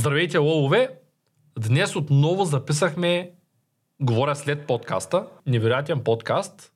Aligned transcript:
Здравейте, 0.00 0.38
лолове! 0.38 0.88
Днес 1.58 1.96
отново 1.96 2.44
записахме 2.44 3.30
Говоря 4.00 4.36
след 4.36 4.66
подкаста, 4.66 5.26
невероятен 5.46 6.00
подкаст, 6.00 6.72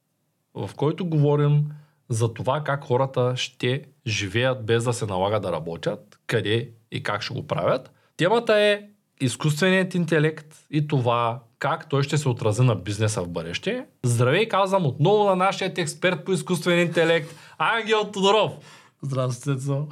в 0.54 0.70
който 0.76 1.06
говорим 1.06 1.64
за 2.08 2.34
това 2.34 2.64
как 2.64 2.84
хората 2.84 3.32
ще 3.36 3.84
живеят 4.06 4.66
без 4.66 4.84
да 4.84 4.92
се 4.92 5.06
налага 5.06 5.40
да 5.40 5.52
работят, 5.52 6.18
къде 6.26 6.70
и 6.90 7.02
как 7.02 7.22
ще 7.22 7.34
го 7.34 7.46
правят. 7.46 7.92
Темата 8.16 8.58
е 8.58 8.82
изкуственият 9.20 9.94
интелект 9.94 10.56
и 10.70 10.86
това 10.86 11.42
как 11.58 11.88
той 11.88 12.02
ще 12.02 12.18
се 12.18 12.28
отрази 12.28 12.62
на 12.62 12.74
бизнеса 12.74 13.22
в 13.22 13.28
бъдеще. 13.28 13.86
Здравей, 14.02 14.48
казвам 14.48 14.86
отново 14.86 15.24
на 15.24 15.36
нашия 15.36 15.72
експерт 15.76 16.24
по 16.24 16.32
изкуствен 16.32 16.80
интелект, 16.80 17.34
Ангел 17.58 18.10
Тодоров. 18.12 18.52
Здравейте, 19.02 19.56
Цо. 19.56 19.86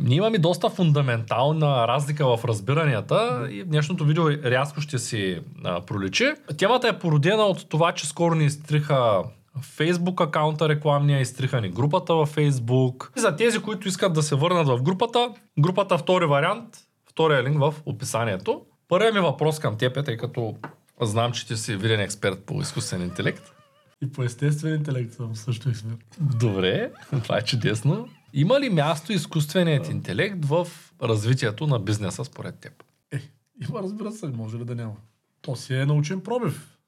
Ние 0.00 0.16
имаме 0.16 0.38
доста 0.38 0.70
фундаментална 0.70 1.88
разлика 1.88 2.36
в 2.36 2.44
разбиранията 2.44 3.48
и 3.50 3.64
днешното 3.64 4.04
видео 4.04 4.30
рязко 4.30 4.80
ще 4.80 4.98
си 4.98 5.40
а, 5.64 5.80
проличи. 5.80 6.32
Темата 6.58 6.88
е 6.88 6.98
породена 6.98 7.42
от 7.42 7.68
това, 7.68 7.92
че 7.92 8.08
скоро 8.08 8.34
ни 8.34 8.44
изтриха 8.44 9.22
Facebook 9.60 10.26
акаунта 10.26 10.68
рекламния, 10.68 11.20
изтриха 11.20 11.60
ни 11.60 11.68
групата 11.68 12.14
във 12.14 12.36
Facebook. 12.36 13.16
И 13.16 13.20
за 13.20 13.36
тези, 13.36 13.58
които 13.58 13.88
искат 13.88 14.12
да 14.12 14.22
се 14.22 14.34
върнат 14.34 14.68
в 14.68 14.82
групата, 14.82 15.30
групата 15.58 15.98
втори 15.98 16.26
вариант, 16.26 16.78
втория 17.10 17.42
линк 17.42 17.58
в 17.58 17.74
описанието. 17.86 18.62
Първият 18.88 19.14
ми 19.14 19.20
въпрос 19.20 19.58
към 19.58 19.78
теб 19.78 19.96
е, 19.96 20.02
тъй 20.02 20.16
като 20.16 20.54
знам, 21.00 21.32
че 21.32 21.46
ти 21.46 21.56
си 21.56 21.76
виден 21.76 22.00
експерт 22.00 22.44
по 22.46 22.60
изкуствен 22.60 23.02
интелект. 23.02 23.52
И 24.02 24.12
по 24.12 24.22
естествен 24.22 24.74
интелект 24.74 25.12
съм 25.12 25.36
също 25.36 25.68
експерт. 25.68 25.98
Добре, 26.20 26.90
това 27.22 27.38
е 27.38 27.42
чудесно. 27.42 28.08
Има 28.32 28.60
ли 28.60 28.70
място 28.70 29.12
изкуственият 29.12 29.88
интелект 29.88 30.44
в 30.44 30.68
развитието 31.02 31.66
на 31.66 31.78
бизнеса 31.78 32.24
според 32.24 32.58
теб? 32.58 32.84
Е, 33.12 33.20
има, 33.68 33.82
разбира 33.82 34.12
се, 34.12 34.28
може 34.28 34.58
ли 34.58 34.64
да 34.64 34.74
няма. 34.74 34.96
То 35.42 35.56
си 35.56 35.74
е 35.74 35.86
научен 35.86 36.20
пробив. 36.20 36.78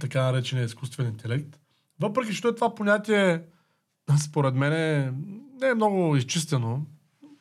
Така 0.00 0.22
наречения 0.22 0.64
изкуствен 0.64 1.06
интелект. 1.06 1.58
Въпреки, 2.00 2.34
че 2.34 2.42
това 2.42 2.74
понятие, 2.74 3.42
според 4.24 4.54
мен, 4.54 4.72
не 5.60 5.68
е 5.68 5.74
много 5.74 6.16
изчистено. 6.16 6.82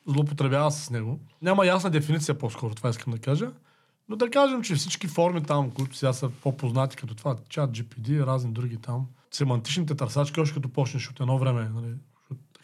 Злоупотребява 0.08 0.72
с 0.72 0.90
него. 0.90 1.20
Няма 1.42 1.66
ясна 1.66 1.90
дефиниция 1.90 2.38
по-скоро, 2.38 2.76
това 2.76 2.90
искам 2.90 3.14
да 3.14 3.20
кажа. 3.20 3.52
Но 4.10 4.16
да 4.16 4.30
кажем, 4.30 4.62
че 4.62 4.76
всички 4.76 5.08
форми 5.08 5.44
там, 5.44 5.72
които 5.72 5.96
сега 5.96 6.14
са 6.14 6.30
по-познати, 6.30 6.96
като 6.96 7.16
това, 7.16 7.36
чат, 7.50 7.72
GPD, 7.72 8.26
разни 8.26 8.52
други 8.52 8.78
там, 8.78 9.08
семантичните 9.32 9.96
търсачки, 9.96 10.40
още 10.40 10.56
като 10.56 10.70
почнеш 10.70 11.10
от 11.10 11.20
едно 11.20 11.38
време, 11.38 11.70
нали, 11.70 11.94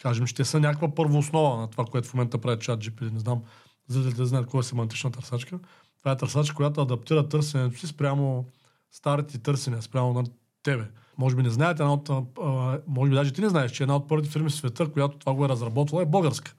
кажем, 0.06 0.28
ще 0.28 0.46
са 0.46 0.60
някаква 0.60 0.96
първооснова 0.96 1.58
на 1.58 1.68
това, 1.68 1.86
което 1.86 2.08
в 2.08 2.14
момента 2.14 2.38
прави 2.38 2.60
чат 2.60 2.84
GPD. 2.84 3.12
Не 3.14 3.20
знам, 3.20 3.42
за 3.88 4.12
да 4.12 4.26
знаят 4.26 4.48
кой 4.48 4.60
е 4.60 4.64
семантична 4.64 5.12
търсачка. 5.12 5.60
Това 6.00 6.12
е 6.12 6.18
търсачка, 6.18 6.56
която 6.56 6.82
адаптира 6.82 7.30
търсенето 7.30 7.80
си 7.80 7.88
спрямо 7.88 8.46
старите 8.92 9.38
търсения, 9.38 9.82
спрямо 9.82 10.14
на 10.14 10.24
тебе. 10.64 10.88
Може 11.18 11.36
би 11.36 11.44
не 11.44 11.50
знаете, 11.50 11.84
една 11.84 11.94
от, 11.94 12.10
а, 12.10 12.80
може 12.88 13.10
би 13.10 13.16
даже 13.16 13.34
ти 13.34 13.42
не 13.42 13.50
знаеш, 13.50 13.72
че 13.72 13.84
една 13.84 13.96
от 13.96 14.08
първите 14.08 14.30
фирми 14.30 14.50
в 14.50 14.56
света, 14.56 14.92
която 14.92 15.18
това 15.18 15.34
го 15.34 15.46
е 15.46 15.50
разработвала, 15.50 16.04
е 16.04 16.06
българска. 16.06 16.54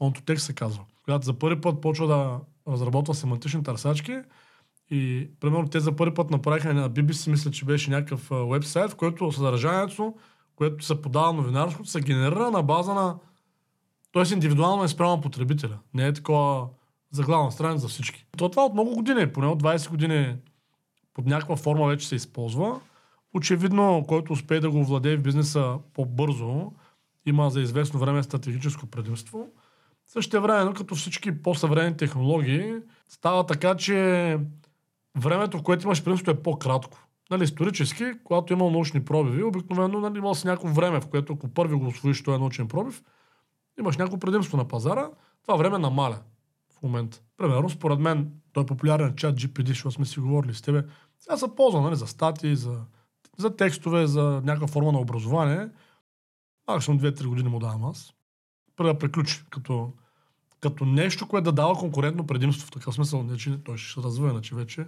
Онтотек 0.00 0.40
се 0.40 0.52
казва. 0.52 0.84
Която 1.04 1.26
за 1.26 1.32
първи 1.32 1.60
път 1.60 1.80
почва 1.80 2.06
да 2.06 2.40
разработва 2.72 3.14
семантични 3.14 3.62
търсачки 3.62 4.18
и 4.90 5.30
примерно 5.40 5.68
те 5.68 5.80
за 5.80 5.96
първи 5.96 6.14
път 6.14 6.30
направиха 6.30 6.74
на 6.74 6.90
BBC, 6.90 7.30
мисля, 7.30 7.50
че 7.50 7.64
беше 7.64 7.90
някакъв 7.90 8.30
вебсайт, 8.30 8.90
в 8.90 8.96
който 8.96 9.32
съдържанието 9.32 10.14
което 10.58 10.84
се 10.84 11.02
подава 11.02 11.32
новинарството, 11.32 11.88
се 11.88 12.00
генерира 12.00 12.50
на 12.50 12.62
база 12.62 12.94
на... 12.94 13.16
Тоест 14.12 14.32
индивидуално 14.32 14.84
е 14.84 14.88
спрямо 14.88 15.20
потребителя. 15.20 15.78
Не 15.94 16.06
е 16.06 16.12
такова 16.12 16.68
за 17.10 17.22
главна 17.22 17.52
страница 17.52 17.78
за 17.78 17.88
всички. 17.88 18.26
То 18.36 18.48
това 18.48 18.64
от 18.64 18.72
много 18.72 18.94
години, 18.94 19.32
поне 19.32 19.46
от 19.46 19.62
20 19.62 19.90
години 19.90 20.36
под 21.14 21.26
някаква 21.26 21.56
форма 21.56 21.86
вече 21.86 22.08
се 22.08 22.14
използва. 22.14 22.80
Очевидно, 23.34 24.04
който 24.08 24.32
успее 24.32 24.60
да 24.60 24.70
го 24.70 24.84
владее 24.84 25.16
в 25.16 25.22
бизнеса 25.22 25.78
по-бързо, 25.94 26.72
има 27.26 27.50
за 27.50 27.60
известно 27.60 28.00
време 28.00 28.22
стратегическо 28.22 28.86
предимство. 28.86 29.48
Също 30.06 30.40
време, 30.42 30.72
като 30.74 30.94
всички 30.94 31.42
по-съвременни 31.42 31.96
технологии, 31.96 32.74
става 33.08 33.46
така, 33.46 33.76
че 33.76 34.38
времето, 35.16 35.58
в 35.58 35.62
което 35.62 35.86
имаш 35.86 36.04
предимство 36.04 36.30
е 36.30 36.42
по-кратко 36.42 37.07
нали, 37.30 37.44
исторически, 37.44 38.04
когато 38.24 38.52
имал 38.52 38.70
научни 38.70 39.04
пробиви, 39.04 39.42
обикновено 39.42 40.00
нали, 40.00 40.18
имал 40.18 40.34
си 40.34 40.46
някакво 40.46 40.68
време, 40.68 41.00
в 41.00 41.08
което 41.08 41.32
ако 41.32 41.48
първи 41.48 41.74
го 41.74 41.86
освоиш 41.86 42.22
този 42.22 42.40
научен 42.40 42.68
пробив, 42.68 43.02
имаш 43.78 43.96
някакво 43.96 44.18
предимство 44.18 44.56
на 44.56 44.68
пазара, 44.68 45.10
това 45.42 45.56
време 45.56 45.78
намаля 45.78 46.18
в 46.78 46.82
момента. 46.82 47.22
Примерно, 47.36 47.70
според 47.70 47.98
мен, 47.98 48.32
той 48.52 48.62
е 48.62 48.66
популярен 48.66 49.14
чат 49.16 49.36
GPD, 49.36 49.68
защото 49.68 49.94
сме 49.94 50.04
си 50.04 50.20
говорили 50.20 50.54
с 50.54 50.62
тебе. 50.62 50.84
Сега 51.18 51.36
се 51.36 51.54
ползва 51.56 51.80
нали, 51.80 51.96
за 51.96 52.06
статии, 52.06 52.56
за, 52.56 52.80
за 53.38 53.56
текстове, 53.56 54.06
за 54.06 54.22
някаква 54.44 54.66
форма 54.66 54.92
на 54.92 54.98
образование. 54.98 55.68
Максимум 56.68 57.00
2-3 57.00 57.26
години 57.26 57.48
му 57.48 57.58
давам 57.58 57.84
аз. 57.84 58.12
Преди 58.76 58.92
да 58.92 58.98
приключи 58.98 59.44
като, 59.50 59.92
като 60.60 60.84
нещо, 60.84 61.28
което 61.28 61.44
да 61.44 61.52
дава 61.52 61.74
конкурентно 61.74 62.26
предимство 62.26 62.66
в 62.66 62.70
такъв 62.70 62.94
смисъл. 62.94 63.22
Не, 63.22 63.36
че 63.36 63.64
той 63.64 63.76
ще 63.76 63.92
се 63.92 64.06
развива, 64.06 64.30
иначе 64.30 64.54
вече 64.54 64.86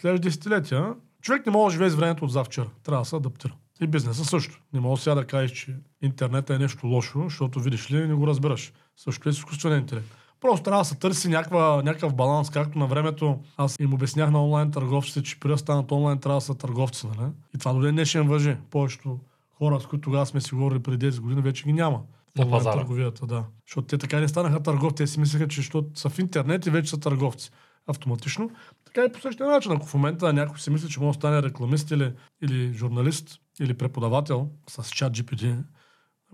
след 0.00 0.22
десетилетия 0.22 0.94
Човек 1.22 1.46
не 1.46 1.52
може 1.52 1.72
да 1.72 1.72
живее 1.72 1.90
с 1.90 1.94
времето 1.94 2.24
от 2.24 2.32
завчера. 2.32 2.68
Трябва 2.82 3.02
да 3.02 3.08
се 3.08 3.16
адаптира. 3.16 3.54
И 3.80 3.86
бизнеса 3.86 4.24
също. 4.24 4.60
Не 4.72 4.80
може 4.80 5.02
сега 5.02 5.14
да 5.14 5.26
кажеш, 5.26 5.50
че 5.50 5.76
интернет 6.02 6.50
е 6.50 6.58
нещо 6.58 6.86
лошо, 6.86 7.22
защото 7.24 7.60
видиш 7.60 7.90
ли, 7.90 8.06
не 8.06 8.14
го 8.14 8.26
разбираш. 8.26 8.72
Също 8.96 9.28
е 9.28 9.32
с 9.32 9.36
изкуствен 9.36 9.78
интелект. 9.78 10.06
Просто 10.40 10.62
трябва 10.62 10.80
да 10.80 10.84
се 10.84 10.94
търси 10.94 11.28
някаква, 11.28 11.82
някакъв 11.82 12.14
баланс, 12.14 12.50
както 12.50 12.78
на 12.78 12.86
времето 12.86 13.38
аз 13.56 13.76
им 13.80 13.94
обяснях 13.94 14.30
на 14.30 14.44
онлайн 14.44 14.70
търговците, 14.70 15.22
че 15.22 15.40
преди 15.40 15.52
да 15.52 15.58
станат 15.58 15.92
онлайн 15.92 16.18
трябва 16.18 16.36
да 16.36 16.40
са 16.40 16.54
търговци. 16.54 17.06
Нали? 17.06 17.30
И 17.54 17.58
това 17.58 17.72
до 17.72 17.80
ден 17.80 17.94
днешен 17.94 18.28
въжи. 18.28 18.56
Повечето 18.70 19.20
хора, 19.58 19.80
с 19.80 19.86
които 19.86 20.02
тогава 20.02 20.26
сме 20.26 20.40
си 20.40 20.54
говорили 20.54 20.82
преди 20.82 21.12
10 21.12 21.20
години, 21.20 21.42
вече 21.42 21.64
ги 21.64 21.72
няма. 21.72 22.00
На 22.38 22.50
пазара. 22.50 22.76
Търговията, 22.76 23.26
да. 23.26 23.44
Защото 23.66 23.86
те 23.86 23.98
така 23.98 24.20
не 24.20 24.28
станаха 24.28 24.62
търговци. 24.62 24.96
Те 24.96 25.06
си 25.06 25.20
мислеха, 25.20 25.48
че 25.48 25.56
защото 25.56 25.88
са 25.94 26.08
в 26.08 26.18
интернет 26.18 26.66
и 26.66 26.70
вече 26.70 26.90
са 26.90 27.00
търговци 27.00 27.50
автоматично. 27.86 28.50
Така 28.84 29.04
и 29.04 29.12
по 29.12 29.20
същия 29.20 29.46
начин, 29.46 29.72
ако 29.72 29.86
в 29.86 29.94
момента 29.94 30.32
някой 30.32 30.58
си 30.58 30.70
мисли, 30.70 30.88
че 30.88 31.00
може 31.00 31.18
да 31.18 31.20
стане 31.20 31.42
рекламист 31.42 31.90
или, 31.90 32.12
или 32.42 32.72
журналист 32.72 33.40
или 33.60 33.74
преподавател 33.74 34.50
с 34.68 34.90
чат 34.90 35.12
GPT, 35.12 35.64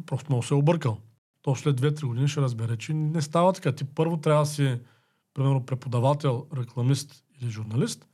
просто 0.06 0.26
много 0.28 0.42
се 0.42 0.54
е 0.54 0.56
объркал. 0.56 0.98
То 1.42 1.54
след 1.54 1.81
2-3 1.81 2.06
години 2.06 2.28
ще 2.28 2.41
разбере, 2.41 2.76
че 2.76 2.94
не 2.94 3.22
става 3.22 3.53
така. 3.53 3.72
Ти 3.72 3.84
първо 3.84 4.16
трябва 4.16 4.42
да 4.42 4.47
си, 4.47 4.81
примерно, 5.34 5.66
преподавател, 5.66 6.47
рекламист 6.56 7.25
или 7.41 7.50
журналист, 7.50 8.08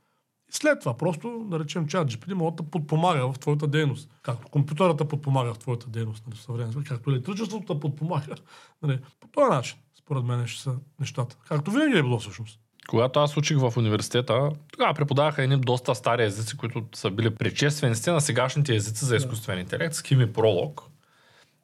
и 0.49 0.53
след 0.53 0.79
това 0.79 0.97
просто, 0.97 1.45
да 1.49 1.59
речем, 1.59 1.87
чат 1.87 2.11
GPT 2.11 2.33
може 2.33 2.55
да 2.55 2.63
подпомага 2.63 3.33
в 3.33 3.39
твоята 3.39 3.67
дейност. 3.67 4.09
Както 4.21 4.47
компютърата 4.47 5.07
подпомага 5.07 5.53
в 5.53 5.59
твоята 5.59 5.89
дейност, 5.89 6.27
нали, 6.27 6.37
съвременно, 6.37 6.83
както 6.87 7.09
електричеството 7.09 7.79
подпомага. 7.79 8.35
Нали, 8.81 8.99
по 9.19 9.27
този 9.27 9.49
начин, 9.49 9.77
според 9.99 10.23
мен, 10.23 10.47
ще 10.47 10.61
са 10.61 10.75
нещата. 10.99 11.37
Както 11.47 11.71
винаги 11.71 11.97
е 11.97 12.03
било 12.03 12.19
всъщност. 12.19 12.59
Когато 12.87 13.19
аз 13.19 13.37
учих 13.37 13.57
в 13.57 13.73
университета, 13.77 14.49
тогава 14.71 14.93
преподаваха 14.93 15.43
едни 15.43 15.57
доста 15.57 15.95
стари 15.95 16.23
езици, 16.23 16.57
които 16.57 16.83
са 16.95 17.09
били 17.09 17.35
предшественици 17.35 18.09
на 18.09 18.21
сегашните 18.21 18.75
езици 18.75 19.05
за 19.05 19.15
изкуствен 19.15 19.59
интелект, 19.59 19.93
Ским 19.93 20.21
и 20.21 20.33
Пролог. 20.33 20.81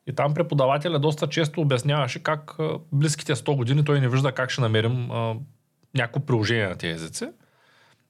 И 0.07 0.15
там 0.15 0.33
преподавателя 0.33 0.99
доста 0.99 1.27
често 1.27 1.61
обясняваше 1.61 2.23
как 2.23 2.55
близките 2.91 3.35
100 3.35 3.55
години 3.55 3.85
той 3.85 3.99
не 3.99 4.09
вижда 4.09 4.31
как 4.31 4.49
ще 4.49 4.61
намерим 4.61 5.11
а, 5.11 5.35
някакво 5.95 6.19
приложение 6.19 6.67
на 6.67 6.75
тези 6.75 6.93
езици. 6.93 7.27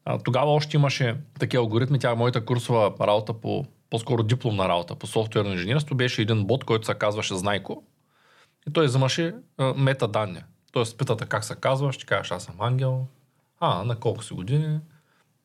А, 0.05 0.17
тогава 0.17 0.51
още 0.51 0.77
имаше 0.77 1.15
такива 1.39 1.63
алгоритми. 1.63 1.99
Тя 1.99 2.15
моята 2.15 2.45
курсова 2.45 2.93
работа 3.01 3.33
по 3.33 3.65
по-скоро 3.89 4.23
дипломна 4.23 4.69
работа 4.69 4.95
по 4.95 5.07
софтуерно 5.07 5.51
инженерство 5.51 5.95
беше 5.95 6.21
един 6.21 6.45
бот, 6.45 6.63
който 6.63 6.85
се 6.85 6.93
казваше 6.93 7.35
Знайко. 7.35 7.83
И 8.69 8.73
той 8.73 8.85
взимаше 8.85 9.35
а, 9.57 9.73
метаданни. 9.73 10.41
Тоест, 10.71 10.97
питате 10.97 11.25
как 11.25 11.43
се 11.43 11.55
казваш, 11.55 11.95
ще 11.95 12.05
кажеш, 12.05 12.31
аз 12.31 12.43
съм 12.43 12.55
ангел. 12.59 13.05
А, 13.59 13.83
на 13.83 13.95
колко 13.99 14.23
си 14.23 14.33
години? 14.33 14.79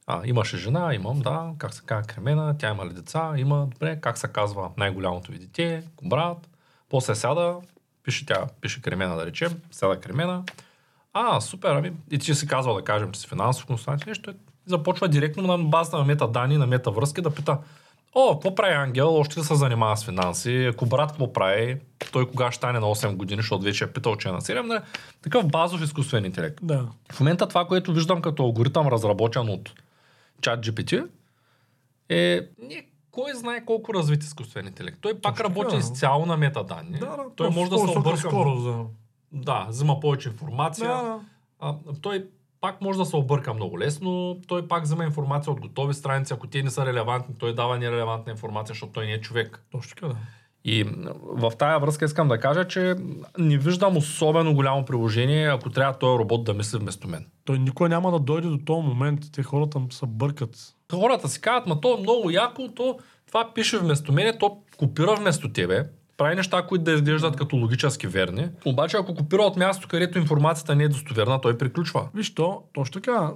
А, 0.07 0.23
имаше 0.25 0.57
жена, 0.57 0.95
имам, 0.95 1.21
да. 1.21 1.53
Как 1.59 1.75
се 1.75 1.83
казва 1.87 2.07
Кремена? 2.07 2.59
Тя 2.59 2.71
има 2.71 2.87
ли 2.87 2.93
деца? 2.93 3.35
Има, 3.37 3.67
добре. 3.67 4.01
Как 4.01 4.19
се 4.19 4.29
казва 4.29 4.71
най-голямото 4.77 5.33
ви 5.33 5.39
дете? 5.39 5.83
Брат. 6.03 6.49
После 6.89 7.15
сяда, 7.15 7.57
пише 8.03 8.27
тя, 8.27 8.47
пише 8.61 8.83
Кремена, 8.83 9.17
да 9.17 9.27
речем. 9.27 9.61
Сяда 9.71 10.01
Кремена. 10.01 10.45
А, 11.13 11.41
супер, 11.41 11.69
ами. 11.69 11.93
И 12.11 12.19
ти 12.19 12.35
си 12.35 12.47
казва, 12.47 12.75
да 12.75 12.85
кажем, 12.85 13.13
че 13.13 13.21
си 13.21 13.29
финансов 13.29 13.67
консултант, 13.67 14.07
нещо. 14.07 14.35
Започва 14.67 15.09
директно 15.09 15.43
на 15.43 15.59
базата 15.59 15.99
на 15.99 16.05
метаданни, 16.05 16.57
на 16.59 16.67
метавръзки 16.67 17.21
да 17.21 17.35
пита, 17.35 17.59
О, 18.19 18.33
какво 18.33 18.55
прави 18.55 18.75
Ангел? 18.75 19.15
Още 19.15 19.41
ли 19.41 19.45
се 19.45 19.55
занимава 19.55 19.97
с 19.97 20.05
финанси? 20.05 20.65
Ако 20.65 20.87
брат 20.87 21.11
какво 21.11 21.33
прави? 21.33 21.81
Той 22.13 22.29
кога 22.29 22.51
ще 22.51 22.57
стане 22.57 22.81
на 22.81 22.87
8 22.87 23.17
години, 23.17 23.43
защото 23.43 23.65
вече 23.65 23.85
е 23.85 23.93
питал, 23.93 24.17
че 24.17 24.29
е 24.29 24.33
на 24.33 24.41
7. 24.41 24.67
Не? 24.67 24.81
Такъв 25.23 25.47
базов 25.47 25.83
изкуствен 25.83 26.25
интелект. 26.25 26.59
Да. 26.63 26.89
В 27.13 27.21
момента 27.21 27.49
това, 27.49 27.67
което 27.67 27.93
виждам 27.93 28.23
като 28.23 28.43
алгоритъм, 28.43 28.89
разработен 28.89 29.49
от 29.49 29.73
ChatGPT, 30.43 31.07
е 32.09 32.41
не, 32.59 32.87
кой 33.11 33.35
знае 33.35 33.65
колко 33.65 33.95
развит 33.95 34.23
изкуствен 34.23 34.67
интелект. 34.67 34.99
Той 35.01 35.21
пак 35.21 35.37
Точно 35.37 35.45
работи 35.45 35.71
така, 35.71 35.79
изцяло 35.79 36.27
на 36.27 36.37
метаданни. 36.37 36.99
Да, 36.99 37.07
да, 37.07 37.25
Той 37.37 37.51
може 37.51 37.71
да 37.71 37.79
се 37.79 37.99
обърка. 37.99 38.19
скорост, 38.19 38.65
да. 38.65 38.85
Да, 39.33 39.67
взима 39.69 40.01
повече 40.01 40.29
информация. 40.29 40.89
Да, 40.89 41.03
да. 41.03 41.21
а, 41.61 41.75
той 42.03 42.27
пак 42.67 42.81
може 42.81 42.99
да 42.99 43.05
се 43.05 43.17
обърка 43.17 43.55
много 43.55 43.79
лесно, 43.79 44.41
той 44.49 44.69
пак 44.69 44.83
взема 44.83 45.05
информация 45.05 45.53
от 45.53 45.61
готови 45.61 45.95
страници, 45.95 46.33
ако 46.33 46.47
те 46.47 46.63
не 46.63 46.71
са 46.71 46.87
релевантни, 46.87 47.35
той 47.39 47.55
дава 47.55 47.79
нерелевантна 47.79 48.33
информация, 48.33 48.75
защото 48.75 48.93
той 48.93 49.07
не 49.07 49.13
е 49.13 49.21
човек. 49.21 49.63
Точно 49.71 49.95
така, 49.95 50.07
да. 50.07 50.17
И 50.65 50.85
в 51.23 51.53
тая 51.59 51.79
връзка 51.79 52.05
искам 52.05 52.29
да 52.29 52.41
кажа, 52.41 52.69
че 52.69 52.95
не 53.39 53.59
виждам 53.59 53.97
особено 53.97 54.55
голямо 54.55 54.85
приложение, 54.85 55.49
ако 55.49 55.71
трябва 55.71 55.99
този 55.99 56.19
робот 56.19 56.45
да 56.45 56.55
мисли 56.55 56.79
вместо 56.79 57.09
мен. 57.09 57.27
Той 57.45 57.59
никой 57.59 57.89
няма 57.89 58.11
да 58.11 58.19
дойде 58.19 58.49
до 58.49 58.59
този 58.59 58.87
момент. 58.89 59.21
Те 59.33 59.43
хората 59.43 59.81
се 59.91 60.07
бъркат. 60.07 60.57
Хората 60.93 61.29
си 61.29 61.41
казват, 61.41 61.67
ма 61.67 61.81
то 61.81 61.97
е 61.99 62.01
много 62.01 62.31
яко, 62.31 62.69
то 62.77 62.99
това 63.27 63.53
пише 63.55 63.79
вместо 63.79 64.13
мене, 64.13 64.39
то 64.39 64.59
копира 64.77 65.15
вместо 65.15 65.53
тебе, 65.53 65.85
прави 66.17 66.37
неща, 66.37 66.67
които 66.69 66.85
да 66.85 66.93
изглеждат 66.93 67.37
като 67.37 67.57
логически 67.57 68.07
верни. 68.07 68.49
Обаче, 68.65 68.97
ако 68.97 69.15
копира 69.15 69.43
от 69.43 69.57
място, 69.57 69.89
където 69.89 70.19
информацията 70.19 70.77
не 70.77 70.85
е 70.85 70.89
достоверна, 70.89 71.41
той 71.41 71.59
приключва. 71.59 72.09
Виж 72.15 72.35
то, 72.35 72.63
точно 72.73 72.93
така. 72.93 73.33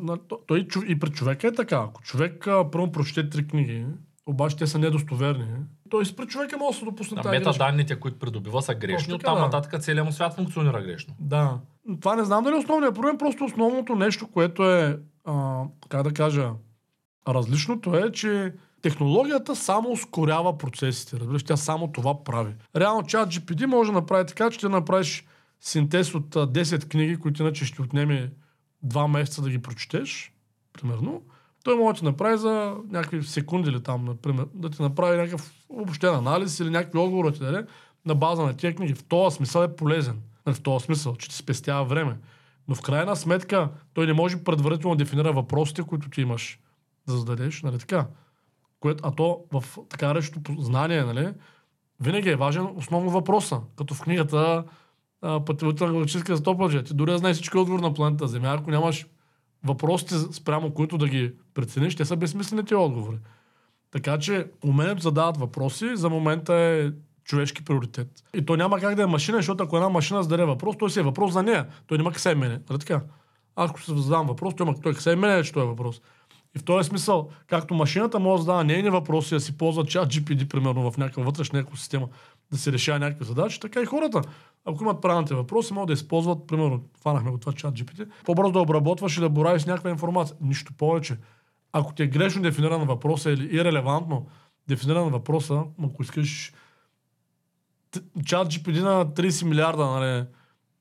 Той 0.47 0.67
и 0.87 0.99
при 0.99 1.11
човека 1.11 1.49
е 1.49 1.53
така. 1.53 1.77
Ако 1.89 2.03
човек 2.03 2.47
първо 2.73 2.93
прочете 2.93 3.31
три 3.31 3.49
книги, 3.49 3.87
обаче 4.27 4.57
те 4.57 4.67
са 4.67 4.79
недостоверни, 4.79 5.47
той 5.91 6.03
и 6.03 6.17
при 6.17 6.27
човека 6.27 6.59
може 6.59 6.75
да 6.75 6.79
се 6.79 6.85
допусне 6.85 7.17
На 7.17 7.23
тази 7.23 7.39
метаданните, 7.39 8.01
които 8.01 8.19
придобива, 8.19 8.63
са 8.63 8.75
грешни, 8.75 9.05
така, 9.05 9.15
оттам 9.15 9.35
да. 9.35 9.41
нататък 9.41 9.83
целият 9.83 10.07
му 10.07 10.13
свят 10.13 10.35
функционира 10.35 10.83
грешно. 10.83 11.15
Да. 11.21 11.59
Това 12.01 12.17
не 12.17 12.25
знам 12.25 12.45
дали 12.45 12.55
е 12.55 12.59
основният 12.59 12.95
проблем, 12.95 13.19
просто 13.19 13.45
основното 13.45 13.95
нещо, 13.95 14.29
което 14.33 14.71
е, 14.71 14.99
а, 15.25 15.63
как 15.89 16.03
да 16.03 16.13
кажа, 16.13 16.51
различното 17.29 17.97
е, 17.97 18.13
че 18.13 18.53
технологията 18.83 19.57
само 19.57 19.91
ускорява 19.91 20.59
процесите. 20.59 21.17
Разбираш, 21.21 21.43
тя 21.43 21.57
само 21.57 21.93
това 21.93 22.25
прави. 22.25 22.55
Реално 22.77 23.07
чат 23.07 23.29
GPD 23.29 23.67
може 23.67 23.93
да 23.93 23.99
направи 23.99 24.27
така, 24.27 24.51
че 24.51 24.59
ти 24.59 24.69
направиш 24.69 25.25
синтез 25.61 26.15
от 26.15 26.37
а, 26.37 26.47
10 26.47 26.89
книги, 26.89 27.17
които 27.17 27.43
иначе 27.43 27.65
ще 27.65 27.83
отнеме 27.83 28.33
2 28.87 29.07
месеца 29.07 29.43
да 29.43 29.51
ги 29.51 29.63
прочетеш, 29.63 30.33
примерно. 30.73 31.23
Той 31.65 31.77
може 31.77 31.95
да 31.95 31.99
ти 31.99 32.05
направи 32.05 32.39
за 32.39 32.75
някакви 32.91 33.23
секунди 33.23 33.71
или 33.71 33.83
там, 33.83 34.05
например, 34.05 34.47
да 34.55 34.71
ти 34.71 34.83
направи 34.83 35.17
някакъв 35.17 35.53
обобщен 35.69 36.15
анализ 36.15 36.61
или 36.61 36.71
някакви 36.71 36.99
отговори 36.99 37.33
ти 37.33 37.39
даде 37.39 37.65
на 38.07 38.15
база 38.15 38.43
на 38.43 38.57
тия 38.57 38.75
книги. 38.75 38.95
В 38.95 39.05
този 39.05 39.37
смисъл 39.37 39.63
е 39.63 39.77
полезен. 39.77 40.21
Нали, 40.47 40.57
В 40.57 40.63
този 40.63 40.85
смисъл, 40.85 41.17
че 41.17 41.29
ти 41.29 41.35
спестява 41.35 41.85
време. 41.85 42.17
Но 42.69 42.75
в 42.75 42.81
крайна 42.81 43.17
сметка 43.17 43.69
той 43.95 44.07
не 44.07 44.13
може 44.13 44.45
предварително 44.45 44.97
да 44.97 45.05
дефинира 45.05 45.33
въпросите, 45.33 45.83
които 45.83 46.11
ти 46.11 46.21
имаш 46.21 46.61
да 47.09 47.17
зададеш, 47.17 47.63
нали 47.63 47.79
така? 47.79 48.07
Което, 48.81 49.01
а 49.07 49.11
то 49.11 49.45
в 49.53 49.65
така 49.89 50.07
нареченото 50.07 50.55
знание, 50.59 51.05
нали, 51.05 51.33
винаги 52.01 52.29
е 52.29 52.37
важен 52.37 52.69
основно 52.77 53.11
въпроса. 53.11 53.61
Като 53.77 53.95
в 53.95 54.01
книгата 54.01 54.65
Пътевата 55.21 55.87
на 55.87 55.93
галактическия 55.93 56.37
стопълче. 56.37 56.83
Ти 56.83 56.95
дори 56.95 57.11
да 57.11 57.19
знаеш 57.19 57.37
всички 57.37 57.57
отговор 57.57 57.81
на 57.81 57.95
планета 57.95 58.29
Земя, 58.29 58.57
ако 58.59 58.71
нямаш 58.71 59.07
въпросите 59.65 60.15
спрямо 60.19 60.75
които 60.75 60.99
да 60.99 61.09
ги 61.09 61.33
прецениш, 61.55 61.97
те 61.97 62.05
са 62.05 62.17
безсмислени 62.17 62.65
тези 62.65 62.75
отговори. 62.75 63.17
Така 63.91 64.19
че 64.19 64.47
умението 64.65 64.97
да 64.97 65.03
задават 65.03 65.37
въпроси 65.37 65.97
за 65.97 66.09
момента 66.09 66.55
е 66.55 66.91
човешки 67.25 67.65
приоритет. 67.65 68.09
И 68.35 68.47
то 68.47 68.57
няма 68.57 68.81
как 68.81 68.95
да 68.95 69.03
е 69.03 69.07
машина, 69.07 69.39
защото 69.39 69.65
ако 69.65 69.77
една 69.77 69.89
машина 69.89 70.23
зададе 70.23 70.45
въпрос, 70.45 70.77
той 70.79 70.91
си 70.91 71.01
е 71.01 71.03
въпрос 71.03 71.33
за 71.33 71.43
нея. 71.43 71.67
Той 71.87 71.99
няма 71.99 72.11
къде 72.11 72.21
се 72.21 72.31
е 72.31 72.35
мене. 72.35 72.61
Нали 72.71 72.79
така? 72.79 73.03
Ако 73.57 73.83
се 73.83 73.97
задавам 73.97 74.27
въпрос, 74.27 74.55
той, 74.57 74.67
има, 74.67 74.81
той 74.81 74.93
къде 74.93 75.03
се 75.03 75.13
е 75.13 75.17
мене, 75.17 75.45
че 75.45 75.53
той 75.53 75.63
е 75.63 75.67
въпрос. 75.67 76.01
И 76.57 76.59
в 76.59 76.65
този 76.65 76.89
смисъл, 76.89 77.29
както 77.47 77.75
машината 77.75 78.19
може 78.19 78.41
да 78.41 78.43
задава 78.43 78.65
нейни 78.65 78.91
въпроси, 78.91 79.35
да 79.35 79.41
си 79.41 79.59
ползва 79.59 79.85
чат 79.85 80.09
GPD, 80.09 80.49
примерно, 80.49 80.91
в 80.91 80.99
някаква 80.99 81.23
вътрешна 81.23 81.59
екосистема, 81.59 82.09
да 82.51 82.59
се 82.59 82.73
решава 82.73 82.99
някакви 82.99 83.25
задачи, 83.25 83.61
така 83.61 83.83
и 83.83 83.87
хората, 83.87 84.23
ако 84.65 84.85
имат 84.85 85.01
правилните 85.01 85.35
въпроси, 85.35 85.75
могат 85.75 85.87
да 85.87 85.93
използват, 85.93 86.47
примерно, 86.47 86.83
фанахме 87.03 87.31
го 87.31 87.39
това 87.39 87.53
чат 87.53 87.75
GPT, 87.75 88.09
по-бързо 88.25 88.53
да 88.53 88.61
обработваш 88.61 89.17
и 89.17 89.21
да 89.21 89.29
боравиш 89.29 89.63
с 89.63 89.67
някаква 89.67 89.91
информация. 89.91 90.37
Нищо 90.41 90.73
повече. 90.73 91.17
Ако 91.73 91.95
ти 91.95 92.03
е 92.03 92.07
грешно 92.07 92.43
дефиниран 92.43 92.87
въпроса 92.87 93.31
или 93.31 93.57
ирелевантно 93.57 94.27
дефиниран 94.69 95.09
въпроса, 95.09 95.63
ако 95.85 96.03
искаш 96.03 96.53
чат 98.25 98.53
GPT 98.53 98.83
на 98.83 99.07
30 99.07 99.45
милиарда 99.45 99.87
нали, 99.87 100.25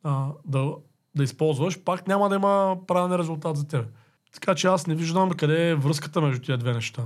а, 0.03 0.27
да, 0.45 0.73
да 1.15 1.23
използваш, 1.23 1.83
пак 1.83 2.07
няма 2.07 2.29
да 2.29 2.35
има 2.35 2.77
правилен 2.87 3.19
резултат 3.19 3.57
за 3.57 3.67
теб. 3.67 3.85
Така 4.33 4.55
че 4.55 4.67
аз 4.67 4.87
не 4.87 4.95
виждам 4.95 5.29
къде 5.29 5.69
е 5.69 5.75
връзката 5.75 6.21
между 6.21 6.41
тези 6.45 6.57
две 6.57 6.73
неща. 6.73 7.03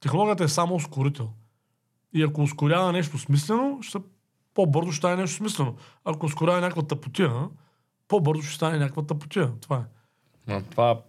Технологията 0.00 0.44
е 0.44 0.48
само 0.48 0.74
ускорител. 0.74 1.30
И 2.12 2.22
ако 2.22 2.42
ускорява 2.42 2.92
нещо 2.92 3.18
смислено, 3.18 3.78
ще 3.82 3.98
по-бързо 4.54 4.92
ще 4.92 4.98
стане 4.98 5.16
нещо 5.16 5.36
смислено. 5.36 5.76
Ако 6.04 6.26
ускорява 6.26 6.60
някаква 6.60 6.82
тъпотия, 6.82 7.32
по-бързо 8.08 8.42
ще 8.42 8.54
стане 8.54 8.78
някаква 8.78 9.02
тъпотия. 9.02 9.52
Това 9.60 9.76
е. 9.76 9.82
Но 10.46 10.62
това 10.62 11.00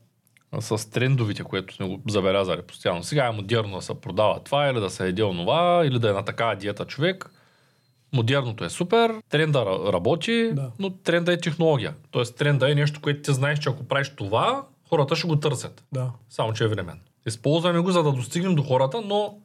с 0.60 0.89
трендовите, 0.92 1.44
което 1.44 1.74
сме 1.75 1.88
го 1.88 2.01
забелязали 2.10 2.62
постоянно. 2.62 3.04
Сега 3.04 3.25
е 3.28 3.31
модерно 3.31 3.75
да 3.75 3.81
се 3.81 4.01
продава 4.01 4.39
това 4.39 4.68
или 4.68 4.80
да 4.80 4.89
се 4.89 5.07
еде 5.07 5.24
онова, 5.24 5.86
или 5.86 6.00
да 6.00 6.10
е 6.10 6.13
на 6.13 6.25
такава 6.25 6.56
диета 6.56 6.86
човек. 6.86 7.31
Модерното 8.13 8.66
е 8.66 8.69
супер, 8.69 9.21
тренда 9.30 9.60
ра- 9.60 9.94
работи, 9.94 10.51
Да. 10.54 10.71
но 10.80 10.89
тренда 10.89 11.33
е 11.33 11.39
технология. 11.39 11.94
Тоест 12.12 12.36
тренда 12.38 12.71
е 12.71 12.75
нещо, 12.75 13.01
което 13.01 13.21
ти 13.21 13.33
знаеш, 13.33 13.60
че 13.60 13.69
ако 13.69 13.83
правиш 13.83 14.10
това, 14.16 14.63
хората 14.95 15.15
ще 15.15 15.27
го 15.27 15.39
търсят. 15.39 15.83
Да. 15.92 16.12
Само, 16.30 16.53
че 16.53 16.63
е 16.63 16.68
времен. 16.68 17.00
Използваме 17.25 17.80
го, 17.80 17.92
за 17.92 18.03
да 18.03 18.12
достигнем 18.12 18.56
до 18.56 18.63
хората, 18.63 19.01
но 19.01 19.38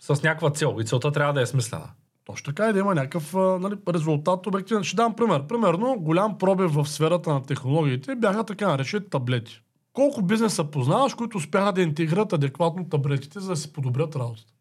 с 0.00 0.22
някаква 0.22 0.50
цел. 0.50 0.76
И 0.80 0.84
целта 0.84 1.12
трябва 1.12 1.32
да 1.32 1.40
е 1.40 1.46
смислена. 1.46 1.90
Точно 2.24 2.44
така 2.44 2.70
и 2.70 2.72
да 2.72 2.78
има 2.78 2.94
някакъв 2.94 3.34
нали, 3.34 3.74
резултат 3.88 4.46
обективен. 4.46 4.84
Ще 4.84 4.96
дам 4.96 5.16
пример. 5.16 5.46
Примерно, 5.46 5.96
голям 5.98 6.38
пробив 6.38 6.70
в 6.74 6.86
сферата 6.86 7.32
на 7.32 7.42
технологиите 7.42 8.14
бяха 8.14 8.44
така 8.44 8.68
наречени 8.68 9.10
таблети. 9.10 9.60
Колко 9.92 10.22
бизнеса 10.22 10.64
познаваш, 10.64 11.14
които 11.14 11.38
успяха 11.38 11.72
да 11.72 11.82
интегрират 11.82 12.32
адекватно 12.32 12.88
таблетите, 12.88 13.40
за 13.40 13.48
да 13.48 13.56
си 13.56 13.72
подобрят 13.72 14.16
работата? 14.16 14.52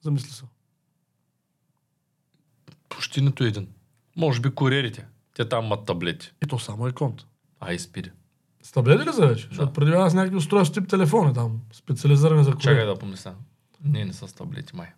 Замисли 0.00 0.30
се. 0.30 0.44
Почти 2.88 3.20
нито 3.20 3.44
един. 3.44 3.68
Може 4.16 4.40
би 4.40 4.50
куриерите. 4.50 5.06
Те 5.34 5.48
там 5.48 5.64
имат 5.64 5.86
таблети. 5.86 6.32
И 6.44 6.46
то 6.46 6.58
само 6.58 6.86
е 6.86 6.92
конт. 6.92 7.26
А 7.60 7.72
и 7.72 7.78
спиди. 7.78 8.10
С 8.64 8.72
таблети 8.72 9.08
ли 9.08 9.12
за 9.12 9.26
вече? 9.26 9.46
Защото 9.48 9.72
преди 9.72 9.92
аз 9.92 10.14
някакви 10.14 10.36
устройства 10.36 10.82
тип 10.82 10.90
телефони 10.90 11.34
там, 11.34 11.60
специализирани 11.72 12.44
за 12.44 12.50
курие. 12.50 12.62
Чакай 12.62 12.86
да 12.86 12.96
помисля. 12.96 13.34
Не, 13.84 14.04
не 14.04 14.12
са 14.12 14.28
с 14.28 14.32
таблети, 14.32 14.76
май. 14.76 14.88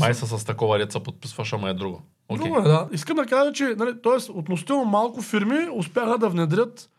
Май 0.00 0.14
са 0.14 0.38
с 0.38 0.44
такова 0.44 0.78
деца 0.78 1.00
подписваш, 1.00 1.52
ама 1.52 1.70
е 1.70 1.74
друго. 1.74 2.02
Окей. 2.28 2.44
Друго 2.44 2.58
е, 2.58 2.62
да. 2.62 2.88
Искам 2.92 3.16
да 3.16 3.26
кажа, 3.26 3.52
че 3.52 3.64
нали, 3.78 4.02
т.е. 4.02 4.32
относително 4.32 4.84
малко 4.84 5.22
фирми 5.22 5.68
успяха 5.74 6.18
да 6.18 6.28
внедрят 6.28 6.90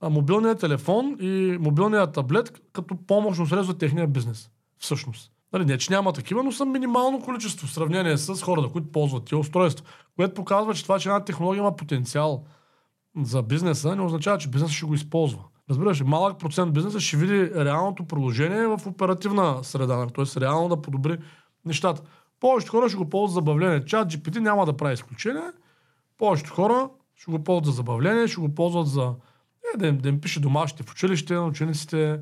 а, 0.00 0.10
мобилния 0.10 0.54
телефон 0.54 1.16
и 1.20 1.56
мобилния 1.60 2.06
таблет 2.06 2.60
като 2.72 2.96
помощно 3.06 3.46
средство 3.46 3.72
за 3.72 3.78
техния 3.78 4.06
бизнес. 4.06 4.50
Всъщност. 4.78 5.32
Нали, 5.52 5.64
не, 5.64 5.78
че 5.78 5.92
няма 5.92 6.12
такива, 6.12 6.42
но 6.42 6.52
са 6.52 6.64
минимално 6.64 7.22
количество 7.22 7.66
в 7.66 7.72
сравнение 7.72 8.16
с 8.16 8.42
хората, 8.42 8.68
които 8.68 8.92
ползват 8.92 9.24
тия 9.24 9.38
устройства. 9.38 9.86
Което 10.16 10.34
показва, 10.34 10.74
че 10.74 10.82
това, 10.82 10.98
че 10.98 11.08
една 11.08 11.24
технология 11.24 11.60
има 11.60 11.76
потенциал 11.76 12.44
за 13.22 13.42
бизнеса, 13.42 13.96
не 13.96 14.02
означава, 14.02 14.38
че 14.38 14.48
бизнесът 14.48 14.76
ще 14.76 14.86
го 14.86 14.94
използва. 14.94 15.42
Разбираш, 15.70 16.00
малък 16.00 16.38
процент 16.38 16.72
бизнеса 16.72 17.00
ще 17.00 17.16
види 17.16 17.50
реалното 17.54 18.04
приложение 18.04 18.66
в 18.66 18.80
оперативна 18.86 19.64
среда, 19.64 20.06
т.е. 20.06 20.40
реално 20.40 20.68
да 20.68 20.82
подобри 20.82 21.18
нещата. 21.64 22.02
Повечето 22.40 22.72
хора 22.72 22.88
ще 22.88 22.98
го 22.98 23.10
ползват 23.10 23.30
за 23.30 23.34
забавление. 23.34 23.84
Чат 23.84 24.12
GPT 24.12 24.38
няма 24.38 24.66
да 24.66 24.76
прави 24.76 24.94
изключение. 24.94 25.50
Повечето 26.18 26.54
хора 26.54 26.88
ще 27.16 27.30
го 27.30 27.44
ползват 27.44 27.64
за 27.64 27.72
забавление, 27.72 28.28
ще 28.28 28.40
го 28.40 28.54
ползват 28.54 28.86
за 28.86 29.14
е, 29.74 29.78
да, 29.78 29.86
им, 29.86 29.98
да 29.98 30.08
им 30.08 30.20
пише 30.20 30.40
домашните 30.40 30.82
в 30.82 30.92
училище, 30.92 31.34
на 31.34 31.46
учениците, 31.46 32.20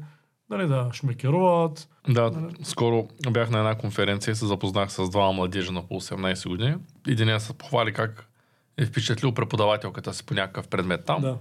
нали, 0.51 0.67
да 0.67 0.91
шмекеруват. 0.93 1.89
Да, 2.09 2.49
скоро 2.63 3.09
бях 3.31 3.51
на 3.51 3.59
една 3.59 3.75
конференция 3.75 4.33
и 4.33 4.35
се 4.35 4.47
запознах 4.47 4.93
с 4.93 5.11
двама 5.11 5.33
младежи 5.33 5.73
на 5.73 5.83
по 5.83 5.95
18 5.95 6.49
години. 6.49 6.75
Един 7.09 7.41
се 7.41 7.53
похвали 7.53 7.93
как 7.93 8.29
е 8.77 8.87
впечатлил 8.87 9.35
преподавателката 9.35 10.15
си 10.15 10.27
по 10.27 10.35
някакъв 10.35 10.69
предмет 10.69 11.05
там. 11.05 11.21
Да. 11.21 11.39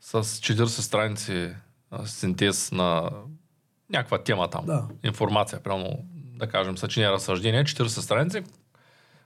С 0.00 0.22
40 0.22 0.66
страници 0.66 1.54
синтез 2.04 2.72
на 2.72 3.10
някаква 3.90 4.22
тема 4.22 4.50
там. 4.50 4.66
Да. 4.66 4.88
Информация, 5.04 5.62
прямо 5.62 6.04
да 6.14 6.46
кажем, 6.46 6.78
съчиня 6.78 7.12
разсъждение, 7.12 7.64
40 7.64 7.86
страници, 7.86 8.42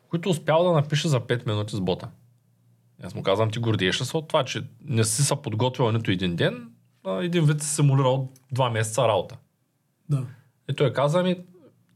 които 0.09 0.30
успял 0.30 0.64
да 0.64 0.73
напише 0.73 1.09
за 1.09 1.20
5 1.20 1.47
минути 1.47 1.76
с 1.76 1.80
бота. 1.80 2.09
Аз 3.02 3.14
му 3.14 3.23
казвам, 3.23 3.50
ти 3.50 3.59
гордееш 3.59 4.00
ли 4.00 4.04
се 4.04 4.16
от 4.16 4.28
това, 4.28 4.44
че 4.44 4.64
не 4.85 5.04
си 5.04 5.25
се 5.25 5.37
подготвил 5.42 5.92
нито 5.92 6.11
един 6.11 6.37
ден, 6.37 6.70
а 7.06 7.25
един 7.25 7.44
вид 7.44 7.62
си 7.62 7.75
симулирал 7.75 8.32
два 8.52 8.70
месеца 8.70 9.09
работа. 9.09 9.37
Да. 10.09 10.26
И 10.70 10.75
той 10.75 10.92
каза 10.92 11.23
ми, 11.23 11.44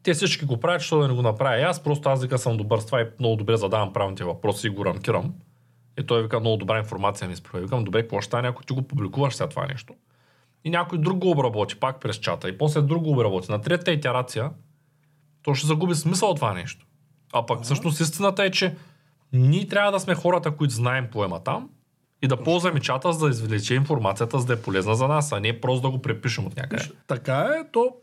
те 0.04 0.14
всички 0.14 0.44
го 0.44 0.60
правят, 0.60 0.80
защото 0.80 1.02
да 1.02 1.08
не 1.08 1.14
го 1.14 1.22
направя. 1.22 1.60
И 1.60 1.62
аз 1.62 1.82
просто 1.82 2.08
аз 2.08 2.22
вика 2.22 2.38
съм 2.38 2.56
добър 2.56 2.78
с 2.78 2.86
това 2.86 3.00
и 3.00 3.06
много 3.20 3.36
добре 3.36 3.56
задавам 3.56 3.92
правилните 3.92 4.24
въпроси 4.24 4.66
и 4.66 4.70
го 4.70 4.84
рамкирам. 4.84 5.34
И 6.00 6.06
той 6.06 6.22
вика, 6.22 6.40
много 6.40 6.56
добра 6.56 6.78
информация 6.78 7.28
ми 7.28 7.34
изправи. 7.34 7.64
Викам, 7.64 7.84
добре, 7.84 8.02
какво 8.02 8.20
ще 8.20 8.26
стане, 8.26 8.48
ако 8.48 8.62
ти 8.62 8.72
го 8.72 8.82
публикуваш 8.82 9.34
след 9.34 9.50
това 9.50 9.66
нещо? 9.66 9.94
И 10.64 10.70
някой 10.70 10.98
друг 10.98 11.18
го 11.18 11.30
обработи, 11.30 11.76
пак 11.76 12.00
през 12.00 12.16
чата. 12.16 12.48
И 12.48 12.58
после 12.58 12.80
друг 12.80 13.02
го 13.02 13.10
обработи. 13.10 13.50
На 13.50 13.60
третата 13.60 13.92
итерация, 13.92 14.50
то 15.42 15.54
ще 15.54 15.66
загуби 15.66 15.94
смисъл 15.94 16.30
от 16.30 16.36
това 16.36 16.54
нещо. 16.54 16.86
А 17.32 17.46
пък 17.46 17.62
всъщност 17.62 18.00
истината 18.00 18.44
е, 18.44 18.50
че 18.50 18.74
ние 19.32 19.68
трябва 19.68 19.92
да 19.92 20.00
сме 20.00 20.14
хората, 20.14 20.50
които 20.50 20.74
знаем 20.74 21.08
поема 21.12 21.40
там 21.42 21.70
И 22.22 22.28
да 22.28 22.42
ползва 22.42 22.72
мечата, 22.72 23.12
за 23.12 23.26
да 23.26 23.30
извлече 23.30 23.74
информацията, 23.74 24.38
за 24.38 24.46
да 24.46 24.52
е 24.52 24.62
полезна 24.62 24.94
за 24.94 25.08
нас, 25.08 25.32
а 25.32 25.40
не 25.40 25.60
просто 25.60 25.82
да 25.82 25.90
го 25.90 26.02
препишем 26.02 26.46
от 26.46 26.56
някъде. 26.56 26.84
Така 27.06 27.38
е, 27.40 27.70
то 27.72 27.96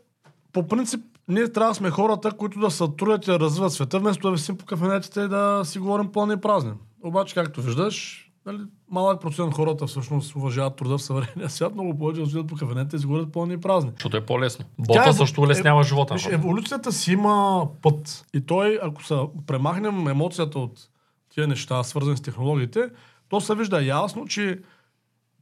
по 0.52 0.68
принцип 0.68 1.00
ние 1.28 1.52
трябва 1.52 1.70
да 1.70 1.74
сме 1.74 1.90
хората, 1.90 2.30
които 2.30 2.60
да 2.60 2.70
се 2.70 2.84
трудят 2.98 3.26
и 3.26 3.30
да 3.30 3.40
развиват 3.40 3.72
света, 3.72 3.98
вместо 3.98 4.28
да 4.28 4.32
висим 4.32 4.56
по 4.56 4.64
кафенетите 4.64 5.20
и 5.20 5.28
да 5.28 5.62
си 5.64 5.78
говорим 5.78 6.12
пълни 6.12 6.34
и 6.34 6.36
празни. 6.36 6.72
Обаче, 7.04 7.34
както 7.34 7.62
виждаш, 7.62 8.28
нали, 8.46 8.58
малък 8.90 9.20
процент 9.20 9.54
хората 9.54 9.86
всъщност 9.86 10.36
уважават 10.36 10.76
труда 10.76 10.98
в 10.98 11.02
съвременния 11.02 11.50
свят, 11.50 11.74
много 11.74 11.98
повече 11.98 12.20
да 12.20 12.26
седят 12.26 12.46
по 12.46 12.56
кафенетите 12.56 12.96
и 12.96 12.98
си 12.98 13.06
говорят 13.06 13.32
пълни 13.32 13.54
и 13.54 13.60
празни. 13.60 13.90
Защото 13.96 14.16
е 14.16 14.26
по-лесно. 14.26 14.64
Бота 14.78 15.08
е- 15.08 15.12
също 15.12 15.40
улеснява 15.40 15.82
живота. 15.82 16.14
Виж, 16.14 16.26
еволюцията 16.26 16.92
си 16.92 17.12
има 17.12 17.66
път. 17.82 18.24
И 18.34 18.40
той, 18.40 18.78
ако 18.82 19.04
са 19.04 19.26
премахнем 19.46 20.08
емоцията 20.08 20.58
от 20.58 20.88
тия 21.34 21.46
неща, 21.48 21.82
свързани 21.82 22.16
с 22.16 22.22
технологиите, 22.22 22.90
то 23.28 23.40
се 23.40 23.54
вижда 23.54 23.82
ясно, 23.82 24.26
че 24.26 24.60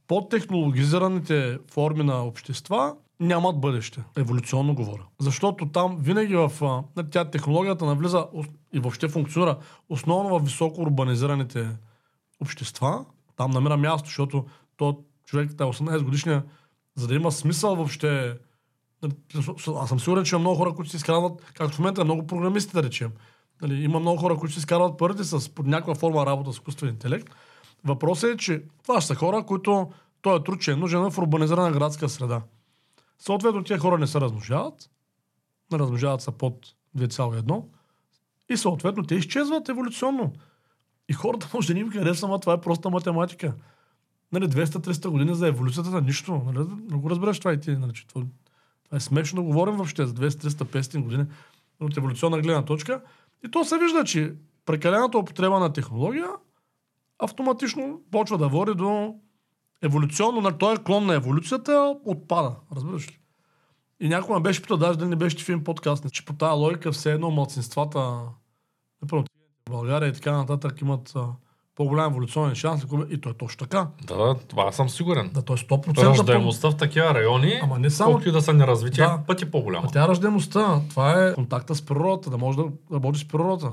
по-технологизираните 0.07 1.59
форми 1.71 2.03
на 2.03 2.23
общества 2.23 2.95
нямат 3.21 3.61
бъдеще. 3.61 4.03
Еволюционно 4.17 4.75
говоря. 4.75 5.03
Защото 5.19 5.69
там 5.69 5.97
винаги 5.99 6.35
в... 6.35 6.51
Тя 7.11 7.25
технологията 7.25 7.85
навлиза 7.85 8.27
и 8.73 8.79
въобще 8.79 9.07
функционира 9.07 9.57
основно 9.89 10.39
в 10.39 10.43
високо 10.43 10.81
урбанизираните 10.81 11.69
общества. 12.41 13.05
Там 13.35 13.51
намира 13.51 13.77
място, 13.77 14.07
защото 14.07 14.45
то 14.77 14.99
човек, 15.25 15.51
та 15.57 15.63
18 15.63 16.03
годишния, 16.03 16.43
за 16.95 17.07
да 17.07 17.15
има 17.15 17.31
смисъл 17.31 17.75
въобще 17.75 18.37
Аз 19.79 19.89
съм 19.89 19.99
сигурен, 19.99 20.23
че 20.23 20.35
има 20.35 20.39
много 20.39 20.57
хора, 20.57 20.73
които 20.73 20.91
си 20.91 20.97
изкарват, 20.97 21.51
както 21.53 21.75
в 21.75 21.79
момента 21.79 22.05
много 22.05 22.27
програмисти, 22.27 22.73
да 22.73 22.83
речем. 22.83 23.11
Нали, 23.61 23.83
има 23.83 23.99
много 23.99 24.17
хора, 24.17 24.35
които 24.35 24.53
си 24.53 24.59
изкарват 24.59 24.97
парите 24.97 25.23
с 25.23 25.49
под 25.49 25.65
някаква 25.65 25.95
форма 25.95 26.25
работа 26.25 26.53
с 26.53 26.55
изкуствен 26.55 26.89
интелект. 26.89 27.29
Въпросът 27.83 28.33
е, 28.33 28.37
че 28.37 28.63
това 28.83 29.01
са 29.01 29.15
хора, 29.15 29.43
които 29.43 29.91
този 30.21 30.43
труд, 30.43 30.61
че 30.61 30.71
е 30.71 30.75
нужен 30.75 31.11
в 31.11 31.17
урбанизирана 31.17 31.71
градска 31.71 32.09
среда. 32.09 32.41
Съответно, 33.21 33.63
тези 33.63 33.79
хора 33.79 33.97
не 33.97 34.07
се 34.07 34.21
размножават, 34.21 34.89
размножават 35.73 36.21
са 36.21 36.31
под 36.31 36.67
2,1 36.97 37.63
и 38.49 38.57
съответно 38.57 39.03
те 39.03 39.15
изчезват 39.15 39.69
еволюционно. 39.69 40.33
И 41.09 41.13
хората 41.13 41.49
може 41.53 41.67
да 41.67 41.73
не 41.73 41.79
им 41.79 41.91
това 42.41 42.53
е 42.53 42.61
проста 42.61 42.89
математика. 42.89 43.53
Нали, 44.31 44.45
200-300 44.45 45.09
години 45.09 45.35
за 45.35 45.47
еволюцията 45.47 45.89
на 45.89 46.01
нищо. 46.01 46.41
Нали, 46.45 46.67
не 46.91 46.97
го 46.97 47.09
разбираш 47.09 47.39
това 47.39 47.53
и 47.53 47.59
ти. 47.59 47.71
Нали, 47.71 47.93
това, 48.07 48.25
това 48.83 48.97
е 48.97 48.99
смешно 48.99 49.41
да 49.41 49.47
говорим 49.47 49.75
въобще 49.75 50.05
за 50.05 50.13
200, 50.13 50.47
300, 50.47 50.79
500 50.79 51.03
години 51.03 51.25
от 51.79 51.97
еволюционна 51.97 52.41
гледна 52.41 52.65
точка. 52.65 53.01
И 53.45 53.51
то 53.51 53.65
се 53.65 53.77
вижда, 53.77 54.03
че 54.03 54.33
прекалената 54.65 55.17
употреба 55.17 55.59
на 55.59 55.73
технология 55.73 56.27
автоматично 57.19 58.01
почва 58.11 58.37
да 58.37 58.49
води 58.49 58.73
до 58.73 59.15
еволюционно, 59.83 60.41
на 60.41 60.57
този 60.57 60.83
клон 60.83 61.05
на 61.05 61.13
еволюцията 61.13 61.95
отпада. 62.05 62.55
Разбираш 62.75 63.07
ли? 63.07 63.17
И 63.99 64.09
някой 64.09 64.35
ме 64.35 64.41
беше 64.41 64.61
питал, 64.61 64.77
даже 64.77 64.99
да 64.99 65.07
не 65.07 65.15
беше 65.15 65.37
в 65.37 65.49
един 65.49 65.63
подкаст, 65.63 66.11
че 66.11 66.25
по 66.25 66.33
тази 66.33 66.53
логика 66.53 66.91
все 66.91 67.11
едно 67.11 67.31
младсинствата, 67.31 68.19
например, 69.01 69.23
в 69.69 69.71
България 69.71 70.09
и 70.09 70.13
така 70.13 70.31
нататък 70.31 70.81
имат 70.81 71.13
по-голям 71.75 72.11
еволюционен 72.11 72.55
шанс. 72.55 72.85
И 73.09 73.21
то 73.21 73.29
е 73.29 73.33
точно 73.33 73.59
така. 73.67 73.87
Да, 74.07 74.35
това 74.47 74.71
съм 74.71 74.89
сигурен. 74.89 75.31
Да, 75.33 75.41
то 75.41 75.53
е 75.53 75.57
100% 75.57 75.93
по... 75.95 76.01
Раждаемостта 76.03 76.71
в 76.71 76.77
такива 76.77 77.13
райони, 77.13 77.59
Ама 77.63 77.79
не 77.79 77.89
само- 77.89 78.11
колкото 78.11 78.29
и 78.29 78.31
да 78.31 78.41
са 78.41 78.53
неразвити, 78.53 78.97
Да. 78.97 79.19
е 79.23 79.25
пъти 79.27 79.51
по-голяма. 79.51 79.87
А 79.87 79.91
тя 79.91 80.07
раждаемостта, 80.07 80.81
това 80.89 81.27
е 81.27 81.33
контакта 81.33 81.75
с 81.75 81.81
природата, 81.81 82.29
да 82.29 82.37
може 82.37 82.57
да 82.57 82.65
работиш 82.93 83.21
с 83.21 83.27
природата. 83.27 83.71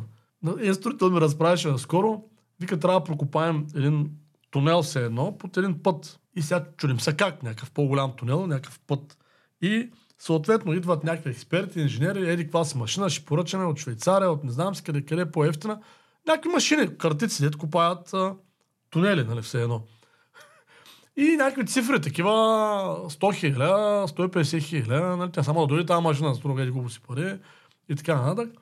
Строител 0.74 1.10
ми 1.10 1.20
разправяше 1.20 1.68
наскоро, 1.70 2.22
вика, 2.60 2.78
трябва 2.80 3.00
да 3.00 3.04
прокопаем 3.04 3.66
един 3.76 4.10
тунел 4.50 4.82
все 4.82 5.04
едно 5.04 5.38
под 5.38 5.56
един 5.56 5.82
път. 5.82 6.20
И 6.36 6.42
сега 6.42 6.64
чудим 6.76 7.00
се 7.00 7.16
как, 7.16 7.42
някакъв 7.42 7.70
по-голям 7.70 8.12
тунел, 8.16 8.46
някакъв 8.46 8.80
път. 8.86 9.18
И 9.62 9.90
съответно 10.18 10.72
идват 10.72 11.04
някакви 11.04 11.30
експерти, 11.30 11.80
инженери, 11.80 12.30
еди 12.30 12.42
каква 12.42 12.64
си 12.64 12.78
машина, 12.78 13.10
ще 13.10 13.24
поръчаме 13.24 13.64
от 13.64 13.78
Швейцария, 13.78 14.30
от 14.30 14.44
не 14.44 14.50
знам 14.50 14.74
си 14.74 14.82
къде, 14.82 15.04
къде 15.04 15.22
е 15.22 15.30
по-ефтина. 15.30 15.80
Някакви 16.26 16.48
машини, 16.48 16.98
картици, 16.98 17.42
дето 17.42 17.58
копаят 17.58 18.14
а, 18.14 18.34
тунели, 18.90 19.24
нали, 19.24 19.42
все 19.42 19.62
едно. 19.62 19.82
И 21.16 21.36
някакви 21.36 21.66
цифри, 21.66 22.00
такива 22.00 22.30
100 22.30 23.34
хиляди, 23.34 24.12
150 24.12 24.62
хиляди, 24.62 25.18
нали, 25.18 25.30
тя 25.32 25.42
само 25.42 25.60
да 25.60 25.66
дойде 25.66 25.86
тази 25.86 26.02
машина, 26.02 26.34
с 26.34 26.38
друга 26.38 26.62
еди 26.62 26.72
си 26.88 27.00
пари 27.00 27.38
и 27.88 27.96
така 27.96 28.22
нататък. 28.22 28.54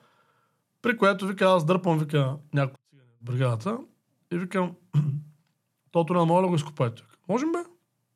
При 0.83 0.97
което 0.97 1.26
вика, 1.26 1.45
аз 1.45 1.64
дърпам, 1.64 1.99
вика, 1.99 2.37
някой 2.55 2.76
цигани 2.90 3.11
в 3.21 3.25
бригадата 3.25 3.78
и 4.33 4.38
викам, 4.38 4.73
то 5.96 6.04
тунел 6.04 6.26
може 6.26 6.38
ли 6.42 6.46
да 6.46 6.48
го 6.48 6.54
изкопаете? 6.54 7.02
Можем 7.28 7.52
бе. 7.52 7.58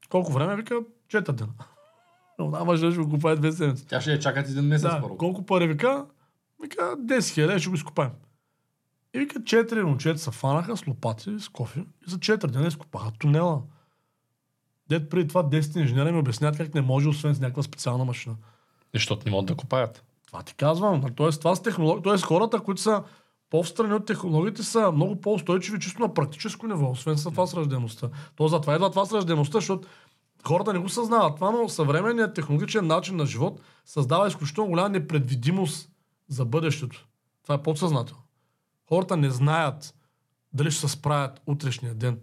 Колко 0.09 0.33
време? 0.33 0.57
Вика, 0.57 0.75
4 1.09 1.33
дена. 1.33 1.53
Но 2.39 2.51
да, 2.51 2.65
мъжа 2.65 2.91
ще 2.93 3.01
го 3.01 3.11
копае 3.11 3.37
две 3.37 3.53
седмици. 3.53 3.87
Тя 3.87 4.01
ще 4.01 4.13
я 4.13 4.19
чакат 4.19 4.49
един 4.49 4.65
месец 4.65 4.91
Да, 4.91 5.01
първо. 5.01 5.17
колко 5.17 5.47
пари 5.47 5.67
вика? 5.67 6.07
Вика 6.63 6.83
10 6.83 7.35
хиляди, 7.35 7.61
ще 7.61 7.69
го 7.69 7.75
изкопаем. 7.75 8.11
И 9.15 9.19
вика 9.19 9.41
4 9.41 9.83
момчета 9.83 10.19
се 10.19 10.31
фанаха 10.31 10.77
с 10.77 10.87
лопати, 10.87 11.41
с 11.41 11.49
кофе 11.49 11.81
и 11.81 12.11
за 12.11 12.19
4 12.19 12.47
дена 12.47 12.67
изкопаха 12.67 13.11
тунела. 13.19 13.63
Дет 14.89 15.11
преди 15.11 15.29
това 15.29 15.43
10 15.45 15.81
инженери 15.81 16.13
ми 16.13 16.19
обясняват 16.19 16.57
как 16.57 16.75
не 16.75 16.81
може, 16.81 17.09
освен 17.09 17.35
с 17.35 17.41
някаква 17.41 17.63
специална 17.63 18.05
машина. 18.05 18.37
Защото 18.95 19.23
не 19.25 19.31
могат 19.31 19.47
да 19.47 19.55
копаят. 19.57 20.05
Това 20.27 20.43
ти 20.43 20.55
казвам. 20.55 21.03
А 21.05 21.11
Тоест, 21.11 21.41
това 21.41 21.55
с 21.57 21.63
технологии. 21.63 22.03
Тоест, 22.03 22.25
хората, 22.25 22.61
които 22.61 22.81
са 22.81 23.03
по-встрани 23.51 23.95
от 23.95 24.07
технологиите, 24.07 24.63
са 24.63 24.93
много 24.93 25.21
по-устойчиви 25.21 25.81
чисто 25.81 26.03
на 26.03 26.15
практическо 26.15 26.67
ниво, 26.67 26.91
освен 26.91 27.19
с 27.19 27.25
това 27.25 27.47
с 27.47 27.55
ръждеността. 27.55 28.09
То 28.37 28.49
затова 28.49 28.75
идва 28.75 28.91
това 28.91 29.05
с 29.05 29.13
ръждеността, 29.13 29.59
защото 29.59 29.89
хората 30.47 30.73
не 30.73 30.79
го 30.79 30.89
съзнават 30.89 31.37
това, 31.37 31.51
но 31.51 31.69
съвременният 31.69 32.35
технологичен 32.35 32.87
начин 32.87 33.17
на 33.17 33.27
живот 33.27 33.61
създава 33.85 34.29
изключително 34.29 34.71
голяма 34.71 34.89
непредвидимост 34.89 35.91
за 36.29 36.45
бъдещето. 36.45 37.07
Това 37.43 37.55
е 37.55 37.63
подсъзнателно. 37.63 38.23
Хората 38.89 39.17
не 39.17 39.31
знаят 39.31 39.95
дали 40.53 40.71
ще 40.71 40.81
се 40.81 40.89
справят 40.89 41.41
утрешния 41.47 41.95
ден. 41.95 42.21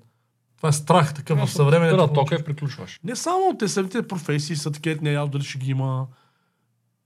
Това 0.58 0.70
е 0.70 0.74
страх 0.74 1.14
такъв 1.14 1.40
в 1.40 1.52
съвременния 1.52 1.98
Да, 1.98 2.14
тока 2.14 2.36
и 2.36 2.44
приключваш. 2.44 3.00
не 3.04 3.16
само 3.16 3.58
те 3.58 3.68
самите 3.68 4.08
професии 4.08 4.56
са 4.56 4.72
такива, 4.72 5.02
не 5.02 5.12
ясно 5.12 5.32
дали 5.32 5.44
ще 5.44 5.58
ги 5.58 5.72
има. 5.72 6.08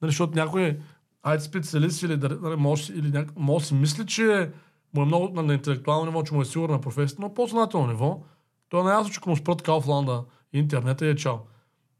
Нали, 0.01 0.11
защото 0.11 0.35
някой 0.35 0.79
айде 1.23 1.43
специалист 1.43 2.03
или, 2.03 2.17
да- 2.17 2.57
може, 2.57 2.93
или 2.93 3.09
няк... 3.09 3.31
може 3.35 3.65
си 3.65 3.73
мисли, 3.73 4.05
че 4.05 4.51
му 4.93 5.01
е 5.01 5.05
много 5.05 5.41
на, 5.41 5.53
интелектуално 5.53 6.05
ниво, 6.05 6.23
че 6.23 6.33
му 6.33 6.41
е 6.41 6.45
сигурна 6.45 6.73
на 6.73 6.81
професията, 6.81 7.21
но 7.21 7.33
по-съзнателно 7.33 7.87
ниво. 7.87 8.23
Той 8.69 8.81
е 8.81 8.83
наясно, 8.83 9.13
че 9.13 9.19
му 9.27 9.35
спрат 9.35 9.61
Кауфланда 9.61 10.23
интернета 10.53 11.05
и 11.05 11.09
е 11.09 11.15
чао. 11.15 11.35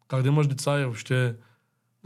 Как 0.08 0.22
да 0.22 0.28
имаш 0.28 0.48
деца 0.48 0.80
и 0.80 0.84
въобще... 0.84 1.36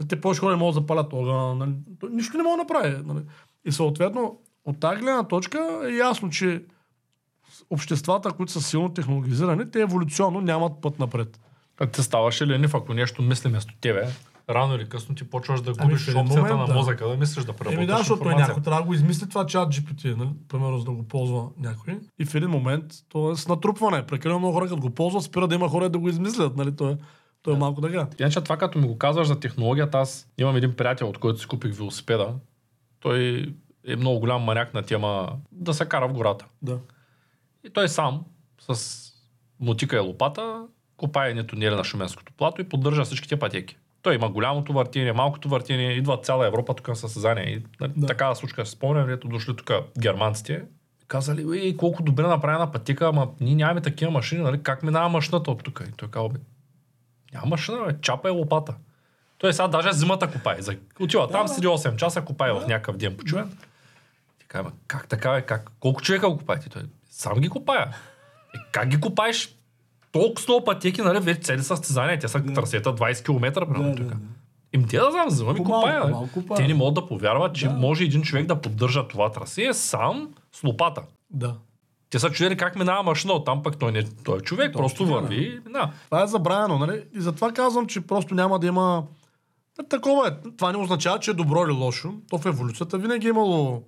Те 0.08 0.20
повече 0.20 0.40
хора 0.40 0.50
не 0.50 0.56
могат 0.56 0.74
да 0.74 0.80
запалят 0.80 1.12
огън. 1.12 1.58
Нали, 1.58 1.72
нищо 2.10 2.36
не 2.36 2.42
мога 2.42 2.56
да 2.56 2.62
направи. 2.62 3.02
Нали. 3.04 3.24
И 3.64 3.72
съответно, 3.72 4.40
от 4.64 4.80
тази 4.80 5.00
гледна 5.00 5.24
точка 5.24 5.80
е 5.90 5.96
ясно, 5.96 6.30
че 6.30 6.64
обществата, 7.70 8.30
които 8.30 8.52
са 8.52 8.60
силно 8.60 8.94
технологизирани, 8.94 9.70
те 9.70 9.80
еволюционно 9.80 10.40
нямат 10.40 10.72
път 10.82 10.98
напред. 10.98 11.40
А 11.80 11.86
ти 11.86 12.02
ставаш 12.02 12.42
ли 12.42 12.46
ленив, 12.46 12.74
ако 12.74 12.94
нещо 12.94 13.22
мисли 13.22 13.48
вместо 13.48 13.74
тебе? 13.80 14.08
Рано 14.50 14.74
или 14.74 14.88
късно 14.88 15.14
ти 15.14 15.30
почваш 15.30 15.60
да 15.60 15.74
Ами, 15.78 15.88
губиш 15.88 16.08
един 16.08 16.20
опцията 16.20 16.42
момент, 16.42 16.58
на 16.60 16.66
да. 16.66 16.74
мозъка, 16.74 17.08
да 17.08 17.16
мислиш 17.16 17.44
да 17.44 17.52
преработиш 17.52 17.76
Еми 17.76 17.86
да, 17.86 17.96
защото 17.96 18.18
информация. 18.18 18.46
някой 18.46 18.62
трябва 18.62 18.80
да 18.80 18.86
го 18.86 18.94
измисли 18.94 19.28
това 19.28 19.46
чат 19.46 19.74
GPT, 19.74 20.16
нали? 20.16 20.30
примерно 20.48 20.78
за 20.78 20.84
да 20.84 20.90
го 20.90 21.08
ползва 21.08 21.48
някой. 21.58 22.00
И 22.18 22.24
в 22.24 22.34
един 22.34 22.50
момент 22.50 22.84
то 23.08 23.30
е 23.30 23.36
с 23.36 23.48
натрупване. 23.48 24.06
Прекалено 24.06 24.38
много 24.38 24.54
хора, 24.54 24.68
като 24.68 24.80
го 24.80 24.90
ползват, 24.90 25.22
спира 25.22 25.48
да 25.48 25.54
има 25.54 25.68
хора 25.68 25.88
да 25.88 25.98
го 25.98 26.08
измислят. 26.08 26.56
Нали? 26.56 26.76
То 26.76 26.90
е, 26.90 26.98
то 27.42 27.52
е 27.52 27.56
малко 27.56 27.80
така. 27.80 28.08
Иначе 28.20 28.40
това, 28.40 28.56
като 28.56 28.78
ми 28.78 28.86
го 28.86 28.98
казваш 28.98 29.26
за 29.26 29.40
технологията, 29.40 29.98
аз 29.98 30.28
имам 30.38 30.56
един 30.56 30.76
приятел, 30.76 31.08
от 31.08 31.18
който 31.18 31.40
си 31.40 31.46
купих 31.46 31.74
велосипеда. 31.74 32.34
Той 33.00 33.46
е 33.86 33.96
много 33.96 34.20
голям 34.20 34.42
маняк 34.42 34.74
на 34.74 34.82
тема 34.82 35.32
да 35.52 35.74
се 35.74 35.86
кара 35.86 36.08
в 36.08 36.12
гората. 36.12 36.46
Да. 36.62 36.78
И 37.64 37.70
той 37.70 37.88
сам, 37.88 38.24
с 38.70 39.02
мотика 39.60 39.96
и 39.96 40.00
лопата, 40.00 40.66
копае 40.96 41.30
едни 41.30 41.46
тунели 41.46 41.74
на 41.74 41.84
Шуменското 41.84 42.32
плато 42.36 42.60
и 42.60 42.68
поддържа 42.68 43.04
всичките 43.04 43.38
пътеки. 43.38 43.76
Той 44.06 44.14
има 44.14 44.28
голямото 44.28 44.72
въртение, 44.72 45.12
малкото 45.12 45.48
въртение, 45.48 45.92
идва 45.92 46.16
цяла 46.16 46.46
Европа 46.46 46.74
тук 46.74 46.88
на 46.88 46.96
състезание. 46.96 47.44
И, 47.44 47.62
нали, 47.80 47.92
Да. 47.96 48.06
Такава 48.06 48.36
случка 48.36 48.66
се 48.66 48.72
спомням, 48.72 49.10
ето 49.10 49.28
дошли 49.28 49.56
тук 49.56 49.70
германците. 49.98 50.62
Казали, 51.08 51.58
ей, 51.58 51.76
колко 51.76 52.02
добре 52.02 52.22
направена 52.22 52.72
пътека, 52.72 53.06
ама 53.06 53.28
ние 53.40 53.54
нямаме 53.54 53.80
такива 53.80 54.10
машини, 54.10 54.42
нали? 54.42 54.62
как 54.62 54.82
минава 54.82 55.08
машината 55.08 55.50
от 55.50 55.62
тук? 55.62 55.82
И 55.88 55.92
той 55.92 56.10
казва, 56.10 56.28
бе, 56.28 56.38
няма 57.32 57.46
машина, 57.46 57.78
бе, 57.86 58.00
чапа 58.00 58.28
е 58.28 58.30
лопата. 58.30 58.74
Той 59.38 59.52
сега 59.52 59.68
даже 59.68 59.92
зимата 59.92 60.30
копае. 60.30 60.62
За... 60.62 60.76
Отива 61.00 61.28
там, 61.28 61.46
да. 61.46 61.52
седи 61.52 61.66
8 61.66 61.96
часа, 61.96 62.22
копае 62.22 62.52
в 62.52 62.64
някакъв 62.68 62.96
ден 62.96 63.16
почивен. 63.16 63.58
Ти 64.38 64.46
казва, 64.48 64.72
как 64.86 65.08
така 65.08 65.36
е, 65.36 65.42
как? 65.42 65.70
Колко 65.80 66.02
човека 66.02 66.28
го 66.28 66.38
копаете? 66.38 66.68
Той, 66.68 66.82
сам 67.10 67.40
ги 67.40 67.48
копая. 67.48 67.94
Е, 68.54 68.58
как 68.72 68.88
ги 68.88 69.00
копаеш? 69.00 69.55
Толкова 70.18 70.44
много 70.48 70.64
пътеки, 70.64 71.02
нали, 71.02 71.20
вече 71.20 71.40
цели 71.40 71.62
състезания, 71.62 72.18
те 72.18 72.28
са 72.28 72.40
Да. 72.40 72.52
трасета 72.52 72.94
20 72.94 73.24
км, 73.24 73.40
примерно 73.66 73.82
Да, 73.84 73.90
да, 73.90 73.96
тук. 73.96 74.06
да. 74.06 74.16
Им 74.72 74.84
те 74.84 74.98
да 74.98 75.10
знам, 75.10 75.26
взема 75.28 75.52
ми 75.52 75.56
По-малко, 75.56 76.28
копая. 76.34 76.50
нали? 76.50 76.62
Те 76.62 76.68
не 76.68 76.74
могат 76.74 76.94
да 76.94 77.06
повярват, 77.06 77.54
че 77.54 77.68
Да. 77.68 77.74
може 77.74 78.04
един 78.04 78.22
човек 78.22 78.46
да 78.46 78.60
поддържа 78.60 79.08
това 79.08 79.32
трасе 79.32 79.72
сам 79.72 80.28
с 80.52 80.64
лопата. 80.64 81.02
Да. 81.30 81.54
Те 82.10 82.18
са 82.18 82.30
чудили 82.30 82.56
как 82.56 82.76
минава 82.76 83.02
машина 83.02 83.44
там, 83.44 83.62
пък 83.62 83.78
той, 83.78 83.92
не, 83.92 84.04
той 84.24 84.38
е 84.38 84.40
човек, 84.40 84.66
Точно 84.66 84.78
просто 84.78 85.04
така, 85.04 85.14
върви. 85.14 85.36
и 85.36 85.60
мина. 85.66 85.92
Това 86.04 86.22
е 86.22 86.26
забравено, 86.26 86.78
нали? 86.78 87.02
И 87.14 87.20
затова 87.20 87.52
казвам, 87.52 87.86
че 87.86 88.00
просто 88.00 88.34
няма 88.34 88.58
да 88.58 88.66
има... 88.66 89.04
Е, 89.80 89.88
Такова 89.88 90.28
е. 90.28 90.50
Това 90.56 90.72
не 90.72 90.78
означава, 90.78 91.18
че 91.18 91.30
е 91.30 91.34
добро 91.34 91.64
или 91.64 91.72
лошо. 91.72 92.14
То 92.30 92.38
в 92.38 92.46
еволюцията 92.46 92.98
винаги 92.98 93.26
е 93.26 93.30
имало 93.30 93.82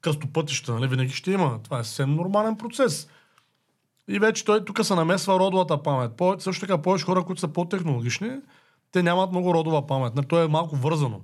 кръстопътища, 0.00 0.72
нали? 0.74 0.86
Винаги 0.86 1.12
ще 1.12 1.32
има. 1.32 1.58
Това 1.64 1.78
е 1.78 1.84
съвсем 1.84 2.14
нормален 2.14 2.56
процес. 2.56 3.08
И 4.08 4.18
вече 4.18 4.44
той 4.44 4.64
тук 4.64 4.84
се 4.84 4.94
намесва 4.94 5.38
родовата 5.38 5.82
памет. 5.82 6.16
По, 6.16 6.36
също 6.38 6.66
така 6.66 6.82
повече 6.82 7.04
хора, 7.04 7.24
които 7.24 7.40
са 7.40 7.48
по-технологични, 7.48 8.30
те 8.92 9.02
нямат 9.02 9.30
много 9.30 9.54
родова 9.54 9.86
памет. 9.86 10.14
Нали? 10.14 10.26
То 10.26 10.42
е 10.42 10.48
малко 10.48 10.76
вързано. 10.76 11.20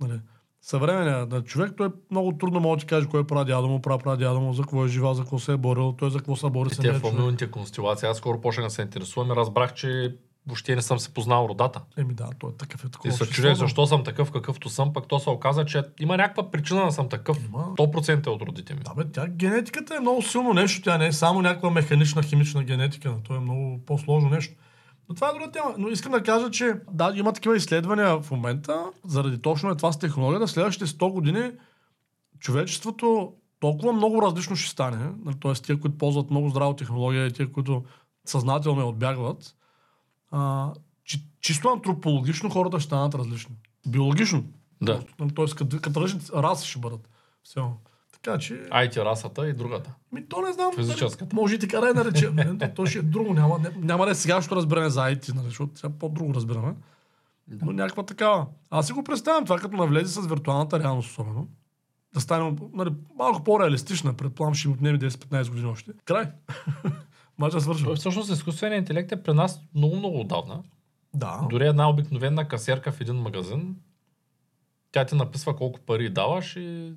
Нали? 0.00 0.20
Съвременният 0.60 1.28
да, 1.28 1.44
човек, 1.44 1.72
той 1.76 1.88
много 2.10 2.38
трудно 2.38 2.60
може 2.60 2.76
да 2.76 2.80
ти 2.80 2.86
каже 2.86 3.06
кой 3.08 3.20
е 3.20 3.24
прадядо 3.24 3.68
му, 3.68 3.82
прадядо 3.82 4.40
му, 4.40 4.52
за 4.52 4.62
какво 4.62 4.84
е 4.84 4.88
живял, 4.88 5.14
за 5.14 5.22
какво 5.22 5.38
се 5.38 5.52
е 5.52 5.56
борил, 5.56 5.92
той 5.92 6.10
за 6.10 6.18
какво 6.18 6.36
се 6.36 6.50
бори 6.50 6.70
самия 6.70 6.92
тия 6.92 7.00
човек. 7.00 7.14
фамилните 7.14 7.50
констелации, 7.50 8.08
аз 8.08 8.16
скоро 8.16 8.40
почнах 8.40 8.66
да 8.66 8.70
се 8.70 8.82
интересувам 8.82 9.30
и 9.30 9.36
разбрах, 9.36 9.74
че 9.74 10.16
въобще 10.46 10.76
не 10.76 10.82
съм 10.82 10.98
се 10.98 11.14
познал 11.14 11.46
родата. 11.48 11.80
Еми 11.96 12.14
да, 12.14 12.30
той 12.38 12.50
е 12.50 12.56
такъв 12.56 12.84
е 12.84 12.86
И 12.86 12.90
такова. 12.90 13.12
се 13.12 13.22
общество, 13.22 13.34
чудех 13.34 13.52
да. 13.52 13.56
защо 13.58 13.86
съм 13.86 14.04
такъв, 14.04 14.32
какъвто 14.32 14.68
съм, 14.68 14.92
пък 14.92 15.08
то 15.08 15.18
се 15.18 15.30
оказа, 15.30 15.64
че 15.64 15.82
има 16.00 16.16
някаква 16.16 16.50
причина 16.50 16.84
да 16.84 16.92
съм 16.92 17.08
такъв. 17.08 17.44
Има. 17.44 17.58
100% 17.58 18.26
е 18.26 18.30
от 18.30 18.42
родите 18.42 18.74
ми. 18.74 18.80
Да, 18.80 18.94
бе, 18.94 19.10
тя 19.12 19.28
генетиката 19.28 19.96
е 19.96 20.00
много 20.00 20.22
силно 20.22 20.52
нещо. 20.54 20.82
Тя 20.82 20.98
не 20.98 21.06
е 21.06 21.12
само 21.12 21.42
някаква 21.42 21.70
механична, 21.70 22.22
химична 22.22 22.64
генетика. 22.64 23.14
То 23.24 23.34
е 23.34 23.40
много 23.40 23.80
по-сложно 23.86 24.30
нещо. 24.30 24.54
Но 25.08 25.14
това 25.14 25.28
е 25.28 25.32
друга 25.32 25.50
тема. 25.50 25.74
Но 25.78 25.88
искам 25.88 26.12
да 26.12 26.22
кажа, 26.22 26.50
че 26.50 26.74
да, 26.90 27.12
има 27.16 27.32
такива 27.32 27.56
изследвания 27.56 28.20
в 28.20 28.30
момента, 28.30 28.84
заради 29.04 29.38
точно 29.42 29.70
е 29.70 29.76
това 29.76 29.92
с 29.92 29.98
технологията. 29.98 30.48
Следващите 30.48 30.86
100 30.86 31.12
години 31.12 31.50
човечеството 32.40 33.32
толкова 33.60 33.92
много 33.92 34.22
различно 34.22 34.56
ще 34.56 34.70
стане. 34.70 35.10
нали, 35.24 35.36
Тоест, 35.40 35.64
тия, 35.64 35.80
които 35.80 35.98
ползват 35.98 36.30
много 36.30 36.48
здраво 36.48 36.76
технология 36.76 37.26
и 37.26 37.32
тия, 37.32 37.52
които 37.52 37.84
съзнателно 38.24 38.80
я 38.80 38.86
отбягват, 38.86 39.54
а, 40.32 40.72
чи, 41.04 41.20
чисто 41.40 41.68
антропологично 41.68 42.50
хората 42.50 42.80
ще 42.80 42.86
станат 42.86 43.14
различни. 43.14 43.54
Биологично. 43.86 44.44
Да. 44.82 45.02
Нали, 45.20 45.34
Тоест, 45.34 45.54
като, 45.54 45.80
като 45.80 46.00
различни 46.00 46.20
раси 46.34 46.68
ще 46.68 46.78
бъдат. 46.78 47.08
Все. 47.42 47.60
Така 48.12 48.38
че... 48.38 48.54
IT 48.54 49.04
расата 49.04 49.48
и 49.48 49.52
другата. 49.52 49.94
Ми, 50.12 50.28
то 50.28 50.40
не 50.40 50.52
знам. 50.52 50.72
Физическата. 50.76 51.24
Нали, 51.24 51.34
може 51.34 51.54
и 51.54 51.58
така 51.58 51.80
да 51.80 51.88
я 51.88 51.94
наречем. 51.94 52.34
нали, 52.34 52.58
то, 52.58 52.68
то 52.74 52.86
ще 52.86 52.98
е 52.98 53.02
друго. 53.02 53.34
Няма, 53.34 53.58
не, 53.58 53.70
няма 53.76 54.04
да 54.04 54.10
е 54.10 54.14
сегашното 54.14 54.56
разбиране 54.56 54.90
за 54.90 55.00
IT, 55.00 55.34
нали, 55.34 55.46
защото 55.46 55.78
сега 55.78 55.92
по-друго 55.98 56.34
разбираме. 56.34 56.74
Но 57.62 57.72
някаква 57.72 58.02
такава. 58.02 58.46
Аз 58.70 58.86
си 58.86 58.92
го 58.92 59.04
представям 59.04 59.44
това, 59.44 59.58
като 59.58 59.76
навлезе 59.76 60.12
с 60.22 60.26
виртуалната 60.26 60.80
реалност 60.80 61.10
особено. 61.10 61.48
Да 62.14 62.20
стане 62.20 62.56
нали, 62.72 62.90
малко 63.18 63.44
по-реалистична. 63.44 64.14
Предполагам, 64.14 64.54
ще 64.54 64.68
им 64.68 64.74
отнеме 64.74 64.98
10-15 64.98 65.48
години 65.48 65.66
още. 65.66 65.92
Край. 66.04 66.30
Мача 67.38 67.60
свършва. 67.60 67.96
Всъщност 67.96 68.30
изкуственият 68.30 68.82
интелект 68.82 69.12
е 69.12 69.22
при 69.22 69.32
нас 69.32 69.60
много-много 69.74 70.20
отдавна. 70.20 70.62
Да. 71.14 71.46
Дори 71.50 71.66
една 71.66 71.90
обикновена 71.90 72.48
касиерка 72.48 72.92
в 72.92 73.00
един 73.00 73.14
магазин, 73.14 73.76
тя 74.92 75.04
ти 75.04 75.14
написва 75.14 75.56
колко 75.56 75.80
пари 75.80 76.10
даваш 76.10 76.56
и 76.56 76.92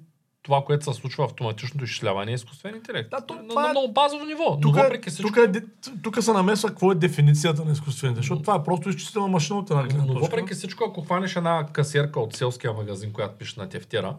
това, 0.45 0.63
което 0.65 0.93
се 0.93 0.99
случва 1.01 1.25
автоматичното 1.25 1.85
изчисляване 1.85 2.31
е 2.31 2.35
изкуствен 2.35 2.75
интелект. 2.75 3.09
Да, 3.09 3.21
то- 3.21 3.33
на, 3.35 3.47
това 3.47 3.61
на 3.61 3.67
е- 3.67 3.71
много 3.71 3.93
базово 3.93 4.25
ниво. 4.25 4.43
Но 4.49 4.59
Тук, 4.59 4.75
въпреки 4.75 5.09
е, 5.09 5.11
всичко, 5.11 5.33
тук, 5.33 5.55
е, 5.55 5.61
тук 6.01 6.23
се 6.23 6.33
намесва 6.33 6.69
какво 6.69 6.91
е 6.91 6.95
дефиницията 6.95 7.65
на 7.65 7.71
изкуствените, 7.71 8.17
защото 8.17 8.41
това 8.41 8.55
е 8.55 8.63
просто 8.63 8.89
изчислена 8.89 9.27
машина 9.27 9.59
от 9.59 9.69
една 9.69 9.83
гледна 9.83 10.05
но 10.05 10.19
въпреки 10.19 10.53
всичко, 10.53 10.83
ако 10.83 11.01
хванеш 11.01 11.35
една 11.35 11.67
касиерка 11.73 12.19
от 12.19 12.33
селския 12.33 12.73
магазин, 12.73 13.13
която 13.13 13.37
пише 13.37 13.59
на 13.59 13.69
тефтера, 13.69 14.17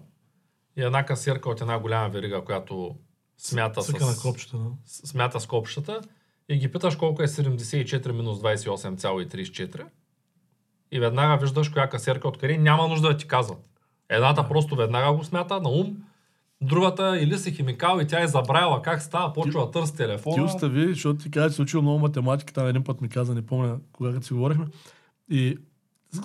и 0.77 0.83
една 0.83 1.07
касиерка 1.07 1.51
от 1.51 1.61
една 1.61 1.79
голяма 1.79 2.09
верига, 2.09 2.45
която 2.45 2.97
смята 3.39 3.83
с, 3.83 3.87
Цъка 3.87 4.07
на 4.07 4.17
копчета. 4.23 4.57
Да. 4.57 4.71
с- 4.87 5.07
смята 5.07 5.41
с 5.41 5.47
копчетата, 5.47 6.01
и 6.49 6.57
ги 6.57 6.73
питаш 6.73 6.97
колко 6.97 7.23
е 7.23 7.27
74 7.27 8.13
минус 8.13 8.39
28,34, 8.39 9.85
и 10.93 11.01
веднага 11.01 11.37
виждаш 11.41 11.69
коя 11.69 11.89
касиерка 11.89 12.29
откъде, 12.29 12.59
няма 12.59 12.89
нужда 12.89 13.09
да 13.09 13.17
ти 13.17 13.29
казват. 13.29 13.59
Едната 14.09 14.49
просто 14.49 14.77
веднага 14.77 15.17
го 15.17 15.25
смята 15.25 15.61
на 15.61 15.69
ум, 15.69 15.97
другата 16.61 17.19
или 17.21 17.39
си 17.39 17.53
химикал 17.53 18.01
и 18.03 18.07
тя 18.07 18.23
е 18.23 18.27
забравила 18.29 18.83
как 18.83 19.03
става, 19.03 19.33
почва 19.33 19.65
да 19.65 19.71
търси 19.71 19.97
телефона. 19.97 20.35
Ти 20.35 20.41
остави, 20.41 20.89
защото 20.89 21.23
ти 21.23 21.31
каза, 21.31 21.49
че 21.49 21.55
си 21.55 21.63
учил 21.63 21.83
много 21.83 21.99
математика, 21.99 22.53
там 22.53 22.67
един 22.67 22.85
път 22.85 23.01
ми 23.01 23.09
каза, 23.09 23.35
не 23.35 23.47
помня 23.47 23.79
кога 23.93 24.21
си 24.21 24.33
говорихме. 24.35 24.67
И 25.31 25.59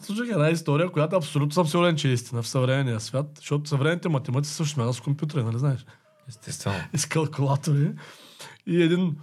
слушах 0.04 0.28
една 0.32 0.50
история, 0.50 0.92
която 0.92 1.16
абсолютно 1.16 1.52
съм 1.54 1.68
сигурен, 1.68 1.96
че 1.96 2.10
е 2.10 2.14
истина 2.14 2.42
в 2.42 2.48
съвременния 2.48 3.00
свят, 3.00 3.28
защото 3.36 3.70
съвременните 3.70 4.10
математици 4.10 4.54
също 4.54 4.74
смятат 4.74 4.96
с 4.96 5.02
компютъри, 5.02 5.44
нали 5.44 5.60
знаеш? 5.60 5.86
Естествено. 6.32 6.76
С 6.96 7.06
калкулатори. 7.06 7.94
И 8.66 8.82
един 8.82 9.18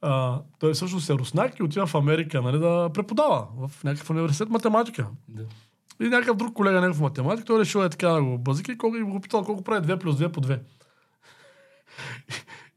а, 0.00 0.40
той 0.58 0.72
всъщност 0.74 1.10
е 1.10 1.12
руснак 1.12 1.58
и 1.58 1.62
отива 1.62 1.86
в 1.86 1.94
Америка 1.94 2.42
нали, 2.42 2.58
да 2.58 2.90
преподава 2.94 3.48
в 3.56 3.84
някакъв 3.84 4.10
университет 4.10 4.48
математика. 4.48 5.06
Да. 5.28 5.42
И 6.00 6.08
някакъв 6.08 6.36
друг 6.36 6.54
колега 6.54 6.80
негов 6.80 7.00
математик, 7.00 7.46
той 7.46 7.60
решил 7.60 7.78
е 7.78 7.88
така 7.88 8.08
да 8.08 8.22
го 8.22 8.38
базика 8.38 8.72
и 8.72 8.78
колко, 8.78 8.96
и 8.96 9.02
го 9.02 9.20
питал 9.20 9.44
колко 9.44 9.64
прави 9.64 9.86
2 9.86 10.00
плюс 10.00 10.16
2 10.16 10.32
по 10.32 10.40
2. 10.40 10.60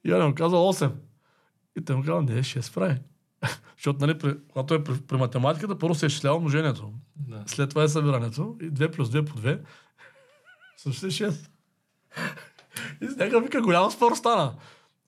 И 0.03 0.13
он 0.13 0.27
му 0.27 0.35
казал 0.35 0.73
8. 0.73 0.91
И 1.77 1.85
той 1.85 1.95
му 1.95 2.01
казал, 2.01 2.21
не, 2.21 2.43
6 2.43 2.73
прави. 2.73 2.97
Защото, 3.77 4.05
нали, 4.05 4.17
при, 4.17 4.37
когато 4.53 4.73
е 4.73 4.83
при, 4.83 5.01
при 5.01 5.17
математиката, 5.17 5.79
първо 5.79 5.95
се 5.95 6.05
изчислява 6.05 6.37
умножението. 6.37 6.93
Да. 7.15 7.43
След 7.45 7.69
това 7.69 7.83
е 7.83 7.87
събирането. 7.87 8.55
И 8.61 8.71
2 8.71 8.95
плюс 8.95 9.09
2 9.09 9.25
по 9.25 9.39
2. 9.39 9.59
Също 10.77 11.05
е 11.05 11.09
6. 11.09 11.49
И 13.01 13.07
с 13.07 13.15
някакъв 13.15 13.43
вика, 13.43 13.61
голям 13.61 13.91
спор 13.91 14.15
стана. 14.15 14.53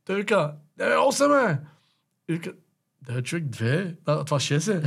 Той 0.05 0.15
вика, 0.15 0.53
не, 0.79 0.85
бе, 0.85 0.95
8 0.95 1.51
е. 1.51 1.59
И 2.29 2.33
вика, 2.33 2.53
да, 3.01 3.23
човек, 3.23 3.45
2. 3.45 3.95
А, 4.05 4.23
това 4.23 4.39
6 4.39 4.77
е. 4.77 4.83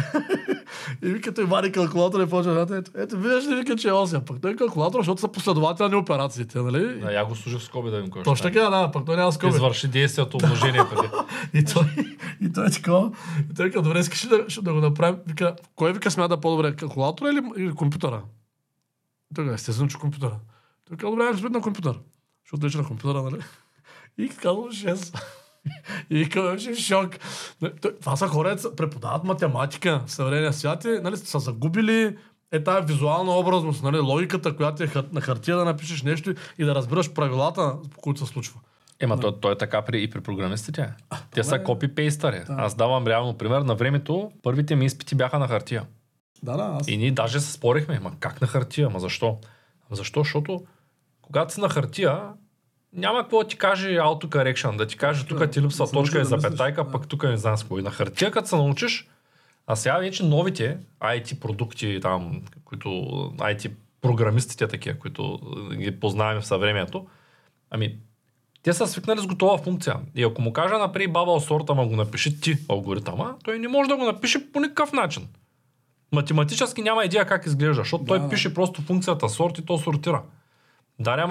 И 1.06 1.08
вика, 1.08 1.34
той 1.34 1.44
вади 1.44 1.72
калкулатор 1.72 2.20
и 2.20 2.26
почва 2.26 2.62
ето, 2.62 2.90
ето, 2.94 3.16
виждаш 3.16 3.46
ли, 3.46 3.54
вика, 3.54 3.76
че 3.76 3.88
е 3.88 3.92
8. 3.92 4.24
Пък 4.24 4.40
той 4.42 4.50
е 4.50 4.56
калкулатор, 4.56 5.00
защото 5.00 5.20
са 5.20 5.28
последователни 5.28 5.94
операциите, 5.94 6.58
нали? 6.58 7.00
Да, 7.00 7.12
я 7.12 7.24
го 7.24 7.36
служих 7.36 7.60
в 7.60 7.64
скоби 7.64 7.90
да 7.90 7.96
видим 7.96 8.10
кой 8.10 8.22
Точно 8.22 8.42
така, 8.42 8.60
да, 8.60 8.90
пък 8.90 9.06
той 9.06 9.16
няма 9.16 9.32
скоби. 9.32 9.54
Извърши 9.54 9.88
действието 9.88 10.38
умножение 10.42 10.80
преди. 10.90 11.08
И 11.54 11.64
той, 11.64 11.84
и 12.40 12.52
той 12.52 12.66
е 12.66 12.70
такова. 12.70 13.12
И 13.50 13.54
той 13.54 13.66
вика, 13.66 13.82
добре, 13.82 13.98
искаш 13.98 14.24
ли 14.24 14.28
да, 14.28 14.62
да 14.62 14.72
го 14.72 14.80
направим? 14.80 15.16
Вика, 15.26 15.56
кой 15.76 15.92
вика 15.92 16.10
смята 16.10 16.40
по-добре, 16.40 16.76
калкулатора 16.76 17.30
или, 17.30 17.42
или 17.56 17.72
компютъра? 17.72 18.22
Той 19.34 19.44
каза, 19.44 19.54
естествено, 19.54 19.88
че 19.88 19.98
компютъра. 19.98 20.36
Той 20.88 20.96
каза, 20.96 21.10
добре, 21.10 21.24
разбира 21.24 21.50
на 21.50 21.60
компютър. 21.60 21.98
Защото 22.50 22.62
вече 22.62 22.78
на 22.78 22.84
компютъра, 22.84 23.22
нали? 23.22 23.40
И 24.18 24.28
казвам 24.28 24.64
6. 24.64 25.18
И 26.10 26.18
вика, 26.18 26.42
беше 26.42 26.72
в 26.72 26.78
шок. 26.78 27.16
Нали, 27.62 27.72
той- 27.82 27.96
Това 27.96 28.16
са 28.16 28.28
хора, 28.28 28.56
преподават 28.76 29.24
математика 29.24 30.02
в 30.06 30.12
съвременния 30.12 30.52
свят 30.52 30.84
и 30.84 30.98
нали, 31.02 31.16
са 31.16 31.38
загубили 31.38 32.16
е 32.52 32.64
тази 32.64 32.86
визуална 32.86 33.32
образност, 33.32 33.82
нали, 33.82 33.98
логиката, 33.98 34.56
която 34.56 34.82
е 34.82 34.88
на 35.12 35.20
хартия 35.20 35.56
да 35.56 35.64
напишеш 35.64 36.02
нещо 36.02 36.34
и 36.58 36.64
да 36.64 36.74
разбираш 36.74 37.12
правилата, 37.12 37.76
по 37.90 38.00
които 38.00 38.20
се 38.20 38.32
случва. 38.32 38.60
Ема 39.00 39.20
то, 39.20 39.32
то 39.32 39.50
е 39.52 39.58
така 39.58 39.82
при, 39.82 40.02
и 40.02 40.10
при 40.10 40.20
програмистите. 40.20 40.92
Те 41.30 41.44
са 41.44 41.56
е- 41.56 41.64
копи-пейстъри. 41.64 42.44
Аз 42.48 42.74
давам 42.74 43.06
реално 43.06 43.34
пример. 43.34 43.60
На 43.60 43.74
времето 43.74 44.30
първите 44.42 44.76
ми 44.76 44.86
изпити 44.86 45.14
бяха 45.14 45.38
на 45.38 45.48
хартия. 45.48 45.86
Да, 46.42 46.56
да, 46.56 46.76
аз. 46.80 46.88
И 46.88 46.96
ние 46.96 47.10
даже 47.10 47.40
се 47.40 47.52
спорихме. 47.52 48.00
Ма 48.00 48.12
как 48.20 48.40
на 48.40 48.46
хартия? 48.46 48.90
Ма 48.90 49.00
защо? 49.00 49.38
Защо? 49.90 50.20
Защото 50.20 50.60
когато 51.30 51.54
си 51.54 51.60
на 51.60 51.68
хартия, 51.68 52.22
няма 52.92 53.22
какво 53.22 53.42
да 53.42 53.48
ти 53.48 53.56
каже 53.56 53.88
autocorrection, 53.88 54.76
да 54.76 54.86
ти 54.86 54.96
каже 54.96 55.26
тук 55.26 55.50
ти 55.50 55.62
липсва 55.62 55.86
да 55.86 55.92
точка 55.92 56.20
и 56.20 56.24
запетайка, 56.24 56.84
да. 56.84 56.90
пък 56.90 57.08
тук 57.08 57.22
не 57.22 57.36
знам 57.36 57.56
с 57.56 57.64
кой. 57.64 57.82
На 57.82 57.90
хартия, 57.90 58.30
като 58.30 58.48
се 58.48 58.56
научиш, 58.56 59.08
а 59.66 59.76
сега 59.76 59.98
вече 59.98 60.24
новите 60.24 60.78
IT 61.00 61.40
продукти, 61.40 61.98
там, 62.02 62.42
които 62.64 62.88
IT 63.36 63.70
програмистите 64.00 64.68
такива, 64.68 64.98
които 64.98 65.38
ги 65.74 66.00
познаваме 66.00 66.40
в 66.40 66.46
съвремието, 66.46 67.06
ами 67.70 67.96
те 68.62 68.72
са 68.72 68.86
свикнали 68.86 69.20
с 69.20 69.26
готова 69.26 69.58
функция. 69.58 69.96
И 70.14 70.22
ако 70.22 70.42
му 70.42 70.52
кажа 70.52 70.78
напри 70.78 71.08
баба 71.08 71.40
сорта, 71.40 71.74
ма 71.74 71.86
го 71.86 71.96
напиши 71.96 72.40
ти 72.40 72.58
алгоритъма, 72.68 73.34
той 73.44 73.58
не 73.58 73.68
може 73.68 73.88
да 73.88 73.96
го 73.96 74.04
напише 74.04 74.52
по 74.52 74.60
никакъв 74.60 74.92
начин. 74.92 75.28
Математически 76.12 76.82
няма 76.82 77.04
идея 77.04 77.24
как 77.26 77.46
изглежда, 77.46 77.74
защото 77.74 78.04
Да, 78.04 78.08
той 78.18 78.28
пише 78.28 78.54
просто 78.54 78.82
функцията 78.82 79.28
сорт 79.28 79.58
и 79.58 79.64
то 79.64 79.78
сортира. 79.78 80.22
Да, 81.00 81.26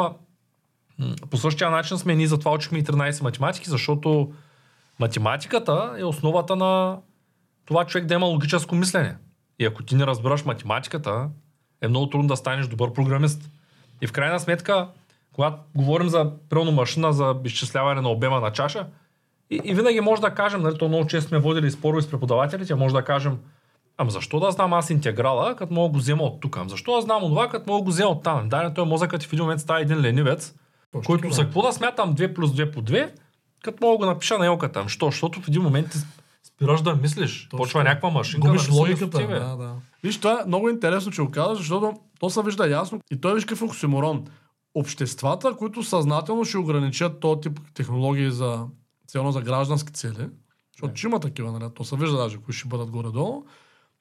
м, 0.99 1.15
по 1.29 1.37
същия 1.37 1.69
начин 1.69 1.97
сме 1.97 2.15
ние 2.15 2.27
затова 2.27 2.53
учихме 2.53 2.77
и 2.79 2.83
13 2.83 3.21
математики, 3.23 3.69
защото 3.69 4.33
математиката 4.99 5.95
е 5.97 6.03
основата 6.03 6.55
на 6.55 6.97
това 7.65 7.85
човек 7.85 8.05
да 8.05 8.13
има 8.13 8.25
логическо 8.25 8.75
мислене. 8.75 9.17
И 9.59 9.65
ако 9.65 9.83
ти 9.83 9.95
не 9.95 10.05
разбираш 10.05 10.45
математиката, 10.45 11.29
е 11.81 11.87
много 11.87 12.09
трудно 12.09 12.27
да 12.27 12.37
станеш 12.37 12.67
добър 12.67 12.93
програмист. 12.93 13.49
И 14.01 14.07
в 14.07 14.11
крайна 14.11 14.39
сметка, 14.39 14.87
когато 15.33 15.57
говорим 15.75 16.09
за 16.09 16.31
прилно 16.49 16.71
машина 16.71 17.13
за 17.13 17.35
изчисляване 17.43 18.01
на 18.01 18.09
обема 18.09 18.39
на 18.39 18.51
чаша, 18.51 18.87
и, 19.49 19.61
и 19.63 19.73
винаги 19.73 20.01
може 20.01 20.21
да 20.21 20.35
кажем, 20.35 20.61
нали, 20.61 20.77
то 20.77 20.87
много 20.87 21.07
често 21.07 21.29
сме 21.29 21.39
водили 21.39 21.71
спорове 21.71 22.01
с 22.01 22.11
преподавателите, 22.11 22.75
може 22.75 22.95
да 22.95 23.03
кажем, 23.03 23.39
ама 23.99 24.11
защо 24.11 24.39
да 24.39 24.51
знам 24.51 24.73
аз 24.73 24.89
интеграла, 24.89 25.55
като 25.55 25.73
мога 25.73 25.87
да 25.87 25.93
го 25.93 25.97
взема 25.97 26.23
от 26.23 26.41
тук? 26.41 26.57
Ама 26.57 26.69
защо 26.69 26.95
да 26.95 27.01
знам 27.01 27.21
това, 27.21 27.49
като 27.49 27.71
мога 27.71 27.79
да 27.79 27.83
го 27.83 27.89
взема 27.89 28.09
от 28.09 28.23
там? 28.23 28.49
Да, 28.49 28.63
не, 28.63 28.73
той 28.73 28.85
мозъкът 28.85 29.21
ти 29.21 29.27
в 29.27 29.33
един 29.33 29.43
момент 29.43 29.61
става 29.61 29.81
един 29.81 30.01
ленивец, 30.01 30.55
Точно 30.91 31.07
който 31.07 31.31
за 31.31 31.43
какво 31.43 31.61
да 31.61 31.73
смятам 31.73 32.15
2 32.15 32.33
плюс 32.33 32.51
2 32.51 32.73
по 32.73 32.81
2, 32.81 33.11
като 33.63 33.85
мога 33.85 33.97
го 33.97 34.05
напиша 34.05 34.37
на 34.37 34.45
елката. 34.45 34.79
Ами 34.79 34.89
Що? 34.89 35.05
Защото 35.05 35.41
в 35.41 35.47
един 35.47 35.61
момент 35.61 35.91
ти 35.91 35.97
спираш 36.43 36.81
да 36.81 36.95
мислиш. 36.95 37.47
Точно. 37.49 37.57
Почва 37.57 37.83
някаква 37.83 38.09
машинка 38.09 38.47
Губиш 38.47 38.67
да 38.67 38.73
логиката. 38.73 39.27
Да, 39.27 39.55
да. 39.55 39.73
Виж, 40.03 40.17
това 40.17 40.41
е 40.41 40.47
много 40.47 40.69
интересно, 40.69 41.11
че 41.11 41.21
го 41.21 41.31
казваш, 41.31 41.57
защото 41.57 41.93
то 42.19 42.29
се 42.29 42.43
вижда 42.43 42.69
ясно 42.69 43.01
и 43.11 43.21
той 43.21 43.35
виж 43.35 43.45
какъв 43.45 43.61
е 43.61 43.65
оксиморон. 43.65 44.25
Обществата, 44.75 45.55
които 45.55 45.83
съзнателно 45.83 46.45
ще 46.45 46.57
ограничат 46.57 47.19
този 47.19 47.41
тип 47.41 47.59
технологии 47.73 48.31
за 48.31 48.65
цяло 49.07 49.31
за 49.31 49.41
граждански 49.41 49.93
цели, 49.93 50.29
защото 50.73 50.95
ще 50.95 51.07
има 51.07 51.19
такива, 51.19 51.51
нали? 51.51 51.71
то 51.75 51.83
се 51.83 51.95
вижда 51.95 52.17
даже, 52.17 52.37
кои 52.37 52.53
ще 52.53 52.67
бъдат 52.67 52.89
горе-долу, 52.89 53.45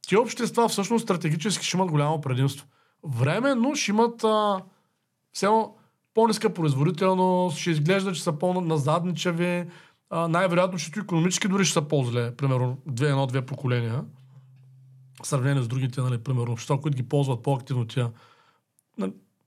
ти 0.08 0.16
общества 0.16 0.68
всъщност 0.68 1.02
стратегически 1.02 1.66
ще 1.66 1.76
имат 1.76 1.90
голямо 1.90 2.20
предимство. 2.20 2.66
Временно 3.04 3.74
ще 3.74 3.90
имат 3.90 4.24
а, 4.24 4.60
едно 5.42 5.74
по-ниска 6.14 6.54
производителност, 6.54 7.58
ще 7.58 7.70
изглежда, 7.70 8.12
че 8.12 8.22
са 8.22 8.32
по-назадничави, 8.32 9.64
а, 10.10 10.28
най-вероятно, 10.28 10.78
че 10.78 10.90
економически 11.00 11.48
дори 11.48 11.64
ще 11.64 11.72
са 11.72 11.82
по-зле, 11.82 12.36
примерно 12.36 12.78
две, 12.86 13.08
едно-две 13.08 13.46
поколения, 13.46 14.04
в 15.22 15.26
сравнение 15.26 15.62
с 15.62 15.68
другите, 15.68 16.00
нали, 16.00 16.18
примерно, 16.18 16.52
общества, 16.52 16.80
които 16.80 16.96
ги 16.96 17.08
ползват 17.08 17.42
по-активно 17.42 17.86
тия, 17.86 18.10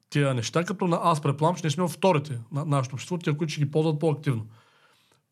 тия 0.10 0.34
неща, 0.34 0.64
като 0.64 0.88
на, 0.88 1.00
аз 1.04 1.22
предполагам, 1.22 1.56
че 1.56 1.66
не 1.68 1.72
сме 1.72 1.88
вторите 1.88 2.40
на 2.52 2.66
нашето 2.66 2.96
общество, 2.96 3.18
тия, 3.18 3.38
които 3.38 3.54
ще 3.54 3.62
ги 3.62 3.72
ползват 3.72 4.00
по-активно. 4.00 4.46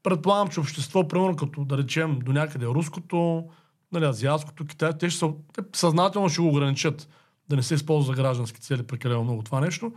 Предполагам, 0.04 0.48
че 0.48 0.60
общество, 0.60 1.08
примерно, 1.08 1.36
като 1.36 1.66
да 1.66 1.78
речем 1.78 2.20
до 2.20 2.34
някъде 2.34 2.66
руското, 2.66 3.50
нали, 3.92 4.06
азиатското, 4.06 4.66
китай, 4.66 4.98
те, 4.98 5.10
ще 5.10 5.20
са, 5.20 5.32
те 5.54 5.62
съзнателно 5.74 6.30
ще 6.30 6.42
го 6.42 6.48
ограничат 6.48 7.10
да 7.50 7.56
не 7.56 7.64
се 7.64 7.74
използва 7.74 8.14
за 8.14 8.22
граждански 8.22 8.62
цели 8.62 8.84
прекалено 8.84 9.24
много 9.24 9.44
това 9.44 9.60
нещо. 9.60 9.94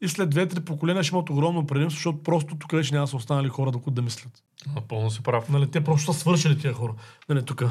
И 0.00 0.08
след 0.08 0.30
две-три 0.30 0.60
поколения 0.60 1.02
ще 1.02 1.16
имат 1.16 1.30
огромно 1.30 1.66
предимство, 1.66 1.96
защото 1.96 2.22
просто 2.22 2.56
тук 2.56 2.72
вече 2.72 2.94
няма 2.94 3.06
са 3.06 3.16
останали 3.16 3.48
хора, 3.48 3.72
които 3.72 3.90
да 3.90 4.02
мислят. 4.02 4.42
Напълно 4.74 5.10
си 5.10 5.22
прав. 5.22 5.48
Нали, 5.48 5.70
те 5.70 5.84
просто 5.84 6.12
са 6.12 6.20
свършили 6.20 6.58
тия 6.58 6.72
хора. 6.72 6.94
Нали, 7.28 7.44
тук. 7.44 7.64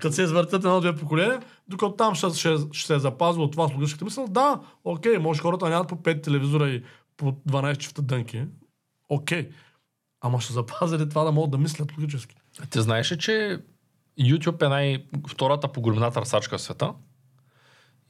Като 0.00 0.12
се 0.12 0.22
извъртят 0.22 0.64
едно-две 0.64 0.96
поколения, 0.96 1.42
докато 1.68 1.92
там 1.92 2.14
ще, 2.14 2.30
ще, 2.30 2.56
ще 2.72 2.86
се 2.86 2.94
е 2.94 2.98
запазило 2.98 3.44
от 3.44 3.52
това 3.52 3.68
с 3.68 3.72
логическата 3.72 4.04
мисъл, 4.04 4.26
да, 4.28 4.60
окей, 4.84 5.18
може 5.18 5.40
хората 5.40 5.68
нямат 5.68 5.88
по 5.88 5.96
5 5.96 6.22
телевизора 6.22 6.68
и 6.68 6.82
по 7.16 7.32
12 7.32 7.76
чифта 7.76 8.02
дънки. 8.02 8.44
Окей. 9.08 9.48
Ама 10.20 10.40
ще 10.40 10.52
запазили 10.52 11.08
това 11.08 11.24
да 11.24 11.32
могат 11.32 11.50
да 11.50 11.58
мислят 11.58 11.92
логически. 11.92 12.36
Ти 12.70 12.80
знаеш 12.80 13.12
ли, 13.12 13.18
че 13.18 13.60
YouTube 14.22 14.66
е 14.66 14.68
най- 14.68 15.04
втората 15.28 15.68
по 15.68 15.80
големина 15.80 16.10
търсачка 16.10 16.58
в 16.58 16.62
света 16.62 16.92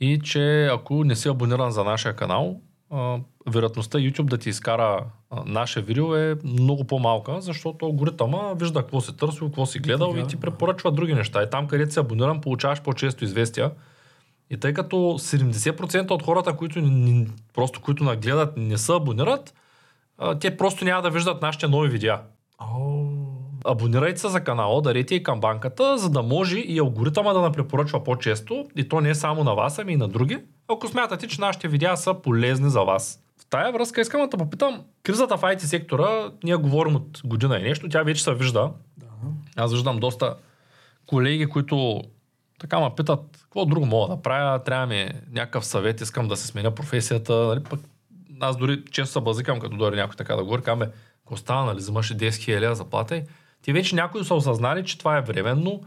и 0.00 0.20
че 0.24 0.66
ако 0.66 1.04
не 1.04 1.16
си 1.16 1.28
абониран 1.28 1.70
за 1.70 1.84
нашия 1.84 2.16
канал, 2.16 2.60
а, 2.90 3.18
вероятността 3.50 3.98
YouTube 3.98 4.24
да 4.24 4.38
ти 4.38 4.48
изкара 4.48 5.04
а, 5.30 5.42
наше 5.46 5.82
видео 5.82 6.16
е 6.16 6.36
много 6.44 6.84
по-малка, 6.84 7.40
защото 7.40 7.86
алгоритъма 7.86 8.52
вижда 8.54 8.80
какво 8.80 9.00
си 9.00 9.16
търсил, 9.16 9.46
какво 9.46 9.66
си 9.66 9.78
гледал 9.78 10.14
и 10.16 10.26
ти 10.26 10.36
препоръчва 10.36 10.92
други 10.92 11.14
неща. 11.14 11.42
И 11.42 11.50
там, 11.50 11.66
където 11.66 11.92
си 11.92 11.98
абониран, 12.00 12.40
получаваш 12.40 12.82
по-често 12.82 13.24
известия. 13.24 13.70
И 14.50 14.56
тъй 14.56 14.74
като 14.74 14.96
70% 14.96 16.10
от 16.10 16.22
хората, 16.22 16.56
които, 16.56 16.80
ни- 16.80 17.26
просто, 17.54 17.80
които 17.80 18.04
нагледат, 18.04 18.56
не 18.56 18.78
са 18.78 18.94
абонират, 18.96 19.54
а, 20.18 20.38
те 20.38 20.56
просто 20.56 20.84
няма 20.84 21.02
да 21.02 21.10
виждат 21.10 21.42
нашите 21.42 21.68
нови 21.68 21.88
видеа. 21.88 22.20
О, 22.58 23.06
Абонирайте 23.64 24.20
се 24.20 24.28
за 24.28 24.40
канала, 24.40 24.82
дарете 24.82 25.14
и 25.14 25.22
камбанката, 25.22 25.98
за 25.98 26.10
да 26.10 26.22
може 26.22 26.58
и 26.58 26.78
алгоритъма 26.78 27.32
да 27.32 27.40
напрепоръчва 27.40 28.04
по-често, 28.04 28.66
и 28.76 28.88
то 28.88 29.00
не 29.00 29.14
само 29.14 29.44
на 29.44 29.54
вас, 29.54 29.78
ами 29.78 29.92
и 29.92 29.96
на 29.96 30.08
други, 30.08 30.38
ако 30.68 30.88
смятате, 30.88 31.28
че 31.28 31.40
нашите 31.40 31.68
видеа 31.68 31.96
са 31.96 32.14
полезни 32.14 32.70
за 32.70 32.80
вас. 32.80 33.22
В 33.40 33.46
тая 33.50 33.72
връзка 33.72 34.00
искам 34.00 34.28
да 34.28 34.36
попитам, 34.36 34.82
кризата 35.02 35.36
в 35.36 35.42
IT 35.42 35.58
сектора, 35.58 36.30
ние 36.44 36.56
говорим 36.56 36.96
от 36.96 37.20
година 37.24 37.58
и 37.58 37.62
нещо, 37.62 37.88
тя 37.88 38.02
вече 38.02 38.22
се 38.22 38.34
вижда. 38.34 38.70
да. 38.96 39.06
Аз 39.56 39.72
виждам 39.72 39.98
доста 39.98 40.34
колеги, 41.06 41.46
които 41.46 42.02
така 42.60 42.80
ме 42.80 42.90
питат, 42.96 43.20
какво 43.42 43.64
друго 43.64 43.86
мога 43.86 44.16
да 44.16 44.22
правя, 44.22 44.62
трябва 44.62 44.86
ми 44.86 45.10
някакъв 45.32 45.66
съвет, 45.66 46.00
искам 46.00 46.28
да 46.28 46.36
се 46.36 46.46
сменя 46.46 46.70
професията. 46.70 47.34
Нали, 47.34 47.62
пък 47.70 47.80
аз 48.40 48.56
дори 48.56 48.84
често 48.90 49.12
се 49.12 49.20
базикам, 49.20 49.60
като 49.60 49.76
дойде 49.76 49.96
някой 49.96 50.16
така 50.16 50.36
да 50.36 50.44
говори, 50.44 50.62
казвам, 50.62 50.78
бе, 50.78 50.94
какво 51.18 51.36
става, 51.36 51.64
нали, 51.64 51.78
взимаш 51.78 52.10
и 52.10 52.16
10 52.16 52.28
000 52.28 52.72
заплата 52.72 53.16
и 53.16 53.22
ти 53.62 53.72
вече 53.72 53.94
някои 53.94 54.24
са 54.24 54.34
осъзнали, 54.34 54.84
че 54.84 54.98
това 54.98 55.18
е 55.18 55.20
временно, 55.20 55.80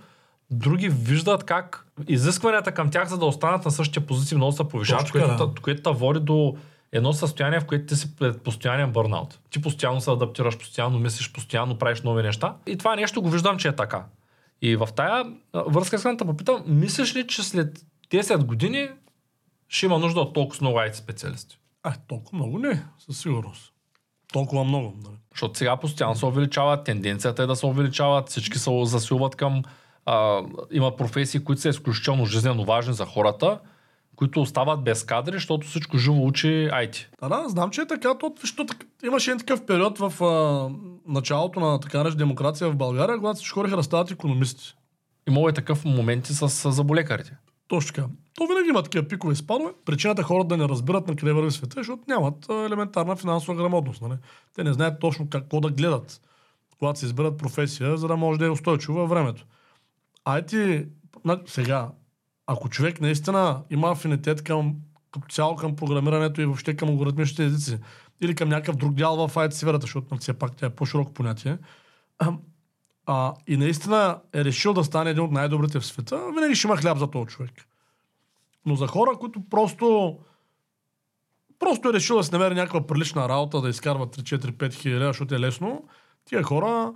други 0.51 0.89
виждат 0.89 1.43
как 1.43 1.88
изискванията 2.07 2.71
към 2.71 2.89
тях, 2.89 3.07
за 3.07 3.17
да 3.17 3.25
останат 3.25 3.65
на 3.65 3.71
същия 3.71 4.05
позиции, 4.05 4.38
много 4.38 4.51
се 4.51 4.63
повишават, 4.63 5.12
което, 5.12 5.47
да. 5.47 5.62
което 5.62 5.81
те 5.81 5.89
води 5.89 6.19
до 6.19 6.57
едно 6.91 7.13
състояние, 7.13 7.59
в 7.59 7.65
което 7.65 7.86
ти 7.86 7.95
си 7.95 8.15
пред 8.15 8.41
постоянен 8.41 8.91
бърнаут. 8.91 9.39
Ти 9.49 9.62
постоянно 9.62 10.01
се 10.01 10.12
адаптираш, 10.12 10.57
постоянно 10.57 10.99
мислиш, 10.99 11.31
постоянно 11.31 11.77
правиш 11.77 12.01
нови 12.01 12.23
неща. 12.23 12.55
И 12.67 12.77
това 12.77 12.95
нещо 12.95 13.21
го 13.21 13.29
виждам, 13.29 13.57
че 13.57 13.67
е 13.67 13.75
така. 13.75 14.05
И 14.62 14.75
в 14.75 14.89
тая 14.95 15.25
връзка 15.53 15.95
искам 15.95 16.12
да 16.12 16.17
те 16.17 16.25
попитам, 16.25 16.63
мислиш 16.67 17.15
ли, 17.15 17.27
че 17.27 17.43
след 17.43 17.79
10 18.12 18.43
години 18.43 18.89
ще 19.67 19.86
има 19.86 19.99
нужда 19.99 20.19
от 20.19 20.33
толкова 20.33 20.57
много 20.62 20.77
IT 20.77 20.93
специалисти? 20.93 21.59
А, 21.83 21.93
толкова 22.07 22.36
много 22.38 22.59
не, 22.59 22.86
със 22.99 23.21
сигурност. 23.21 23.73
Толкова 24.33 24.63
много. 24.63 24.93
Нали. 25.03 25.15
Защото 25.34 25.58
сега 25.58 25.78
постоянно 25.78 26.15
се 26.15 26.26
увеличават, 26.26 26.84
тенденцията 26.84 27.43
е 27.43 27.46
да 27.46 27.56
се 27.56 27.65
увеличават, 27.65 28.30
всички 28.30 28.60
се 28.60 28.72
засилват 28.84 29.36
към... 29.36 29.63
А, 30.06 30.41
има 30.72 30.96
професии, 30.96 31.43
които 31.43 31.62
са 31.62 31.69
изключително 31.69 32.26
жизненно 32.26 32.65
важни 32.65 32.93
за 32.93 33.06
хората, 33.06 33.60
които 34.15 34.41
остават 34.41 34.84
без 34.84 35.04
кадри, 35.04 35.34
защото 35.34 35.67
всичко 35.67 35.98
живо 35.98 36.26
учи 36.26 36.48
IT. 36.72 37.06
Да, 37.22 37.30
да, 37.30 37.50
знам, 37.50 37.69
че 37.69 37.82
е 37.82 37.88
така. 37.88 38.17
То, 38.17 38.34
защото 38.41 38.74
имаше 39.04 39.32
един 39.32 39.39
такъв 39.39 39.65
период 39.65 40.00
в 40.00 40.24
а, 40.24 40.69
началото 41.08 41.60
на 41.60 41.80
така 41.80 41.98
наречена 41.98 42.17
демокрация 42.17 42.69
в 42.69 42.76
България, 42.76 43.17
когато 43.17 43.36
всички 43.36 43.54
хора 43.54 43.84
стават 43.84 44.12
економисти. 44.12 44.76
Имало 45.28 45.50
е 45.50 45.54
такъв 45.54 45.86
моменти 45.86 46.34
с, 46.34 46.50
с 46.50 46.72
заболекарите. 46.72 47.38
Точно 47.67 47.93
така. 47.93 48.08
То 48.36 48.48
винаги 48.48 48.69
има 48.69 48.84
такива 48.84 49.08
пикове 49.08 49.34
и 49.34 49.36
спадове. 49.36 49.72
Причината 49.86 50.24
хората 50.24 50.48
да 50.48 50.58
не 50.58 50.69
разбират 50.69 51.08
на 51.08 51.15
къде 51.15 51.34
върви 51.34 51.52
света, 51.52 51.80
е, 51.80 51.84
защото 51.84 52.04
нямат 52.08 52.50
елементарна 52.50 53.15
финансова 53.15 53.56
грамотност. 53.56 54.02
Нали? 54.02 54.13
Те 54.56 54.63
не 54.63 54.74
знаят 54.74 55.00
точно 55.00 55.30
какво 55.30 55.60
да 55.60 55.69
гледат, 55.69 56.22
когато 56.80 57.00
се 57.00 57.06
изберат 57.06 57.38
професия, 57.38 57.98
за 57.98 58.08
да 58.08 58.15
може 58.15 58.39
да 58.39 58.46
е 58.46 58.50
устойчиво 58.50 58.98
във 58.98 59.10
времето. 59.10 59.46
На- 61.26 61.39
сега, 61.46 61.89
ако 62.48 62.69
човек 62.69 63.02
наистина 63.02 63.63
има 63.69 63.91
афинитет 63.91 64.43
към, 64.43 64.76
като 65.12 65.28
цяло 65.28 65.56
към 65.56 65.76
програмирането 65.76 66.41
и 66.41 66.46
въобще 66.46 66.76
към 66.76 66.89
алгоритмичните 66.89 67.46
езици, 67.46 67.80
или 68.22 68.36
към 68.36 68.50
някакъв 68.50 68.76
друг 68.76 68.93
дял 68.93 69.28
в 69.28 69.36
IT 69.36 69.50
сферата, 69.50 69.82
защото 69.82 70.08
нали, 70.12 70.19
все 70.19 70.34
пак 70.34 70.56
тя 70.56 70.65
е 70.65 70.69
по-широко 70.69 71.13
понятие, 71.13 71.58
а, 73.06 73.34
и 73.48 73.58
наистина 73.58 74.19
е 74.34 74.46
решил 74.46 74.74
да 74.74 74.84
стане 74.84 75.10
един 75.10 75.24
от 75.24 75.32
най-добрите 75.32 75.80
в 75.80 75.86
света, 75.86 76.22
винаги 76.36 76.56
ще 76.56 76.67
има 76.67 76.78
хляб 76.78 76.98
за 76.98 77.12
този 77.12 77.26
човек. 77.26 77.52
Но 78.65 78.76
за 78.76 78.88
хора, 78.88 79.17
които 79.19 79.41
просто 79.49 80.17
просто 81.60 81.89
е 81.89 81.93
решил 81.93 82.17
да 82.17 82.23
си 82.23 82.32
намери 82.32 82.56
някаква 82.56 82.88
прилична 82.88 83.30
работа, 83.30 83.62
да 83.62 83.69
изкарва 83.69 84.08
3-4-5 84.08 84.73
хиляди, 84.73 85.06
защото 85.06 85.36
е 85.36 85.39
лесно, 85.39 85.84
тия 86.26 86.43
хора 86.43 86.93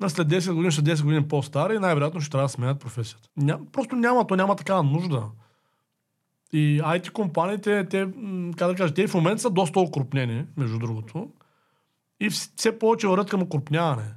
на 0.00 0.10
след 0.10 0.28
10 0.28 0.52
години 0.52 0.70
ще 0.70 0.80
са 0.80 0.96
10 0.96 1.02
години 1.04 1.28
по-стари 1.28 1.78
най-вероятно 1.78 2.20
ще 2.20 2.30
трябва 2.30 2.44
да 2.44 2.48
сменят 2.48 2.80
професията. 2.80 3.28
Ня, 3.36 3.60
просто 3.72 3.96
няма, 3.96 4.26
то 4.26 4.36
няма 4.36 4.56
такава 4.56 4.82
нужда. 4.82 5.22
И 6.52 6.80
IT 6.82 7.10
компаниите, 7.10 7.88
те, 7.88 8.08
как 8.56 8.68
да 8.68 8.74
кажа, 8.74 8.94
те 8.94 9.06
в 9.06 9.14
момента 9.14 9.42
са 9.42 9.50
доста 9.50 9.80
окрупнени, 9.80 10.46
между 10.56 10.78
другото. 10.78 11.30
И 12.20 12.30
вс- 12.30 12.52
все 12.56 12.78
повече 12.78 13.08
върват 13.08 13.30
към 13.30 13.42
окрупняване. 13.42 14.14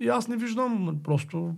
И 0.00 0.08
аз 0.08 0.28
не 0.28 0.36
виждам 0.36 0.98
просто 1.04 1.54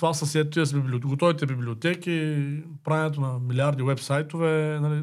това 0.00 0.14
съседствие 0.14 0.66
с 0.66 0.72
библиотеки, 0.72 1.08
готовите 1.08 1.46
библиотеки, 1.46 2.46
правенето 2.84 3.20
на 3.20 3.38
милиарди 3.38 3.82
вебсайтове. 3.82 4.78
Нали. 4.80 5.02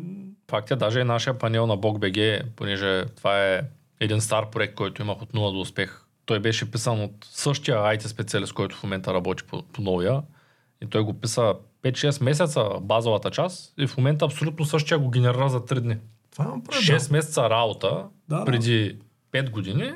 Факт 0.50 0.72
е, 0.72 0.76
даже 0.76 1.00
и 1.00 1.04
нашия 1.04 1.38
панел 1.38 1.68
на 1.68 1.78
BogBG, 1.78 2.46
понеже 2.56 3.06
това 3.06 3.46
е 3.46 3.62
един 4.00 4.22
стар 4.22 4.50
проект, 4.50 4.76
който 4.76 5.02
имах 5.02 5.22
от 5.22 5.34
0 5.34 5.54
до 5.54 5.60
успех. 5.60 6.02
Той 6.26 6.40
беше 6.40 6.72
писан 6.72 7.04
от 7.04 7.12
същия 7.22 7.78
IT 7.78 8.08
специалист, 8.08 8.54
който 8.54 8.76
в 8.76 8.84
момента 8.84 9.14
работи 9.14 9.44
по, 9.44 9.64
по 9.64 9.82
новия. 9.82 10.22
И 10.82 10.86
той 10.90 11.04
го 11.04 11.14
писа 11.14 11.54
5-6 11.84 12.24
месеца 12.24 12.70
базовата 12.82 13.32
част 13.32 13.74
и 13.78 13.88
в 13.88 13.98
момента 13.98 14.26
абсолютно 14.26 14.66
същия 14.66 15.00
го 15.00 15.10
генерира 15.10 15.50
за 15.50 15.60
3 15.60 15.80
дни. 15.80 15.98
Това 16.32 16.46
имам 16.46 16.64
предвид. 16.64 17.02
6 17.02 17.12
месеца 17.12 17.50
работа 17.50 18.06
Да, 18.30 18.40
да. 18.40 18.46
преди 18.46 18.98
5 19.32 19.50
години. 19.50 19.92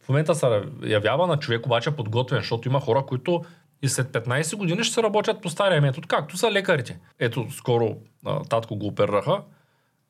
В 0.00 0.08
момента 0.08 0.34
се 0.34 0.62
явява 0.82 1.26
на 1.26 1.38
човек 1.38 1.66
обаче 1.66 1.90
подготвен, 1.90 2.38
защото 2.40 2.68
има 2.68 2.80
хора, 2.80 3.06
които 3.06 3.44
и 3.84 3.88
след 3.88 4.08
15 4.08 4.56
години 4.56 4.84
ще 4.84 4.94
се 4.94 5.02
работят 5.02 5.40
по 5.40 5.48
стария 5.48 5.80
метод, 5.80 6.06
както 6.08 6.36
са 6.36 6.52
лекарите. 6.52 6.98
Ето, 7.18 7.46
скоро 7.50 7.96
а, 8.26 8.44
татко 8.44 8.76
го 8.76 8.86
оперираха. 8.86 9.42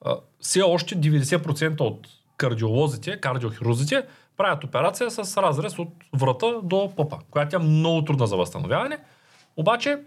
А, 0.04 0.16
все 0.40 0.62
още 0.62 0.96
90% 0.96 1.80
от 1.80 2.08
кардиолозите, 2.36 3.20
кардиохирурзите, 3.20 4.02
правят 4.36 4.64
операция 4.64 5.10
с 5.10 5.42
разрез 5.42 5.78
от 5.78 5.88
врата 6.12 6.46
до 6.62 6.92
попа, 6.96 7.18
която 7.30 7.56
е 7.56 7.58
много 7.58 8.04
трудна 8.04 8.26
за 8.26 8.36
възстановяване. 8.36 8.98
Обаче, 9.56 9.98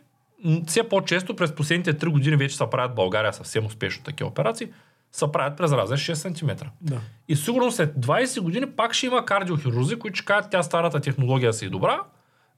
все 0.67 0.83
по-често 0.83 1.35
през 1.35 1.55
последните 1.55 1.93
3 1.93 2.09
години 2.09 2.35
вече 2.35 2.57
се 2.57 2.69
правят 2.71 2.91
в 2.91 2.95
България 2.95 3.33
съвсем 3.33 3.65
успешно 3.65 4.03
такива 4.03 4.29
операции. 4.29 4.67
се 5.11 5.31
правят 5.31 5.57
през 5.57 5.71
разрез 5.71 5.99
6 5.99 6.13
см. 6.13 6.65
Да. 6.81 6.99
И 7.27 7.35
сигурно 7.35 7.71
след 7.71 7.95
20 7.95 8.41
години 8.41 8.65
пак 8.65 8.93
ще 8.93 9.05
има 9.05 9.25
кардиохирурзи, 9.25 9.99
които 9.99 10.15
ще 10.15 10.25
кажат, 10.25 10.51
тя 10.51 10.63
старата 10.63 10.99
технология 10.99 11.53
си 11.53 11.65
е 11.65 11.69
добра 11.69 11.99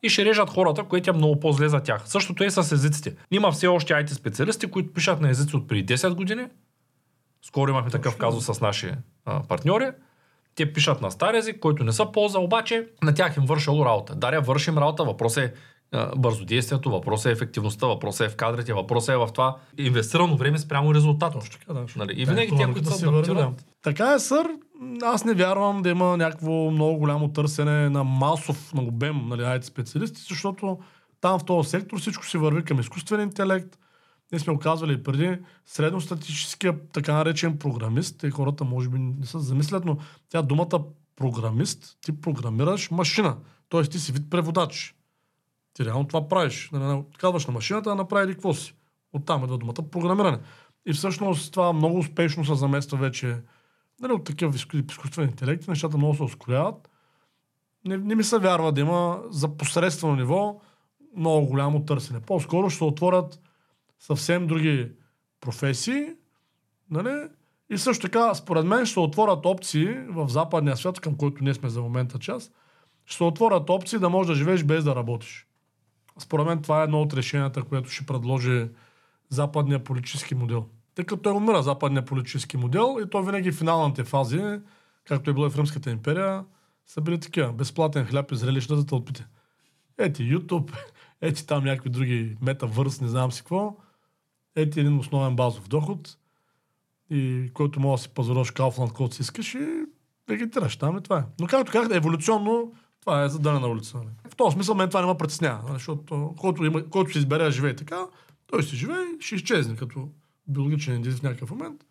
и 0.03 0.09
ще 0.09 0.25
режат 0.25 0.49
хората, 0.49 0.83
което 0.83 1.09
е 1.09 1.13
много 1.13 1.39
по-зле 1.39 1.69
за 1.69 1.79
тях. 1.79 2.01
Същото 2.05 2.43
е 2.43 2.49
с 2.49 2.71
езиците. 2.71 3.15
Има 3.31 3.51
все 3.51 3.67
още 3.67 3.93
IT 3.93 4.07
специалисти, 4.07 4.67
които 4.67 4.93
пишат 4.93 5.21
на 5.21 5.29
езици 5.29 5.55
от 5.55 5.67
преди 5.67 5.93
10 5.93 6.13
години. 6.13 6.47
Скоро 7.41 7.71
имахме 7.71 7.91
такъв 7.91 8.17
казус 8.17 8.45
с 8.45 8.61
наши 8.61 8.91
а, 9.25 9.43
партньори. 9.43 9.91
Те 10.55 10.73
пишат 10.73 11.01
на 11.01 11.11
стар 11.11 11.33
език, 11.33 11.59
който 11.59 11.83
не 11.83 11.91
са 11.91 12.11
полза, 12.11 12.39
обаче 12.39 12.87
на 13.03 13.13
тях 13.13 13.37
им 13.37 13.45
вършало 13.45 13.85
работа. 13.85 14.15
Даря, 14.15 14.41
вършим 14.41 14.77
работа, 14.77 15.03
въпросът 15.03 15.43
е 15.43 15.53
бързодействието, 16.17 16.91
въпросът 16.91 17.25
е 17.25 17.31
ефективността, 17.31 17.87
въпросът 17.87 18.27
е 18.27 18.29
в 18.29 18.35
кадрите, 18.35 18.73
въпросът 18.73 19.13
е 19.13 19.17
в 19.17 19.29
това 19.33 19.57
инвестирано 19.77 20.37
време 20.37 20.57
спрямо 20.57 20.93
резултат. 20.93 21.33
Точно 21.33 21.59
така, 21.59 21.73
да. 21.73 21.85
Нали? 21.95 22.13
И 22.21 22.25
Тя 22.25 22.31
винаги 22.31 22.47
икономиката 22.47 22.73
които 22.73 22.99
се 22.99 23.07
адаптират, 23.07 23.37
да. 23.37 23.63
Така 23.81 24.13
е, 24.13 24.19
сър. 24.19 24.47
Аз 25.01 25.25
не 25.25 25.33
вярвам 25.33 25.81
да 25.81 25.89
има 25.89 26.17
някакво 26.17 26.71
много 26.71 26.97
голямо 26.97 27.27
търсене 27.27 27.89
на 27.89 28.03
масов 28.03 28.73
на 28.73 28.81
обем 28.81 29.27
нали, 29.27 29.41
IT 29.41 29.61
специалисти, 29.61 30.21
защото 30.29 30.77
там 31.21 31.39
в 31.39 31.45
този 31.45 31.69
сектор 31.69 31.99
всичко 31.99 32.25
си 32.25 32.37
върви 32.37 32.63
към 32.63 32.79
изкуствен 32.79 33.21
интелект. 33.21 33.79
Ние 34.31 34.39
сме 34.39 34.53
оказвали 34.53 34.93
и 34.93 35.03
преди 35.03 35.37
средностатическия 35.65 36.75
така 36.93 37.13
наречен 37.13 37.57
програмист. 37.57 38.19
Те 38.19 38.31
хората 38.31 38.63
може 38.63 38.89
би 38.89 38.99
не 38.99 39.25
се 39.25 39.39
замислят, 39.39 39.85
но 39.85 39.97
тя 40.29 40.41
думата 40.41 40.79
програмист, 41.15 41.97
ти 42.01 42.21
програмираш 42.21 42.91
машина. 42.91 43.37
Тоест 43.69 43.91
ти 43.91 43.99
си 43.99 44.11
вид 44.11 44.29
преводач. 44.29 44.95
Ти 45.73 45.85
реално 45.85 46.07
това 46.07 46.27
правиш. 46.27 46.69
Нали, 46.73 47.03
Казваш 47.17 47.45
на 47.45 47.53
машината 47.53 47.89
да 47.89 47.95
направи 47.95 48.25
или 48.25 48.33
какво 48.33 48.53
си. 48.53 48.75
Оттам 49.13 49.43
идва 49.43 49.57
думата 49.57 49.89
програмиране. 49.91 50.39
И 50.85 50.93
всъщност 50.93 51.53
това 51.53 51.73
много 51.73 51.97
успешно 51.97 52.45
се 52.45 52.55
замества 52.55 52.97
вече 52.97 53.41
нали, 54.01 54.13
от 54.13 54.23
такива 54.23 54.53
изку- 54.53 54.91
изкуствен 54.91 55.25
интелект. 55.25 55.67
Нещата 55.67 55.97
много 55.97 56.15
се 56.15 56.23
ускоряват. 56.23 56.89
Не, 57.85 57.97
не 57.97 58.15
ми 58.15 58.23
се 58.23 58.39
вярва 58.39 58.71
да 58.71 58.81
има 58.81 59.21
за 59.29 59.57
посредствено 59.57 60.15
ниво 60.15 60.61
много 61.15 61.47
голямо 61.47 61.85
търсене. 61.85 62.19
По-скоро 62.19 62.69
ще 62.69 62.83
отворят 62.83 63.41
съвсем 63.99 64.47
други 64.47 64.91
професии. 65.41 66.05
Нали? 66.91 67.27
И 67.69 67.77
също 67.77 68.07
така, 68.07 68.33
според 68.33 68.65
мен, 68.65 68.85
ще 68.85 68.99
отворят 68.99 69.45
опции 69.45 69.93
в 70.09 70.29
западния 70.29 70.77
свят, 70.77 70.99
към 70.99 71.17
който 71.17 71.43
ние 71.43 71.53
сме 71.53 71.69
за 71.69 71.81
момента 71.81 72.19
част, 72.19 72.53
ще 73.05 73.23
отворят 73.23 73.69
опции 73.69 73.99
да 73.99 74.09
можеш 74.09 74.27
да 74.27 74.35
живееш 74.35 74.63
без 74.63 74.83
да 74.83 74.95
работиш. 74.95 75.48
Според 76.19 76.45
мен 76.45 76.61
това 76.61 76.81
е 76.81 76.83
едно 76.83 77.01
от 77.01 77.13
решенията, 77.13 77.63
което 77.63 77.89
ще 77.89 78.05
предложи 78.05 78.69
западния 79.29 79.83
политически 79.83 80.35
модел. 80.35 80.65
Тъй 80.95 81.05
като 81.05 81.21
той 81.21 81.33
умира 81.33 81.63
западния 81.63 82.05
политически 82.05 82.57
модел 82.57 82.97
и 83.05 83.09
то 83.09 83.23
винаги 83.23 83.51
в 83.51 83.55
финалните 83.55 84.03
фази, 84.03 84.59
както 85.05 85.29
е 85.29 85.33
било 85.33 85.47
и 85.47 85.49
в 85.49 85.57
Римската 85.57 85.91
империя, 85.91 86.45
са 86.85 87.01
били 87.01 87.19
такива. 87.19 87.53
Безплатен 87.53 88.05
хляб 88.05 88.31
и 88.31 88.35
зрелища 88.35 88.75
за 88.75 88.85
тълпите. 88.85 89.27
Ети 89.97 90.23
YouTube, 90.23 90.75
ети 91.21 91.47
там 91.47 91.63
някакви 91.63 91.89
други 91.89 92.37
метавърс, 92.41 93.01
не 93.01 93.07
знам 93.07 93.31
си 93.31 93.41
какво. 93.41 93.77
Ети 94.55 94.79
един 94.79 94.97
основен 94.97 95.35
базов 95.35 95.67
доход, 95.67 96.17
и 97.09 97.51
който 97.53 97.79
може 97.79 97.99
да 97.99 98.03
си 98.03 98.09
пазаруваш 98.09 98.53
Kaufland, 98.53 98.91
който 98.91 99.15
си 99.15 99.21
искаш 99.21 99.55
и 99.55 99.85
вегетираш 100.27 100.77
там 100.77 100.97
и 100.97 101.03
това 101.03 101.19
е. 101.19 101.23
Но 101.39 101.47
както 101.47 101.71
казах, 101.71 101.97
еволюционно 101.97 102.73
това 103.09 103.23
е 103.23 103.29
за 103.29 103.39
дадена 103.39 103.67
улица. 103.67 103.97
Нали. 103.97 104.07
В 104.29 104.35
този 104.35 104.53
смисъл 104.53 104.75
мен 104.75 104.89
това 104.89 105.01
не 105.01 105.07
ме 105.07 105.17
притеснява, 105.17 105.63
нали, 105.63 105.73
защото 105.73 106.33
който, 106.37 106.65
има, 106.65 106.89
който 106.89 107.11
си 107.11 107.17
избере 107.17 107.43
да 107.43 107.51
живее 107.51 107.75
така, 107.75 108.05
той 108.47 108.63
си 108.63 108.75
живее 108.75 109.03
и 109.19 109.21
ще 109.21 109.35
изчезне 109.35 109.75
като 109.75 110.09
биологичен 110.47 110.95
индивид 110.95 111.17
в 111.17 111.23
някакъв 111.23 111.51
момент. 111.51 111.81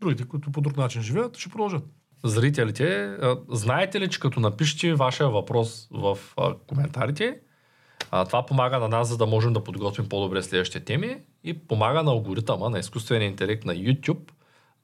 Другите, 0.00 0.24
които 0.24 0.52
по 0.52 0.60
друг 0.60 0.76
начин 0.76 1.02
живеят, 1.02 1.36
ще 1.36 1.50
продължат. 1.50 1.84
зрителите, 2.24 3.16
знаете 3.48 4.00
ли, 4.00 4.08
че 4.08 4.20
като 4.20 4.40
напишете 4.40 4.94
вашия 4.94 5.28
въпрос 5.28 5.88
в 5.90 6.18
коментарите, 6.66 7.40
това 8.26 8.46
помага 8.46 8.78
на 8.78 8.88
нас, 8.88 9.08
за 9.08 9.16
да 9.16 9.26
можем 9.26 9.52
да 9.52 9.64
подготвим 9.64 10.08
по-добре 10.08 10.42
следващите 10.42 10.84
теми 10.84 11.16
и 11.44 11.58
помага 11.58 12.02
на 12.02 12.10
алгоритъма 12.10 12.68
на 12.68 12.78
изкуствения 12.78 13.28
интелект 13.28 13.64
на 13.64 13.74
YouTube 13.74 14.30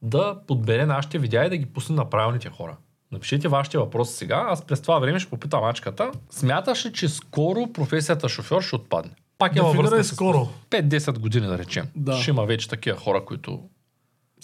да 0.03 0.43
подбере 0.47 0.87
нашите 0.87 1.19
видеа 1.19 1.45
и 1.45 1.51
да 1.51 1.57
ги 1.57 1.67
пусне 1.67 1.97
на 1.97 2.11
правилните 2.11 2.49
хора. 2.49 2.77
Напишете 3.13 3.49
вашите 3.49 3.79
въпроси 3.79 4.17
сега. 4.17 4.47
Аз 4.49 4.67
през 4.67 4.81
това 4.81 4.99
време 4.99 5.21
ще 5.21 5.31
попитам 5.31 5.65
ачката. 5.65 6.11
Смяташ 6.31 6.87
ли, 6.87 6.93
че 6.93 7.09
скоро 7.09 7.73
професията 7.73 8.29
шофьор 8.29 8.63
ще 8.63 8.77
отпадне? 8.77 9.13
Пак 9.39 9.57
е 9.57 9.61
във 9.61 9.77
връзка 9.77 10.05
с 10.05 10.15
скоро. 10.15 10.49
5-10 10.71 11.19
години, 11.19 11.47
да 11.47 11.59
речем. 11.59 11.89
Да. 11.97 12.17
Ще 12.17 12.31
има 12.31 12.45
вече 12.45 12.69
такива 12.69 12.99
хора, 12.99 13.25
които... 13.25 13.63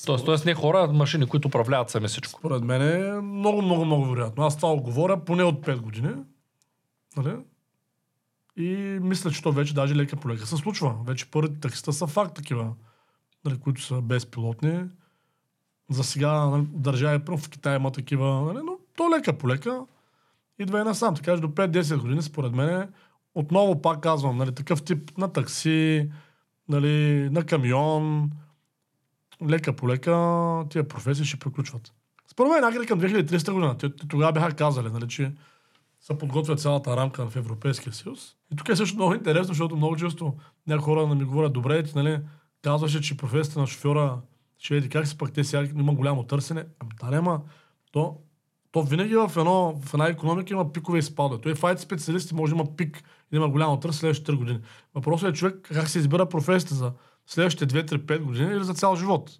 Тоест, 0.06 0.24
тоест 0.24 0.44
не 0.44 0.54
хора, 0.54 0.86
а 0.88 0.92
машини, 0.92 1.26
които 1.26 1.48
управляват 1.48 1.90
сами 1.90 2.08
всичко. 2.08 2.40
Според 2.40 2.62
мен 2.62 2.82
е 2.82 3.20
много, 3.20 3.62
много, 3.62 3.84
много 3.84 4.04
вероятно. 4.04 4.44
Аз 4.44 4.56
това 4.56 4.74
го 4.74 4.82
говоря 4.82 5.24
поне 5.24 5.42
от 5.42 5.66
5 5.66 5.76
години. 5.76 6.14
Нали? 7.16 7.36
И 8.56 8.98
мисля, 9.02 9.30
че 9.30 9.42
то 9.42 9.52
вече 9.52 9.74
даже 9.74 9.96
лека 9.96 10.16
по 10.16 10.28
лека 10.28 10.46
се 10.46 10.56
случва. 10.56 10.94
Вече 11.06 11.30
първите 11.30 11.60
таксита 11.60 11.92
са 11.92 12.06
факт 12.06 12.34
такива, 12.34 12.72
нали, 13.44 13.58
които 13.58 13.82
са 13.82 14.00
безпилотни. 14.00 14.80
За 15.90 16.04
сега 16.04 16.46
нали, 16.46 16.66
държави, 16.70 17.24
първо 17.24 17.38
в 17.38 17.50
Китай 17.50 17.76
има 17.76 17.90
такива, 17.90 18.42
нали, 18.42 18.58
но 18.64 18.78
то 18.96 19.10
лека 19.10 19.38
по 19.38 19.48
лека 19.48 19.80
идва 20.58 20.80
и 20.80 20.84
насам. 20.84 21.14
Така 21.14 21.34
че 21.34 21.40
до 21.40 21.48
5-10 21.48 22.00
години, 22.00 22.22
според 22.22 22.52
мен, 22.52 22.92
отново 23.34 23.82
пак 23.82 24.00
казвам, 24.00 24.36
нали, 24.36 24.54
такъв 24.54 24.82
тип 24.82 25.18
на 25.18 25.32
такси, 25.32 26.10
нали, 26.68 27.28
на 27.30 27.44
камион, 27.44 28.30
лека 29.48 29.76
по 29.76 29.88
лека 29.88 30.64
тия 30.70 30.88
професии 30.88 31.24
ще 31.24 31.38
приключват. 31.38 31.92
Според 32.30 32.52
мен 32.52 32.60
някъде 32.60 32.86
към 32.86 33.00
2300 33.00 33.52
година. 33.52 33.76
Тогава 34.08 34.32
бяха 34.32 34.56
казали, 34.56 34.88
нали, 34.90 35.08
че 35.08 35.32
се 36.00 36.18
подготвя 36.18 36.56
цялата 36.56 36.96
рамка 36.96 37.30
в 37.30 37.36
Европейския 37.36 37.92
съюз. 37.92 38.36
И 38.52 38.56
тук 38.56 38.68
е 38.68 38.76
също 38.76 38.96
много 38.96 39.14
интересно, 39.14 39.48
защото 39.48 39.76
много 39.76 39.96
често 39.96 40.34
някои 40.66 40.84
хора 40.84 41.06
ми 41.06 41.24
говорят, 41.24 41.52
добре, 41.52 41.82
ти, 41.82 41.92
нали, 41.94 42.20
казваше, 42.62 43.00
че 43.00 43.16
професията 43.16 43.60
на 43.60 43.66
шофьора 43.66 44.18
ще 44.58 44.74
види 44.74 44.88
как 44.88 45.06
си 45.06 45.18
пък 45.18 45.32
те 45.32 45.44
сега 45.44 45.68
има 45.78 45.94
голямо 45.94 46.22
търсене. 46.22 46.64
Ами 46.78 46.90
да, 47.00 47.16
ама 47.16 47.40
то, 47.92 48.16
то 48.70 48.82
винаги 48.82 49.14
в, 49.14 49.32
едно, 49.36 49.80
в 49.84 49.94
една 49.94 50.06
економика 50.06 50.54
има 50.54 50.72
пикове 50.72 50.98
и 50.98 51.02
спадове. 51.02 51.40
Той 51.40 51.54
IT 51.54 51.76
специалисти 51.76 52.34
може 52.34 52.54
да 52.54 52.60
има 52.60 52.76
пик 52.76 52.98
и 52.98 53.30
да 53.30 53.36
има 53.36 53.48
голямо 53.48 53.80
търсене 53.80 53.98
следващите 54.00 54.32
3 54.32 54.36
години. 54.36 54.60
Въпросът 54.94 55.30
е 55.30 55.32
човек 55.38 55.68
как 55.72 55.88
се 55.88 55.98
избира 55.98 56.28
професията 56.28 56.74
за 56.74 56.92
следващите 57.26 57.86
2-3-5 57.86 58.18
години 58.18 58.54
или 58.54 58.64
за 58.64 58.74
цял 58.74 58.96
живот. 58.96 59.30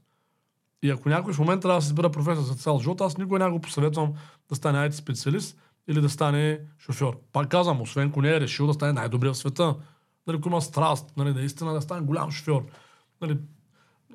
И 0.82 0.90
ако 0.90 1.08
някой 1.08 1.32
в 1.32 1.38
момента 1.38 1.60
трябва 1.60 1.78
да 1.78 1.82
се 1.82 1.88
избира 1.88 2.10
професия 2.10 2.44
за 2.44 2.54
цял 2.54 2.80
живот, 2.80 3.00
аз 3.00 3.18
никога 3.18 3.38
няма 3.38 3.52
го 3.52 3.60
посъветвам 3.60 4.12
да 4.48 4.54
стане 4.54 4.78
IT 4.78 4.90
специалист 4.90 5.58
или 5.88 6.00
да 6.00 6.08
стане 6.08 6.60
шофьор. 6.78 7.20
Пак 7.32 7.48
казвам, 7.48 7.80
освен 7.80 8.08
ако 8.08 8.22
не 8.22 8.36
е 8.36 8.40
решил 8.40 8.66
да 8.66 8.74
стане 8.74 8.92
най-добрия 8.92 9.32
в 9.32 9.36
света, 9.36 9.76
нали, 10.26 10.36
ако 10.36 10.48
има 10.48 10.62
страст, 10.62 11.16
нали, 11.16 11.32
наистина 11.32 11.72
да 11.72 11.82
стане 11.82 12.06
голям 12.06 12.30
шофьор. 12.30 12.66
Нали, 13.20 13.38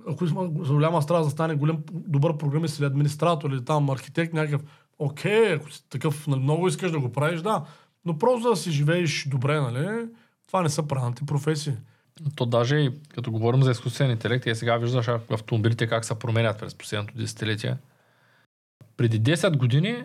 ако 0.07 0.25
има 0.25 0.49
за 0.65 0.73
голяма 0.73 1.01
страст 1.01 1.27
да 1.27 1.31
стане 1.31 1.55
голям, 1.55 1.77
добър 1.91 2.37
програмист 2.37 2.79
или 2.79 2.85
администратор 2.85 3.49
или 3.49 3.65
там 3.65 3.89
архитект 3.89 4.33
някакъв, 4.33 4.61
окей, 4.99 5.53
ако 5.53 5.71
си 5.71 5.89
такъв 5.89 6.27
нали, 6.27 6.39
много 6.39 6.67
искаш 6.67 6.91
да 6.91 6.99
го 6.99 7.11
правиш, 7.11 7.41
да. 7.41 7.65
Но 8.05 8.17
просто 8.17 8.49
да 8.49 8.55
си 8.55 8.71
живееш 8.71 9.27
добре, 9.27 9.61
нали, 9.61 10.05
това 10.47 10.61
не 10.61 10.69
са 10.69 10.83
правилните 10.83 11.25
професии. 11.25 11.73
То 12.35 12.45
даже 12.45 12.75
и 12.75 12.91
като 13.09 13.31
говорим 13.31 13.63
за 13.63 13.71
изкуствен 13.71 14.11
интелект, 14.11 14.45
и 14.45 14.55
сега 14.55 14.77
виждаш 14.77 15.07
автомобилите 15.07 15.87
как 15.87 16.05
се 16.05 16.19
променят 16.19 16.59
през 16.59 16.75
последното 16.75 17.17
десетилетие. 17.17 17.77
Преди 18.97 19.21
10 19.21 19.57
години 19.57 20.03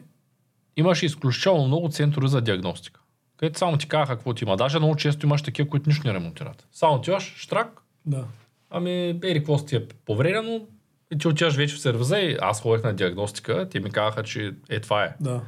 имаше 0.76 1.06
изключително 1.06 1.66
много 1.66 1.88
центрове 1.88 2.28
за 2.28 2.40
диагностика. 2.40 3.00
Където 3.36 3.58
само 3.58 3.76
ти 3.76 3.88
казаха 3.88 4.16
какво 4.16 4.34
ти 4.34 4.44
има. 4.44 4.56
Даже 4.56 4.78
много 4.78 4.96
често 4.96 5.26
имаш 5.26 5.42
такива, 5.42 5.68
които 5.68 5.88
нищо 5.88 6.08
не 6.08 6.14
ремонтират. 6.14 6.66
Само 6.72 7.00
ти 7.00 7.10
имаш 7.10 7.34
штрак, 7.36 7.82
Да. 8.06 8.24
Ами 8.70 9.08
ери 9.24 9.38
какво 9.38 9.64
ти 9.64 9.76
е 9.76 9.88
повредено 9.88 10.66
и 11.12 11.18
ти 11.18 11.28
отиваш 11.28 11.56
вече 11.56 11.76
в 11.76 11.80
сервиза 11.80 12.18
и 12.18 12.36
аз 12.40 12.60
ходех 12.62 12.84
на 12.84 12.94
диагностика, 12.94 13.68
те 13.70 13.80
ми 13.80 13.90
казаха, 13.90 14.22
че 14.22 14.54
е 14.68 14.80
това 14.80 15.04
е. 15.04 15.14
Да. 15.20 15.40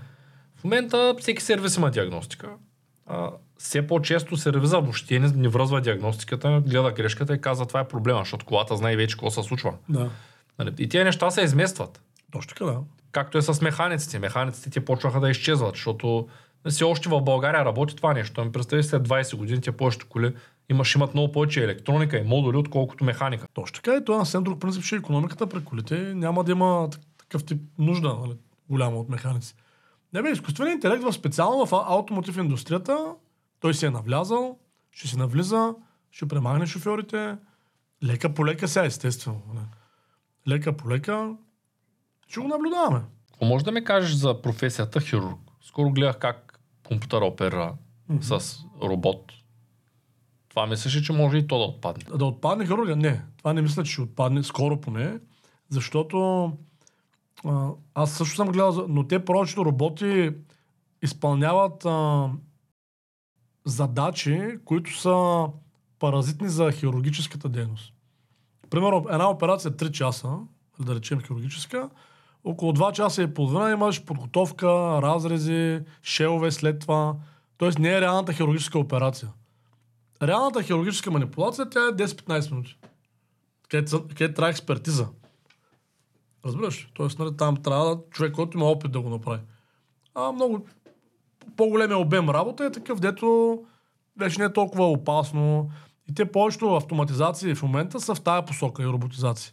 В 0.56 0.64
момента 0.64 1.14
всеки 1.20 1.42
сервис 1.42 1.76
има 1.76 1.90
диагностика. 1.90 2.48
А, 3.06 3.30
все 3.58 3.86
по-често 3.86 4.36
сервиза 4.36 4.80
въобще 4.80 5.18
не, 5.18 5.28
не 5.28 5.48
връзва 5.48 5.80
диагностиката, 5.80 6.62
гледа 6.66 6.92
грешката 6.92 7.34
и 7.34 7.40
казва 7.40 7.66
това 7.66 7.80
е 7.80 7.88
проблема, 7.88 8.18
защото 8.18 8.46
колата 8.46 8.76
знае 8.76 8.96
вече 8.96 9.16
какво 9.16 9.30
се 9.30 9.42
случва. 9.42 9.74
Да. 9.88 10.10
Нали? 10.58 10.74
И 10.78 10.88
тези 10.88 11.04
неща 11.04 11.30
се 11.30 11.42
изместват. 11.42 12.02
Точно 12.32 12.48
така, 12.48 12.64
да. 12.64 12.78
Както 13.12 13.38
е 13.38 13.42
с 13.42 13.60
механиците. 13.60 14.18
Механиците 14.18 14.70
те 14.70 14.84
почваха 14.84 15.20
да 15.20 15.30
изчезват, 15.30 15.74
защото 15.74 16.28
все 16.68 16.84
още 16.84 17.08
в 17.08 17.20
България 17.20 17.64
работи 17.64 17.96
това 17.96 18.14
нещо. 18.14 18.40
Ами 18.40 18.52
представи 18.52 18.82
след 18.82 19.08
20 19.08 19.36
години 19.36 19.60
те 19.60 19.72
повечето 19.72 20.06
коли 20.08 20.34
имаш, 20.70 20.94
имат 20.94 21.14
много 21.14 21.32
повече 21.32 21.64
електроника 21.64 22.18
и 22.18 22.22
модули, 22.24 22.56
отколкото 22.56 23.04
механика. 23.04 23.46
Точно 23.54 23.74
така 23.74 23.96
и 23.96 24.04
това 24.04 24.18
на 24.18 24.26
съвсем 24.26 24.44
друг 24.44 24.60
принцип, 24.60 24.84
че 24.84 24.96
економиката 24.96 25.46
при 25.46 25.64
колите 25.64 26.14
няма 26.14 26.44
да 26.44 26.52
има 26.52 26.88
так- 26.90 27.00
такъв 27.18 27.44
тип 27.44 27.62
нужда 27.78 28.16
нали, 28.20 28.36
голяма 28.68 28.96
от 28.96 29.08
механици. 29.08 29.54
Не 30.12 30.22
бе, 30.22 30.30
изкуственият 30.30 30.74
интелект 30.76 31.02
в 31.02 31.12
специално 31.12 31.66
в 31.66 31.72
автомотив 31.88 32.36
индустрията, 32.36 33.14
той 33.60 33.74
си 33.74 33.86
е 33.86 33.90
навлязал, 33.90 34.58
ще 34.90 35.08
си 35.08 35.18
навлиза, 35.18 35.74
ще 36.10 36.28
премахне 36.28 36.66
шофьорите, 36.66 37.36
лека 38.04 38.34
по 38.34 38.46
лека 38.46 38.68
сега, 38.68 38.86
естествено. 38.86 39.40
Не. 39.54 39.60
Лека 40.48 40.76
по 40.76 40.90
лека, 40.90 41.34
Ще 42.28 42.40
го 42.40 42.48
наблюдаваме. 42.48 43.00
Какво 43.30 43.44
може 43.44 43.64
да 43.64 43.72
ми 43.72 43.84
кажеш 43.84 44.12
за 44.12 44.42
професията 44.42 45.00
хирург? 45.00 45.38
Скоро 45.62 45.90
гледах 45.90 46.18
как 46.18 46.60
компютър 46.88 47.22
опера 47.22 47.74
Мгм. 48.08 48.22
с 48.22 48.58
робот. 48.82 49.32
Това 50.50 50.66
мислиш 50.66 50.96
ли, 50.96 51.02
че 51.02 51.12
може 51.12 51.36
и 51.36 51.46
то 51.46 51.58
да 51.58 51.64
отпадне? 51.64 52.04
Да 52.18 52.24
отпадне 52.24 52.66
хирурга? 52.66 52.96
Не. 52.96 53.22
Това 53.38 53.52
не 53.52 53.62
мисля, 53.62 53.84
че 53.84 53.92
ще 53.92 54.02
отпадне, 54.02 54.42
скоро 54.42 54.80
поне, 54.80 55.18
защото 55.68 56.52
а, 57.44 57.68
аз 57.94 58.12
също 58.12 58.36
съм 58.36 58.48
гледал, 58.48 58.86
но 58.88 59.06
те 59.06 59.24
повечето 59.24 59.64
роботи 59.64 60.30
изпълняват 61.02 61.84
а, 61.84 62.28
задачи, 63.64 64.58
които 64.64 65.00
са 65.00 65.46
паразитни 65.98 66.48
за 66.48 66.72
хирургическата 66.72 67.48
дейност. 67.48 67.92
Примерно, 68.70 69.06
една 69.10 69.30
операция 69.30 69.68
е 69.68 69.72
3 69.72 69.90
часа, 69.90 70.38
да 70.80 70.94
речем 70.94 71.20
хирургическа, 71.20 71.90
около 72.44 72.72
2 72.72 72.92
часа 72.92 73.22
и 73.22 73.34
половина 73.34 73.70
имаш 73.70 74.04
подготовка, 74.04 74.66
разрези, 75.02 75.80
шелове 76.02 76.50
след 76.50 76.80
това. 76.80 77.14
Тоест 77.56 77.78
не 77.78 77.88
е 77.88 78.00
реалната 78.00 78.32
хирургическа 78.32 78.78
операция. 78.78 79.28
Реалната 80.22 80.62
хирургическа 80.62 81.10
манипулация, 81.10 81.70
тя 81.70 81.80
е 81.80 81.92
10-15 81.92 82.50
минути. 82.50 82.78
Където 83.68 84.08
трябва 84.16 84.48
експертиза. 84.48 85.08
Разбираш? 86.44 86.90
Тоест, 86.94 87.18
нали, 87.18 87.36
там 87.36 87.56
трябва 87.56 87.98
човек, 88.10 88.32
който 88.32 88.56
има 88.56 88.66
опит 88.66 88.92
да 88.92 89.00
го 89.00 89.08
направи. 89.08 89.40
А 90.14 90.32
много 90.32 90.66
по-големия 91.56 91.98
обем 91.98 92.30
работа 92.30 92.64
е 92.64 92.72
такъв, 92.72 93.00
дето 93.00 93.58
вече 94.16 94.40
не 94.40 94.44
е 94.44 94.52
толкова 94.52 94.84
опасно. 94.84 95.70
И 96.10 96.14
те 96.14 96.32
повечето 96.32 96.74
автоматизации 96.74 97.54
в 97.54 97.62
момента 97.62 98.00
са 98.00 98.14
в 98.14 98.20
тая 98.20 98.44
посока 98.44 98.82
и 98.82 98.86
роботизации. 98.86 99.52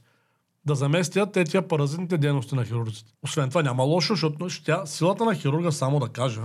Да 0.65 0.75
заместят 0.75 1.31
те 1.31 1.43
тия 1.43 1.67
паразитните 1.67 2.17
дейности 2.17 2.55
на 2.55 2.65
хирурзите. 2.65 3.13
Освен 3.23 3.49
това 3.49 3.63
няма 3.63 3.83
лошо, 3.83 4.13
защото 4.13 4.37
нали, 4.39 4.53
тя, 4.65 4.85
силата 4.85 5.25
на 5.25 5.35
хирурга, 5.35 5.71
само 5.71 5.99
да 5.99 6.09
кажа, 6.09 6.41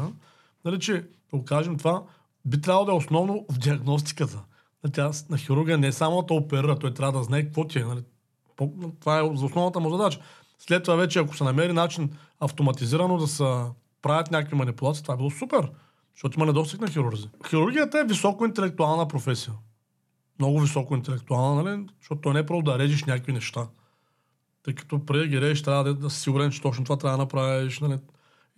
нали, 0.65 0.81
че 0.81 1.05
да 1.35 1.45
кажем 1.45 1.79
това, 1.79 2.03
би 2.47 2.61
трябвало 2.61 2.87
да 2.87 2.93
е 2.93 2.95
основно 2.95 3.47
в 3.53 3.59
диагностиката. 3.59 4.43
Тя, 4.93 5.11
на 5.31 5.39
хирурга 5.39 5.77
не 5.77 5.87
е 5.87 5.93
само 5.93 6.23
да 6.23 6.35
оперира, 6.35 6.79
той 6.79 6.95
трябва 6.95 7.19
да 7.19 7.25
знае 7.25 7.45
какво 7.45 7.67
ти 7.67 7.79
е. 7.79 7.85
Нали. 7.85 8.03
Това 9.01 9.19
е 9.19 9.23
за 9.23 9.45
основната 9.45 9.81
му 9.81 9.91
задача. 9.91 10.21
След 10.59 10.85
това 10.85 10.97
вече, 10.97 11.19
ако 11.19 11.37
се 11.37 11.45
намери 11.45 11.73
начин 11.73 12.11
автоматизирано 12.41 13.17
да 13.17 13.27
се 13.27 13.45
правят 14.03 14.31
някакви 14.31 14.57
манипулации, 14.57 15.03
това 15.03 15.15
е 15.15 15.17
било 15.17 15.31
супер. 15.31 15.71
Защото 16.15 16.39
има 16.39 16.47
недостиг 16.47 16.81
на 16.81 16.89
хирурзи. 16.89 17.29
Хирургията 17.49 17.99
е 17.99 18.05
високо 18.05 18.45
интелектуална 18.45 19.09
професия. 19.09 19.55
Много 20.39 20.61
високо 20.61 20.95
интелектуална, 20.95 21.63
нали? 21.63 21.87
Защото 22.01 22.21
то 22.21 22.33
не 22.33 22.39
е 22.39 22.47
просто 22.47 22.63
да 22.63 22.79
режеш 22.79 23.05
някакви 23.05 23.33
неща. 23.33 23.67
Тъй 24.63 24.75
като 24.75 25.07
преди 25.07 25.29
ги 25.29 25.41
режеш, 25.41 25.63
трябва 25.63 25.85
да, 25.85 25.95
да 25.95 26.11
си 26.11 26.21
сигурен, 26.21 26.51
че 26.51 26.63
точно 26.63 26.85
това 26.85 26.97
трябва 26.97 27.19
да 27.19 27.23
направиш. 27.23 27.81
Нали? 27.81 27.99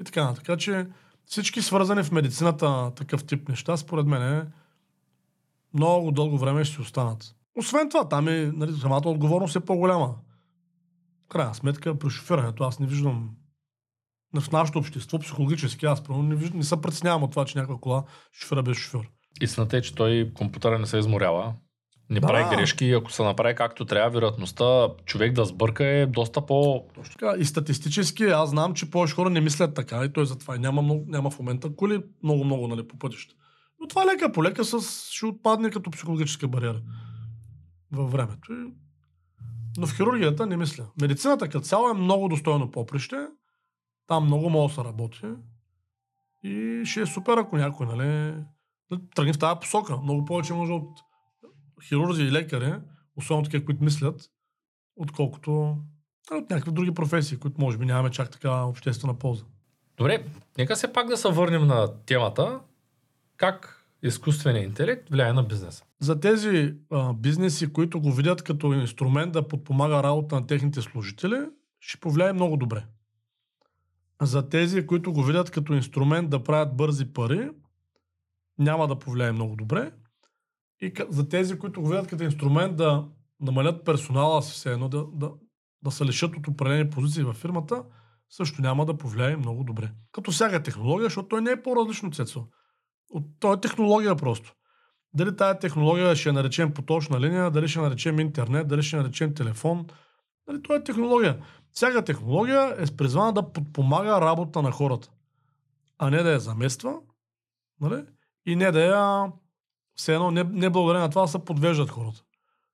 И 0.00 0.04
така. 0.04 0.34
Така 0.34 0.56
че 0.56 0.86
всички 1.26 1.62
свързани 1.62 2.02
в 2.02 2.12
медицината 2.12 2.92
такъв 2.96 3.24
тип 3.24 3.48
неща, 3.48 3.76
според 3.76 4.06
мен, 4.06 4.52
много 5.74 6.10
дълго 6.10 6.38
време 6.38 6.64
ще 6.64 6.82
останат. 6.82 7.34
Освен 7.58 7.88
това, 7.88 8.08
там 8.08 8.28
е, 8.28 8.52
нали, 8.54 8.72
самата 8.72 9.02
отговорност 9.08 9.56
е 9.56 9.60
по-голяма. 9.60 10.14
В 11.24 11.28
крайна 11.28 11.54
сметка, 11.54 11.98
при 11.98 12.10
шофирането 12.10 12.64
аз 12.64 12.78
не 12.78 12.86
виждам 12.86 13.30
в 14.40 14.52
нашето 14.52 14.78
общество, 14.78 15.18
психологически, 15.18 15.86
аз 15.86 16.02
правилно 16.02 16.28
не, 16.28 16.34
виждам, 16.34 16.58
не 16.58 16.64
се 16.64 16.80
притеснявам 16.80 17.22
от 17.22 17.30
това, 17.30 17.44
че 17.44 17.58
някаква 17.58 17.80
кола 17.80 18.04
шофира 18.32 18.62
без 18.62 18.76
шофьор. 18.76 19.10
Истината 19.40 19.76
е, 19.76 19.82
че 19.82 19.94
той 19.94 20.32
компютъра 20.34 20.78
не 20.78 20.86
се 20.86 20.98
изморява. 20.98 21.54
Не 22.10 22.20
Да. 22.20 22.26
прави 22.26 22.56
грешки 22.56 22.92
ако 22.92 23.12
се 23.12 23.22
направи 23.22 23.54
както 23.54 23.84
трябва, 23.84 24.10
вероятността 24.10 24.88
човек 25.04 25.32
да 25.32 25.44
сбърка 25.44 25.86
е 25.86 26.06
доста 26.06 26.46
по... 26.46 26.84
Точно 26.94 27.12
така. 27.12 27.34
И 27.38 27.44
статистически 27.44 28.24
аз 28.24 28.50
знам, 28.50 28.74
че 28.74 28.90
повече 28.90 29.14
хора 29.14 29.30
не 29.30 29.40
мислят 29.40 29.74
така 29.74 30.04
и 30.04 30.12
той 30.12 30.26
затова 30.26 30.56
и 30.56 30.58
няма, 30.58 30.82
много, 30.82 31.04
няма 31.08 31.30
в 31.30 31.38
момента 31.38 31.76
коли 31.76 32.02
много-много 32.22 32.68
нали, 32.68 32.88
по 32.88 32.98
пътища. 32.98 33.34
Но 33.80 33.88
това 33.88 34.06
лека 34.06 34.32
по 34.32 34.44
лека 34.44 34.64
с, 34.64 34.80
ще 35.10 35.26
отпадне 35.26 35.70
като 35.70 35.90
психологическа 35.90 36.48
бариера 36.48 36.80
във 37.92 38.12
времето. 38.12 38.52
И... 38.52 38.72
Но 39.78 39.86
в 39.86 39.96
хирургията 39.96 40.46
не 40.46 40.56
мисля. 40.56 40.86
Медицината 41.00 41.48
като 41.48 41.64
цяло 41.64 41.90
е 41.90 41.94
много 41.94 42.28
достойно 42.28 42.70
поприще. 42.70 43.16
Там 44.06 44.24
много 44.24 44.68
да 44.68 44.74
се 44.74 44.84
работи. 44.84 45.26
И 46.42 46.82
ще 46.84 47.00
е 47.00 47.06
супер, 47.06 47.36
ако 47.36 47.56
някой 47.56 47.86
нали, 47.86 48.34
да 48.90 49.00
тръгне 49.14 49.32
в 49.32 49.38
тази 49.38 49.60
посока. 49.60 49.96
Много 49.96 50.24
повече 50.24 50.52
може 50.52 50.72
от 50.72 51.00
хирурзи 51.82 52.22
и 52.22 52.32
лекари, 52.32 52.74
особено 53.16 53.44
такива, 53.44 53.64
които 53.64 53.84
мислят, 53.84 54.30
отколкото 54.96 55.78
от 56.30 56.50
някакви 56.50 56.72
други 56.72 56.94
професии, 56.94 57.38
които 57.38 57.60
може 57.60 57.78
би 57.78 57.86
нямаме 57.86 58.10
чак 58.10 58.30
така 58.30 58.62
обществена 58.62 59.18
полза. 59.18 59.44
Добре, 59.96 60.24
нека 60.58 60.76
се 60.76 60.92
пак 60.92 61.08
да 61.08 61.16
се 61.16 61.28
върнем 61.28 61.66
на 61.66 61.88
темата. 62.06 62.60
Как 63.36 63.86
изкуственият 64.02 64.66
интелект 64.66 65.10
влияе 65.10 65.32
на 65.32 65.42
бизнеса? 65.42 65.84
За 66.00 66.20
тези 66.20 66.74
а, 66.90 67.12
бизнеси, 67.12 67.72
които 67.72 68.00
го 68.00 68.12
видят 68.12 68.42
като 68.42 68.72
инструмент 68.72 69.32
да 69.32 69.48
подпомага 69.48 70.02
работа 70.02 70.34
на 70.34 70.46
техните 70.46 70.82
служители, 70.82 71.36
ще 71.80 72.00
повлияе 72.00 72.32
много 72.32 72.56
добре. 72.56 72.84
За 74.22 74.48
тези, 74.48 74.86
които 74.86 75.12
го 75.12 75.22
видят 75.22 75.50
като 75.50 75.74
инструмент 75.74 76.30
да 76.30 76.44
правят 76.44 76.76
бързи 76.76 77.12
пари, 77.12 77.50
няма 78.58 78.88
да 78.88 78.98
повлияе 78.98 79.32
много 79.32 79.56
добре. 79.56 79.92
И 80.84 80.92
за 81.08 81.28
тези, 81.28 81.58
които 81.58 81.82
го 81.82 81.88
видят 81.88 82.06
като 82.06 82.24
инструмент 82.24 82.76
да 82.76 83.08
намалят 83.40 83.84
персонала 83.84 84.42
си 84.42 84.52
все 84.52 84.72
едно, 84.72 84.88
да, 84.88 85.04
да, 85.12 85.30
да 85.82 85.90
се 85.90 86.04
лишат 86.04 86.36
от 86.36 86.48
определени 86.48 86.90
позиции 86.90 87.22
във 87.22 87.36
фирмата, 87.36 87.84
също 88.30 88.62
няма 88.62 88.86
да 88.86 88.96
повлияе 88.96 89.36
много 89.36 89.64
добре. 89.64 89.90
Като 90.12 90.30
всяка 90.30 90.62
технология, 90.62 91.06
защото 91.06 91.28
той 91.28 91.42
не 91.42 91.50
е 91.50 91.62
по-различно 91.62 92.10
цецо. 92.10 92.46
От, 93.10 93.24
той 93.40 93.56
е 93.56 93.60
технология 93.60 94.16
просто. 94.16 94.54
Дали 95.14 95.36
тая 95.36 95.58
технология 95.58 96.16
ще 96.16 96.28
я 96.28 96.32
наречем 96.32 96.74
поточна 96.74 97.20
линия, 97.20 97.50
дали 97.50 97.68
ще 97.68 97.80
наречем 97.80 98.20
интернет, 98.20 98.68
дали 98.68 98.82
ще 98.82 98.96
наречем 98.96 99.34
телефон. 99.34 99.86
Дали, 100.48 100.62
това 100.62 100.74
е 100.74 100.84
технология. 100.84 101.44
Всяка 101.72 102.04
технология 102.04 102.76
е 102.78 102.96
призвана 102.96 103.32
да 103.32 103.52
подпомага 103.52 104.20
работа 104.20 104.62
на 104.62 104.70
хората, 104.70 105.10
а 105.98 106.10
не 106.10 106.22
да 106.22 106.32
я 106.32 106.40
замества 106.40 106.94
нали? 107.80 108.04
и 108.46 108.56
не 108.56 108.72
да 108.72 108.80
я 108.80 109.32
все 109.96 110.14
едно, 110.14 110.30
не, 110.30 110.44
не 110.44 110.70
благодарение 110.70 111.06
на 111.06 111.10
това 111.10 111.26
се 111.26 111.44
подвеждат 111.44 111.90
хората. 111.90 112.22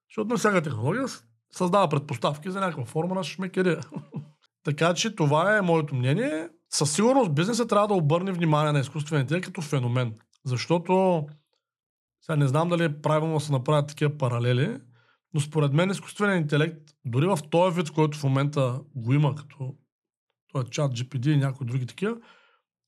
Защото 0.08 0.28
на 0.28 0.36
всяка 0.36 0.62
технология 0.62 1.06
създава 1.52 1.88
предпоставки 1.88 2.50
за 2.50 2.60
някаква 2.60 2.84
форма 2.84 3.14
на 3.14 3.24
шмекерия. 3.24 3.80
така 4.64 4.94
че 4.94 5.16
това 5.16 5.56
е 5.56 5.60
моето 5.60 5.94
мнение. 5.94 6.48
Със 6.70 6.92
сигурност 6.92 7.34
бизнесът 7.34 7.68
трябва 7.68 7.88
да 7.88 7.94
обърне 7.94 8.32
внимание 8.32 8.72
на 8.72 8.80
изкуствения 8.80 9.22
интелект 9.22 9.46
като 9.46 9.62
феномен. 9.62 10.14
Защото 10.44 11.26
сега 12.22 12.36
не 12.36 12.48
знам 12.48 12.68
дали 12.68 12.84
е 12.84 13.00
правилно 13.02 13.34
да 13.34 13.40
се 13.40 13.52
направят 13.52 13.88
такива 13.88 14.18
паралели, 14.18 14.78
но 15.34 15.40
според 15.40 15.72
мен 15.72 15.90
изкуственият 15.90 16.42
интелект, 16.42 16.78
дори 17.04 17.26
в 17.26 17.38
този 17.50 17.76
вид, 17.76 17.90
който 17.90 18.18
в 18.18 18.24
момента 18.24 18.80
го 18.94 19.12
има, 19.12 19.34
като 19.34 19.74
този 20.52 20.70
чат 20.70 20.92
GPD 20.92 21.30
и 21.30 21.36
някои 21.36 21.66
други 21.66 21.86
такива, 21.86 22.16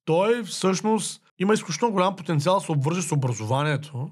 той 0.05 0.45
всъщност 0.45 1.23
има 1.39 1.55
изключително 1.55 1.95
голям 1.95 2.17
потенциал 2.17 2.55
да 2.55 2.61
се 2.61 2.73
обвърже 2.73 3.03
с 3.03 3.13
образованието. 3.13 4.11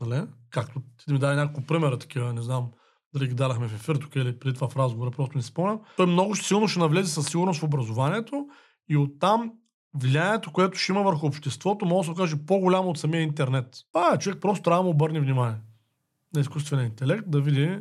Нали? 0.00 0.26
Както 0.50 0.80
ти 0.80 1.12
ми 1.12 1.18
даде 1.18 1.36
няколко 1.36 1.66
примера 1.66 1.98
такива, 1.98 2.32
не 2.32 2.42
знам 2.42 2.70
дали 3.14 3.28
ги 3.28 3.34
дадахме 3.34 3.68
в 3.68 3.74
ефир 3.74 3.96
тук 3.96 4.16
или 4.16 4.38
преди 4.38 4.54
това 4.54 4.68
в 4.68 4.76
разговора, 4.76 5.10
просто 5.10 5.36
не 5.36 5.42
спомням. 5.42 5.80
Той 5.96 6.06
много 6.06 6.36
силно 6.36 6.68
ще 6.68 6.80
навлезе 6.80 7.12
със 7.12 7.26
сигурност 7.26 7.60
в 7.60 7.64
образованието 7.64 8.48
и 8.88 8.96
оттам 8.96 9.52
влиянието, 9.94 10.52
което 10.52 10.78
ще 10.78 10.92
има 10.92 11.02
върху 11.02 11.26
обществото, 11.26 11.86
може 11.86 12.08
да 12.08 12.14
се 12.14 12.20
окаже 12.20 12.36
по-голямо 12.46 12.90
от 12.90 12.98
самия 12.98 13.22
интернет. 13.22 13.76
Това 13.92 14.18
човек 14.18 14.40
просто 14.40 14.62
трябва 14.62 14.78
да 14.78 14.84
му 14.84 14.90
обърне 14.90 15.20
внимание 15.20 15.56
на 16.34 16.40
изкуствения 16.40 16.86
интелект, 16.86 17.30
да 17.30 17.40
види 17.40 17.78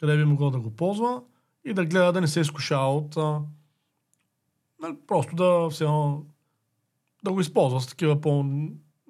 къде 0.00 0.16
би 0.16 0.24
могъл 0.24 0.50
да 0.50 0.60
го 0.60 0.76
ползва 0.76 1.22
и 1.64 1.74
да 1.74 1.84
гледа 1.84 2.12
да 2.12 2.20
не 2.20 2.28
се 2.28 2.40
изкушава 2.40 2.96
от 2.96 3.16
а, 3.16 3.40
нали, 4.82 4.96
просто 5.06 5.36
да 5.36 5.70
все 5.70 5.84
да 7.24 7.32
го 7.32 7.40
използва 7.40 7.80
с 7.80 7.86
такива 7.86 8.20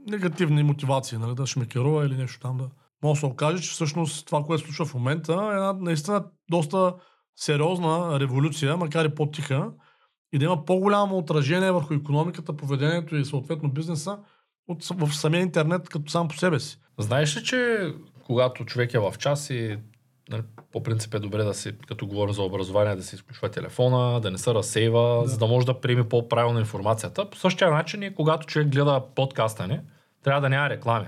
по-негативни 0.07 0.63
мотивации, 0.63 1.19
нали, 1.19 1.35
да 1.35 1.47
шмекерува 1.47 2.07
или 2.07 2.17
нещо 2.17 2.41
там 2.41 2.57
да... 2.57 2.69
Може 3.03 3.17
да 3.17 3.21
се 3.21 3.27
окаже, 3.27 3.63
че 3.63 3.71
всъщност 3.71 4.27
това, 4.27 4.43
което 4.43 4.61
се 4.61 4.67
случва 4.67 4.87
в 4.87 4.95
момента 4.95 5.33
е 5.33 5.57
една 5.57 5.73
наистина 5.73 6.25
доста 6.51 6.95
сериозна 7.37 8.21
революция, 8.21 8.77
макар 8.77 9.05
и 9.05 9.15
по-тиха, 9.15 9.71
и 10.33 10.39
да 10.39 10.45
има 10.45 10.65
по-голямо 10.65 11.19
отражение 11.19 11.73
върху 11.73 11.95
економиката, 11.95 12.57
поведението 12.57 13.17
и 13.17 13.25
съответно 13.25 13.69
бизнеса 13.69 14.19
от, 14.69 14.85
в 14.85 15.15
самия 15.15 15.43
интернет 15.43 15.89
като 15.89 16.11
сам 16.11 16.29
по 16.29 16.37
себе 16.37 16.61
си. 16.61 16.79
Знаеш 16.99 17.37
ли, 17.37 17.45
че 17.45 17.91
когато 18.27 18.65
човек 18.65 18.95
е 18.95 18.99
в 18.99 19.15
час 19.19 19.51
и 19.51 19.79
нали, 20.31 20.43
по 20.73 20.83
принцип 20.83 21.15
е 21.15 21.19
добре 21.19 21.43
да 21.43 21.55
си, 21.55 21.79
като 21.89 22.07
говоря 22.07 22.33
за 22.33 22.43
образование, 22.43 22.97
да 22.97 23.03
се 23.03 23.17
изключва 23.17 23.49
телефона, 23.49 24.21
да 24.21 24.31
не 24.31 24.39
се 24.39 24.55
разсейва, 24.55 25.23
Да. 25.23 25.29
за 25.29 25.39
да 25.39 25.47
може 25.47 25.67
да 25.67 25.81
приеме 25.81 26.09
по-правилно 26.09 26.59
информацията. 26.59 27.31
По 27.31 27.37
същия 27.37 27.71
начин 27.71 28.03
и 28.03 28.15
когато 28.15 28.47
човек 28.47 28.69
гледа 28.69 29.03
подкаста 29.15 29.69
ни, 29.69 29.81
трябва 30.27 30.41
да 30.41 30.49
няма 30.49 30.70
реклами. 30.70 31.07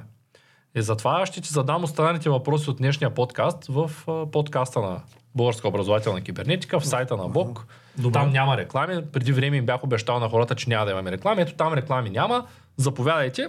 И 0.74 0.82
затова 0.82 1.26
ще 1.26 1.40
ти 1.40 1.48
задам 1.48 1.84
останалите 1.84 2.30
въпроси 2.30 2.70
от 2.70 2.76
днешния 2.76 3.14
подкаст 3.14 3.66
в 3.68 3.90
подкаста 4.32 4.80
на 4.80 5.00
Българска 5.34 5.68
образователна 5.68 6.20
кибернетика, 6.20 6.80
в 6.80 6.86
сайта 6.86 7.16
на 7.16 7.28
БОК. 7.28 7.66
Добре. 7.96 8.12
Там 8.12 8.30
няма 8.30 8.56
реклами. 8.56 9.04
Преди 9.12 9.32
време 9.32 9.56
им 9.56 9.66
бях 9.66 9.84
обещал 9.84 10.20
на 10.20 10.28
хората, 10.28 10.54
че 10.54 10.68
няма 10.68 10.84
да 10.84 10.90
имаме 10.90 11.12
реклами. 11.12 11.42
Ето 11.42 11.54
там 11.54 11.74
реклами 11.74 12.10
няма. 12.10 12.46
Заповядайте. 12.76 13.48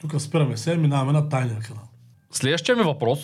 Тук 0.00 0.20
спираме 0.20 0.56
се, 0.56 0.76
минаваме 0.76 1.12
на 1.12 1.28
тайния 1.28 1.60
канал. 1.60 1.84
Следващия 2.30 2.76
ми 2.76 2.82
въпрос, 2.82 3.18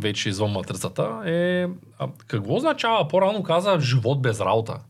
вече 0.00 0.28
извън 0.28 0.52
матрицата, 0.52 1.22
е 1.24 1.66
а, 1.98 2.08
какво 2.26 2.54
означава, 2.54 3.08
по-рано 3.08 3.42
каза, 3.42 3.80
живот 3.80 4.22
без 4.22 4.40
работа? 4.40 4.80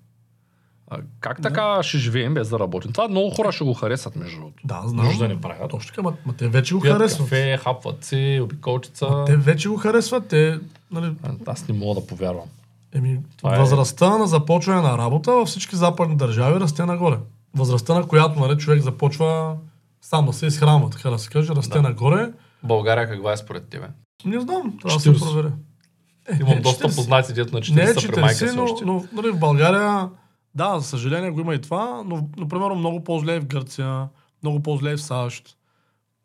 А, 0.91 0.99
как 1.21 1.43
така 1.43 1.83
ще 1.83 1.99
живеем 1.99 2.35
без 2.35 2.49
да 2.49 2.59
работим? 2.59 2.93
Това 2.93 3.09
много 3.09 3.31
хора 3.31 3.53
ще 3.53 3.65
го 3.65 3.75
харесат, 3.75 4.17
между 4.17 4.37
другото. 4.37 4.63
Да, 4.65 4.83
знам. 4.87 5.07
Нужда 5.07 5.29
не 5.29 5.41
правят. 5.41 5.71
Точно 5.71 5.89
така, 5.89 6.03
ма, 6.03 6.15
ма 6.27 6.33
те 6.33 6.49
вече 6.49 6.75
го 6.75 6.81
Пият 6.81 6.97
харесват. 6.97 7.21
кафе, 7.21 7.57
хапват 7.57 8.05
се, 8.05 8.41
обиколчица. 8.43 9.25
Те 9.27 9.37
вече 9.37 9.69
го 9.69 9.77
харесват. 9.77 10.27
Те, 10.27 10.59
нали, 10.91 11.13
А, 11.23 11.31
Аз 11.47 11.69
не 11.69 11.75
мога 11.75 12.01
да 12.01 12.07
повярвам. 12.07 12.47
еми, 12.95 13.19
Това 13.37 13.57
е- 13.57 13.59
възрастта 13.59 14.19
на 14.19 14.27
започване 14.27 14.81
на 14.81 14.99
работа 14.99 15.33
във 15.33 15.49
всички 15.49 15.77
западни 15.77 16.17
държави 16.17 16.61
расте 16.61 16.85
нагоре. 16.85 17.17
Възрастта, 17.55 17.95
на 17.95 18.07
която 18.07 18.41
нали, 18.41 18.59
човек 18.59 18.83
започва 18.83 19.57
сам 20.03 20.27
да 20.27 20.33
се 20.33 20.47
изхранва, 20.47 20.91
така 20.91 21.11
да 21.11 21.19
се 21.19 21.31
каже, 21.31 21.53
расте 21.53 21.79
Да. 21.79 21.83
нагоре. 21.83 22.31
България 22.63 23.09
каква 23.09 23.33
е 23.33 23.37
според 23.37 23.65
тебе? 23.65 23.87
Не 24.25 24.41
знам, 24.41 24.79
трябва 24.79 24.97
да 24.97 25.01
се 25.01 25.09
40. 25.09 25.19
проверя. 25.21 25.53
Е, 26.29 26.37
Имам 26.37 26.49
не, 26.49 26.61
доста 26.61 26.85
40. 26.85 26.97
познати 26.97 27.33
дето 27.33 27.55
на 27.55 27.61
40 27.61 27.75
Не 27.77 27.83
е 27.83 27.95
са 27.95 28.09
при 28.09 28.21
майка 28.21 28.35
40, 28.37 28.51
си 28.51 28.57
но, 28.57 28.65
още. 28.65 28.85
но 28.85 29.05
нали, 29.13 29.31
в 29.31 29.39
България, 29.39 30.09
да, 30.55 30.79
за 30.79 30.87
съжаление 30.87 31.31
го 31.31 31.41
има 31.41 31.55
и 31.55 31.61
това, 31.61 32.03
но, 32.07 32.29
примерно 32.49 32.75
много 32.75 33.05
по-зле 33.05 33.35
е 33.35 33.41
в 33.41 33.47
Гърция, 33.47 34.09
много 34.43 34.61
по-зле 34.63 34.93
е 34.93 34.97
в 34.97 35.03
САЩ. 35.03 35.57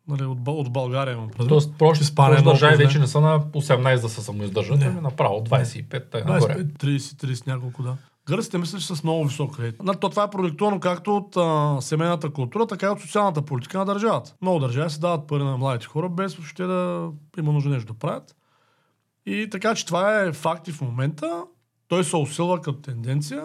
Нали, 0.08 0.24
от, 0.24 0.38
от 0.46 0.72
България 0.72 1.12
имам 1.14 1.28
предвид. 1.28 1.48
Тоест, 1.48 1.78
проще 1.78 2.04
е 2.18 2.22
много 2.28 2.44
държави 2.44 2.76
вече 2.76 2.98
не 2.98 3.06
са 3.06 3.20
на 3.20 3.40
18 3.40 4.00
да 4.00 4.08
се 4.08 4.22
самоиздържат, 4.22 4.82
ами 4.82 5.00
направо 5.00 5.44
25 5.44 6.14
е 6.14 6.24
нагоре. 6.24 6.54
25, 6.54 6.84
30, 6.84 6.98
30 6.98 7.46
няколко, 7.46 7.82
да. 7.82 7.96
Гърците 8.26 8.58
мисля, 8.58 8.78
че 8.78 8.86
са 8.86 8.96
с 8.96 9.04
много 9.04 9.24
висок 9.24 9.60
рейт. 9.60 9.82
Нали, 9.82 9.96
то 10.00 10.08
това 10.08 10.22
е 10.22 10.30
продиктувано 10.30 10.80
както 10.80 11.16
от 11.16 11.36
а, 11.36 11.76
семейната 11.80 12.30
култура, 12.30 12.66
така 12.66 12.86
и 12.86 12.88
от 12.88 13.00
социалната 13.00 13.42
политика 13.42 13.78
на 13.78 13.84
държавата. 13.84 14.34
Много 14.42 14.58
държави 14.58 14.90
се 14.90 15.00
дават 15.00 15.26
пари 15.26 15.44
на 15.44 15.56
младите 15.56 15.86
хора, 15.86 16.08
без 16.08 16.34
въобще 16.34 16.64
да 16.64 17.10
има 17.38 17.52
нужда 17.52 17.70
нещо 17.70 17.92
да 17.92 17.98
правят. 17.98 18.36
И 19.26 19.48
така, 19.50 19.74
че 19.74 19.86
това 19.86 20.20
е 20.20 20.32
факт 20.32 20.68
и 20.68 20.72
в 20.72 20.80
момента. 20.80 21.44
Той 21.88 22.04
се 22.04 22.16
усилва 22.16 22.60
като 22.60 22.80
тенденция. 22.80 23.44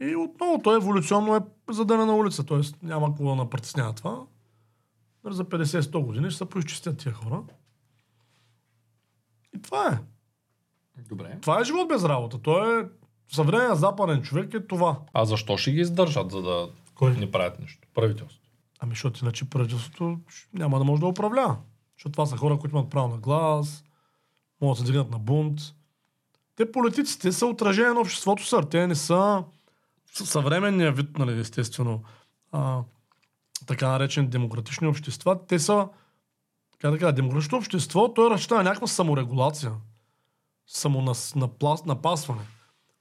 И 0.00 0.16
отново, 0.16 0.62
той 0.62 0.76
еволюционно 0.76 1.36
е 1.36 1.40
задъна 1.70 2.06
на 2.06 2.16
улица, 2.16 2.44
т.е. 2.44 2.86
няма 2.86 3.08
какво 3.08 3.28
да 3.28 3.34
напритеснява 3.34 3.92
това. 3.92 4.26
За 5.24 5.44
50-100 5.44 6.04
години 6.04 6.30
ще 6.30 6.38
се 6.38 6.44
поизчистят 6.44 6.98
тия 6.98 7.12
хора. 7.12 7.42
И 9.56 9.62
това 9.62 9.88
е. 9.88 9.98
Добре. 11.08 11.38
Това 11.40 11.60
е 11.60 11.64
живот 11.64 11.88
без 11.88 12.04
работа. 12.04 12.38
Той 12.38 12.80
е 12.80 12.86
съвременен 13.32 13.74
западен 13.74 14.22
човек 14.22 14.54
е 14.54 14.66
това. 14.66 15.00
А 15.12 15.24
защо 15.24 15.56
ще 15.56 15.72
ги 15.72 15.80
издържат, 15.80 16.30
за 16.30 16.42
да 16.42 16.68
Кой? 16.94 17.16
не 17.16 17.30
правят 17.30 17.60
нищо? 17.60 17.88
Правителство. 17.94 18.42
Ами, 18.80 18.90
защото 18.90 19.24
иначе 19.24 19.50
правителството 19.50 20.18
няма 20.52 20.78
да 20.78 20.84
може 20.84 21.00
да 21.00 21.06
управлява. 21.06 21.56
Защото 21.96 22.12
това 22.12 22.26
са 22.26 22.36
хора, 22.36 22.58
които 22.58 22.76
имат 22.76 22.90
право 22.90 23.08
на 23.08 23.18
глас, 23.18 23.84
могат 24.60 24.78
да 24.78 24.86
се 24.86 24.92
дигнат 24.92 25.10
на 25.10 25.18
бунт. 25.18 25.60
Те 26.56 26.72
политиците 26.72 27.32
са 27.32 27.46
отражение 27.46 27.92
на 27.92 28.00
обществото, 28.00 28.46
сър. 28.46 28.62
Те 28.62 28.86
не 28.86 28.94
са 28.94 29.44
съвременния 30.24 30.92
вид, 30.92 31.18
нали, 31.18 31.40
естествено, 31.40 32.02
а, 32.52 32.82
така 33.66 33.88
наречени 33.88 34.28
демократични 34.28 34.86
общества. 34.86 35.46
Те 35.46 35.58
са, 35.58 35.88
как 36.78 36.90
да 36.90 36.98
кажа, 36.98 37.12
демократично 37.12 37.58
общество, 37.58 38.14
той 38.14 38.30
разчита 38.30 38.54
на 38.54 38.62
някаква 38.62 38.86
саморегулация, 38.86 39.72
самонапасване, 40.66 42.42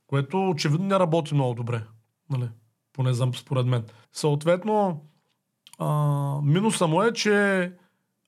което 0.08 0.50
очевидно 0.50 0.88
не 0.88 1.00
работи 1.00 1.34
много 1.34 1.54
добре. 1.54 1.84
Нали? 2.30 2.50
Поне 2.94 3.14
за, 3.14 3.32
според 3.36 3.66
мен. 3.66 3.86
Съответно, 4.14 5.06
а, 5.80 6.42
минуса 6.44 6.88
му 6.88 7.04
е, 7.04 7.14
че 7.14 7.72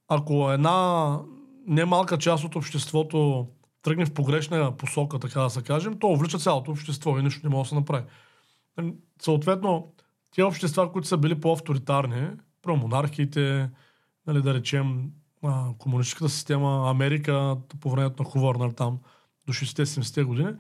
ако 0.08 0.52
една 0.52 1.20
немалка 1.68 2.18
част 2.18 2.44
от 2.44 2.56
обществото 2.56 3.48
тръгне 3.82 4.06
в 4.06 4.14
погрешна 4.14 4.78
посока, 4.78 5.20
така 5.20 5.42
да 5.42 5.50
се 5.50 5.62
кажем, 5.62 6.00
то 6.00 6.08
увлича 6.08 6.38
цялото 6.38 6.72
общество 6.72 7.20
и 7.20 7.24
нищо 7.24 7.40
не 7.44 7.56
може 7.56 7.64
да 7.64 7.70
се 7.70 7.76
направи. 7.76 8.04
Съответно, 9.22 9.94
тия 10.32 10.48
общества, 10.48 10.92
които 10.92 11.08
са 11.08 11.18
били 11.18 11.42
по-авторитарни, 11.42 12.30
про 12.62 12.76
монархиите, 12.76 13.70
нали, 14.28 14.42
да 14.42 14.54
речем, 14.54 15.12
а, 15.44 15.70
комунистическата 15.78 16.30
система, 16.30 16.90
Америка 16.90 17.58
по 17.80 17.90
времето 17.90 18.24
на 18.24 18.30
Хувър, 18.30 18.56
нали, 18.56 18.74
там 18.74 19.00
до 19.48 19.54
60-70 19.54 20.24
години, 20.24 20.52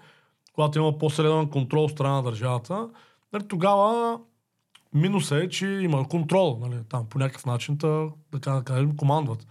когато 0.54 0.80
има 0.80 0.98
по-среден 0.98 1.50
контрол 1.50 1.84
от 1.84 1.92
страна 1.92 2.14
на 2.14 2.24
държавата, 2.24 2.90
нали, 3.34 3.48
тогава 3.48 4.20
минуса 4.94 5.38
е, 5.38 5.50
че 5.50 5.68
има 5.68 6.08
контрол, 6.08 6.60
нали, 6.62 6.84
там 6.90 7.10
по 7.10 7.20
някакъв 7.20 7.46
начин, 7.46 7.76
да, 7.76 8.10
да 8.32 8.64
кажем, 8.66 8.96
командват. 8.98 9.48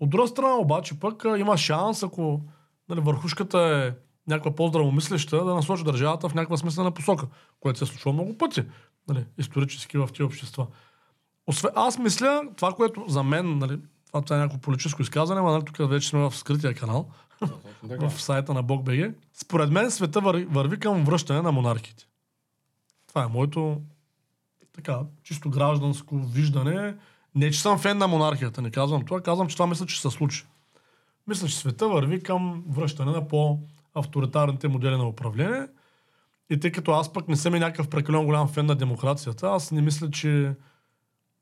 От 0.00 0.10
друга 0.10 0.28
страна 0.28 0.54
обаче 0.54 1.00
пък 1.00 1.24
има 1.38 1.56
шанс, 1.56 2.02
ако 2.02 2.40
нали, 2.88 3.00
върхушката 3.00 3.58
е 3.58 4.09
някаква 4.30 4.54
по-здравомислеща, 4.54 5.44
да 5.44 5.54
насочи 5.54 5.84
държавата 5.84 6.28
в 6.28 6.34
някаква 6.34 6.56
смислена 6.56 6.90
посока, 6.90 7.26
което 7.60 7.78
се 7.78 7.84
е 7.84 7.86
случва 7.86 8.12
много 8.12 8.38
пъти, 8.38 8.62
нали, 9.08 9.24
исторически 9.38 9.98
в 9.98 10.08
тези 10.12 10.22
общества. 10.22 10.66
Освен, 11.46 11.70
аз 11.74 11.98
мисля, 11.98 12.42
това, 12.56 12.72
което 12.72 13.04
за 13.08 13.22
мен, 13.22 13.58
нали, 13.58 13.78
това, 14.06 14.22
това 14.22 14.36
е 14.36 14.38
някакво 14.38 14.60
политическо 14.60 15.02
изказване, 15.02 15.40
но 15.40 15.50
нали, 15.50 15.64
тук 15.64 15.90
вече 15.90 16.08
сме 16.08 16.20
в 16.20 16.36
скрития 16.36 16.74
канал, 16.74 17.10
в 17.82 18.22
сайта 18.22 18.54
на 18.54 18.64
BogBG. 18.64 19.14
Според 19.34 19.70
мен 19.70 19.90
света 19.90 20.20
върви, 20.20 20.44
върви 20.44 20.78
към 20.78 21.04
връщане 21.04 21.42
на 21.42 21.52
монархите. 21.52 22.06
Това 23.08 23.24
е 23.24 23.28
моето 23.28 23.80
така, 24.72 25.00
чисто 25.22 25.50
гражданско 25.50 26.18
виждане. 26.18 26.96
Не, 27.34 27.50
че 27.50 27.60
съм 27.60 27.78
фен 27.78 27.98
на 27.98 28.08
монархията, 28.08 28.62
не 28.62 28.70
казвам 28.70 29.04
това, 29.04 29.20
казвам, 29.20 29.48
че 29.48 29.56
това 29.56 29.66
мисля, 29.66 29.86
че 29.86 30.00
се 30.00 30.10
случи. 30.10 30.46
Мисля, 31.26 31.48
че 31.48 31.56
света 31.56 31.88
върви 31.88 32.22
към 32.22 32.64
връщане 32.68 33.12
на 33.12 33.28
по-авторитарните 33.92 34.68
модели 34.68 34.96
на 34.96 35.08
управление. 35.08 35.66
И 36.50 36.60
тъй 36.60 36.72
като 36.72 36.92
аз 36.92 37.12
пък 37.12 37.28
не 37.28 37.36
съм 37.36 37.54
и 37.54 37.58
някакъв 37.58 37.88
прекалено 37.88 38.24
голям 38.24 38.48
фен 38.48 38.66
на 38.66 38.74
демокрацията, 38.74 39.48
аз 39.48 39.70
не 39.70 39.82
мисля, 39.82 40.10
че 40.10 40.54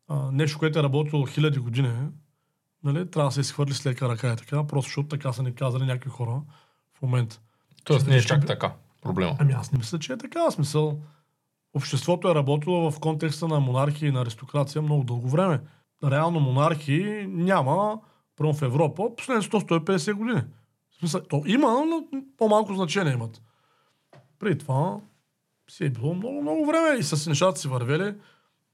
а, 0.09 0.31
нещо, 0.33 0.59
което 0.59 0.79
е 0.79 0.83
работило 0.83 1.27
хиляди 1.27 1.59
години, 1.59 1.93
нали, 2.85 3.11
трябва 3.11 3.29
да 3.29 3.35
се 3.35 3.41
изхвърли 3.41 3.75
с 3.75 3.87
лека 3.87 4.09
ръка 4.09 4.33
и 4.33 4.37
така, 4.37 4.67
просто 4.67 4.89
защото 4.89 5.09
така 5.09 5.33
са 5.33 5.43
ни 5.43 5.55
казали 5.55 5.85
някакви 5.85 6.11
хора 6.11 6.43
в 6.99 7.03
момента. 7.03 7.41
Тоест 7.85 8.07
не 8.07 8.17
е 8.17 8.23
чак 8.23 8.47
така 8.47 8.73
проблема. 9.03 9.37
Ами 9.39 9.53
аз 9.53 9.73
не 9.73 9.79
мисля, 9.79 9.99
че 9.99 10.13
е 10.13 10.19
така. 10.19 10.51
Смисъл, 10.51 11.01
обществото 11.75 12.31
е 12.31 12.35
работило 12.35 12.91
в 12.91 13.01
контекста 13.01 13.49
на 13.49 13.61
монархия 13.61 14.09
и 14.09 14.13
на 14.13 14.21
аристокрация 14.21 14.83
много 14.83 15.05
дълго 15.05 15.29
време. 15.29 15.61
Реално 16.05 16.41
монархии 16.41 17.27
няма, 17.27 18.01
първо 18.37 18.55
в 18.55 18.63
Европа, 18.63 19.17
последните 19.17 19.57
100-150 19.57 20.13
години. 20.13 20.43
Смисъл, 20.99 21.21
то 21.21 21.43
има, 21.47 21.85
но 21.87 22.05
по-малко 22.37 22.75
значение 22.75 23.13
имат. 23.13 23.43
Преди 24.39 24.59
това 24.59 25.01
си 25.71 25.85
е 25.85 25.91
било 25.91 26.15
много, 26.15 26.43
много 26.43 26.67
време 26.67 26.99
и 26.99 27.03
с 27.03 27.27
нещата 27.27 27.61
си 27.61 27.69
вървели 27.69 28.15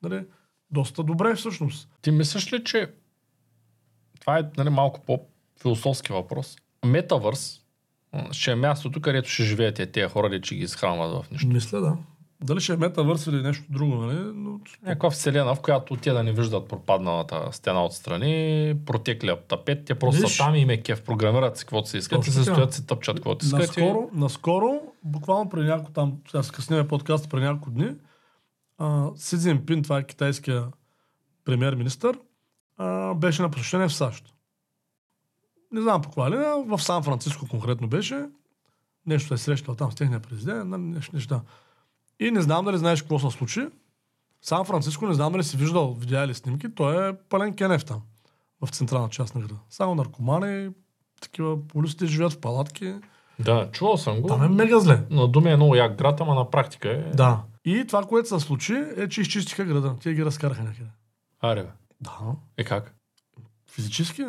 нали, 0.03 0.27
доста 0.71 1.03
добре 1.03 1.35
всъщност. 1.35 1.89
Ти 2.03 2.11
мислиш 2.11 2.53
ли, 2.53 2.65
че 2.65 2.93
това 4.21 4.39
е 4.39 4.43
нали, 4.57 4.71
малко 4.71 5.01
по-философски 5.01 6.13
въпрос? 6.13 6.57
Метавърс 6.87 7.61
ще 8.31 8.53
е 8.53 8.55
мястото, 8.55 9.01
където 9.01 9.29
ще 9.29 9.43
живеят 9.43 9.93
тези- 9.93 10.09
хора, 10.09 10.31
де 10.31 10.41
че 10.41 10.55
ги 10.55 10.63
изхранват 10.63 11.25
в 11.25 11.31
нещо. 11.31 11.47
Мисля, 11.47 11.81
да. 11.81 11.97
Дали 12.45 12.61
ще 12.61 12.73
е 12.73 12.77
метавърс 12.77 13.27
или 13.27 13.43
нещо 13.43 13.65
друго, 13.71 13.95
нали? 13.95 14.33
Но... 14.35 14.61
Някаква 14.83 15.11
вселена, 15.11 15.55
в 15.55 15.61
която 15.61 15.97
те 15.97 16.13
да 16.13 16.23
не 16.23 16.33
виждат 16.33 16.69
пропадналата 16.69 17.49
стена 17.53 17.85
отстрани, 17.85 18.75
протеклия 18.87 19.41
тапет, 19.41 19.85
те 19.85 19.95
просто 19.95 20.21
Виж. 20.21 20.37
са 20.37 20.45
там 20.45 20.55
и 20.55 20.59
им 20.59 20.71
е 20.71 20.83
кеф, 20.83 21.03
програмират 21.03 21.57
си 21.57 21.65
каквото 21.65 21.89
си 21.89 21.99
искат 21.99 22.27
и 22.27 22.31
се 22.31 22.43
стоят 22.43 22.75
си 22.75 22.87
тъпчат 22.87 23.17
каквото 23.17 23.45
искат. 23.45 23.61
Наскоро, 23.61 24.11
наскоро, 24.13 24.81
буквално 25.05 25.51
преди 25.51 25.67
няколко 25.67 25.93
там, 25.93 26.17
сега 26.31 26.43
скъснеме 26.43 26.89
подкаст 26.89 27.31
преди 27.31 27.45
няколко 27.45 27.71
дни, 27.71 27.95
а, 28.79 29.11
Си 29.17 29.39
Цзинпин, 29.39 29.83
това 29.83 29.99
е 29.99 30.07
китайския 30.07 30.67
премьер-министър, 31.45 32.19
а, 32.77 33.15
беше 33.15 33.43
на 33.43 33.51
посещение 33.51 33.89
в 33.89 33.95
САЩ. 33.95 34.35
Не 35.73 35.81
знам 35.81 36.03
по 36.03 36.09
каква 36.09 36.31
линия, 36.31 36.55
в 36.67 36.83
Сан 36.83 37.03
Франциско 37.03 37.49
конкретно 37.49 37.89
беше. 37.89 38.25
Нещо 39.07 39.35
е 39.35 39.39
срещал 39.39 39.75
там 39.75 39.93
с 39.93 39.95
техния 39.95 40.21
президент, 40.21 40.69
нали, 40.69 40.83
нещо, 40.83 41.17
неща. 41.17 41.41
И 42.21 42.31
не 42.31 42.43
знам 42.43 42.65
дали 42.65 42.79
знаеш 42.79 43.03
какво 43.03 43.19
се 43.19 43.31
случи. 43.31 43.67
Сан 44.43 44.65
Франциско, 44.65 45.07
не 45.07 45.15
знам 45.15 45.33
дали 45.33 45.45
си 45.45 45.57
виждал, 45.57 45.95
видя 45.99 46.27
ли 46.27 46.35
снимки, 46.35 46.75
той 46.75 47.09
е 47.09 47.13
пълен 47.29 47.57
кенев 47.57 47.85
там, 47.85 48.03
в 48.65 48.71
централна 48.71 49.09
част 49.09 49.35
на 49.35 49.41
града. 49.41 49.55
Само 49.71 49.95
наркомани, 49.95 50.69
такива 51.21 51.67
полиците 51.69 52.07
живеят 52.07 52.33
в 52.33 52.41
палатки. 52.41 52.95
Да, 53.39 53.69
чувал 53.73 53.97
съм 53.97 54.21
го. 54.21 54.29
Там 54.29 54.43
е 54.43 54.49
мега 54.49 54.81
зле. 54.81 55.01
На 55.11 55.29
думи 55.29 55.51
е 55.51 55.57
много 55.57 55.75
як 55.75 55.99
град, 55.99 56.21
ама 56.21 56.35
на 56.35 56.51
практика 56.51 56.91
е... 56.91 57.17
Да. 57.17 57.41
И 57.65 57.85
това, 57.87 58.03
което 58.05 58.29
се 58.29 58.41
случи, 58.41 58.85
е, 58.97 59.09
че 59.09 59.21
изчистиха 59.21 59.65
града. 59.65 59.95
Те 60.03 60.15
ги 60.15 60.25
разкараха 60.25 60.63
някъде. 60.63 60.91
Аре, 61.41 61.63
бе. 61.63 61.69
Да. 62.01 62.11
Е 62.57 62.65
как? 62.65 62.95
Физически. 63.71 64.23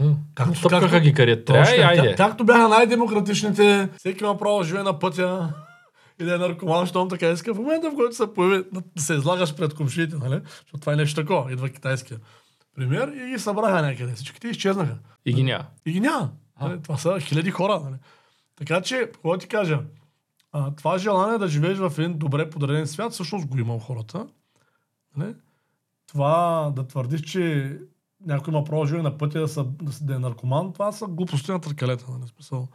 М, 0.00 0.16
Както- 0.34 1.00
ги 1.00 1.14
къде 1.14 1.44
трябва 1.44 1.76
и 1.76 1.80
айде. 1.80 2.14
Както 2.16 2.44
бяха 2.44 2.68
най-демократичните, 2.68 3.88
всеки 3.98 4.24
има 4.24 4.38
право 4.38 4.58
да 4.58 4.64
живее 4.64 4.82
на 4.82 4.98
пътя 4.98 5.54
и 6.20 6.24
да 6.24 6.34
е 6.34 6.38
наркоман, 6.38 6.86
щом 6.86 7.08
така 7.08 7.30
иска. 7.30 7.54
В 7.54 7.58
момента, 7.58 7.90
в 7.90 7.94
който 7.94 8.16
се 8.16 8.34
появи, 8.34 8.64
да 8.72 9.02
се 9.02 9.14
излагаш 9.14 9.54
пред 9.54 9.74
комшиите, 9.74 10.16
нали? 10.16 10.40
Защото 10.44 10.78
това 10.78 10.92
е 10.92 10.96
нещо 10.96 11.20
такова. 11.20 11.52
Идва 11.52 11.68
китайския 11.68 12.18
премьер 12.76 13.08
и 13.08 13.30
ги 13.30 13.38
събраха 13.38 13.82
някъде. 13.82 14.12
Всичките 14.12 14.48
изчезнаха. 14.48 14.98
И 15.24 15.32
ги 15.32 15.42
няма. 15.42 15.66
И 15.86 15.92
ги 15.92 16.00
няма. 16.00 16.30
Нали? 16.60 16.82
Това 16.82 16.96
са 16.96 17.20
хиляди 17.20 17.50
хора. 17.50 17.80
Нали? 17.84 17.96
Така 18.56 18.80
че, 18.80 18.98
какво 18.98 19.38
ти 19.38 19.48
кажа, 19.48 19.80
а, 20.52 20.70
това 20.74 20.98
желание 20.98 21.38
да 21.38 21.48
живееш 21.48 21.78
в 21.78 21.92
един 21.98 22.18
добре 22.18 22.50
подреден 22.50 22.86
свят, 22.86 23.12
всъщност 23.12 23.46
го 23.46 23.58
има 23.58 23.74
у 23.74 23.78
хората. 23.78 24.26
Нали? 25.16 25.34
Това 26.06 26.72
да 26.76 26.86
твърдиш, 26.86 27.20
че 27.20 27.76
някой 28.26 28.52
има 28.52 28.64
право 28.64 28.82
да 28.82 28.88
живее 28.88 29.02
на 29.02 29.18
пътя 29.18 29.40
да, 29.40 29.48
са, 29.48 29.64
да, 29.64 29.92
да 30.00 30.14
е 30.14 30.18
наркоман, 30.18 30.72
това 30.72 30.92
са 30.92 31.06
глупости 31.06 31.50
на 31.50 31.60
търкалета. 31.60 32.04
Нали? 32.10 32.28
Смисъл. 32.28 32.68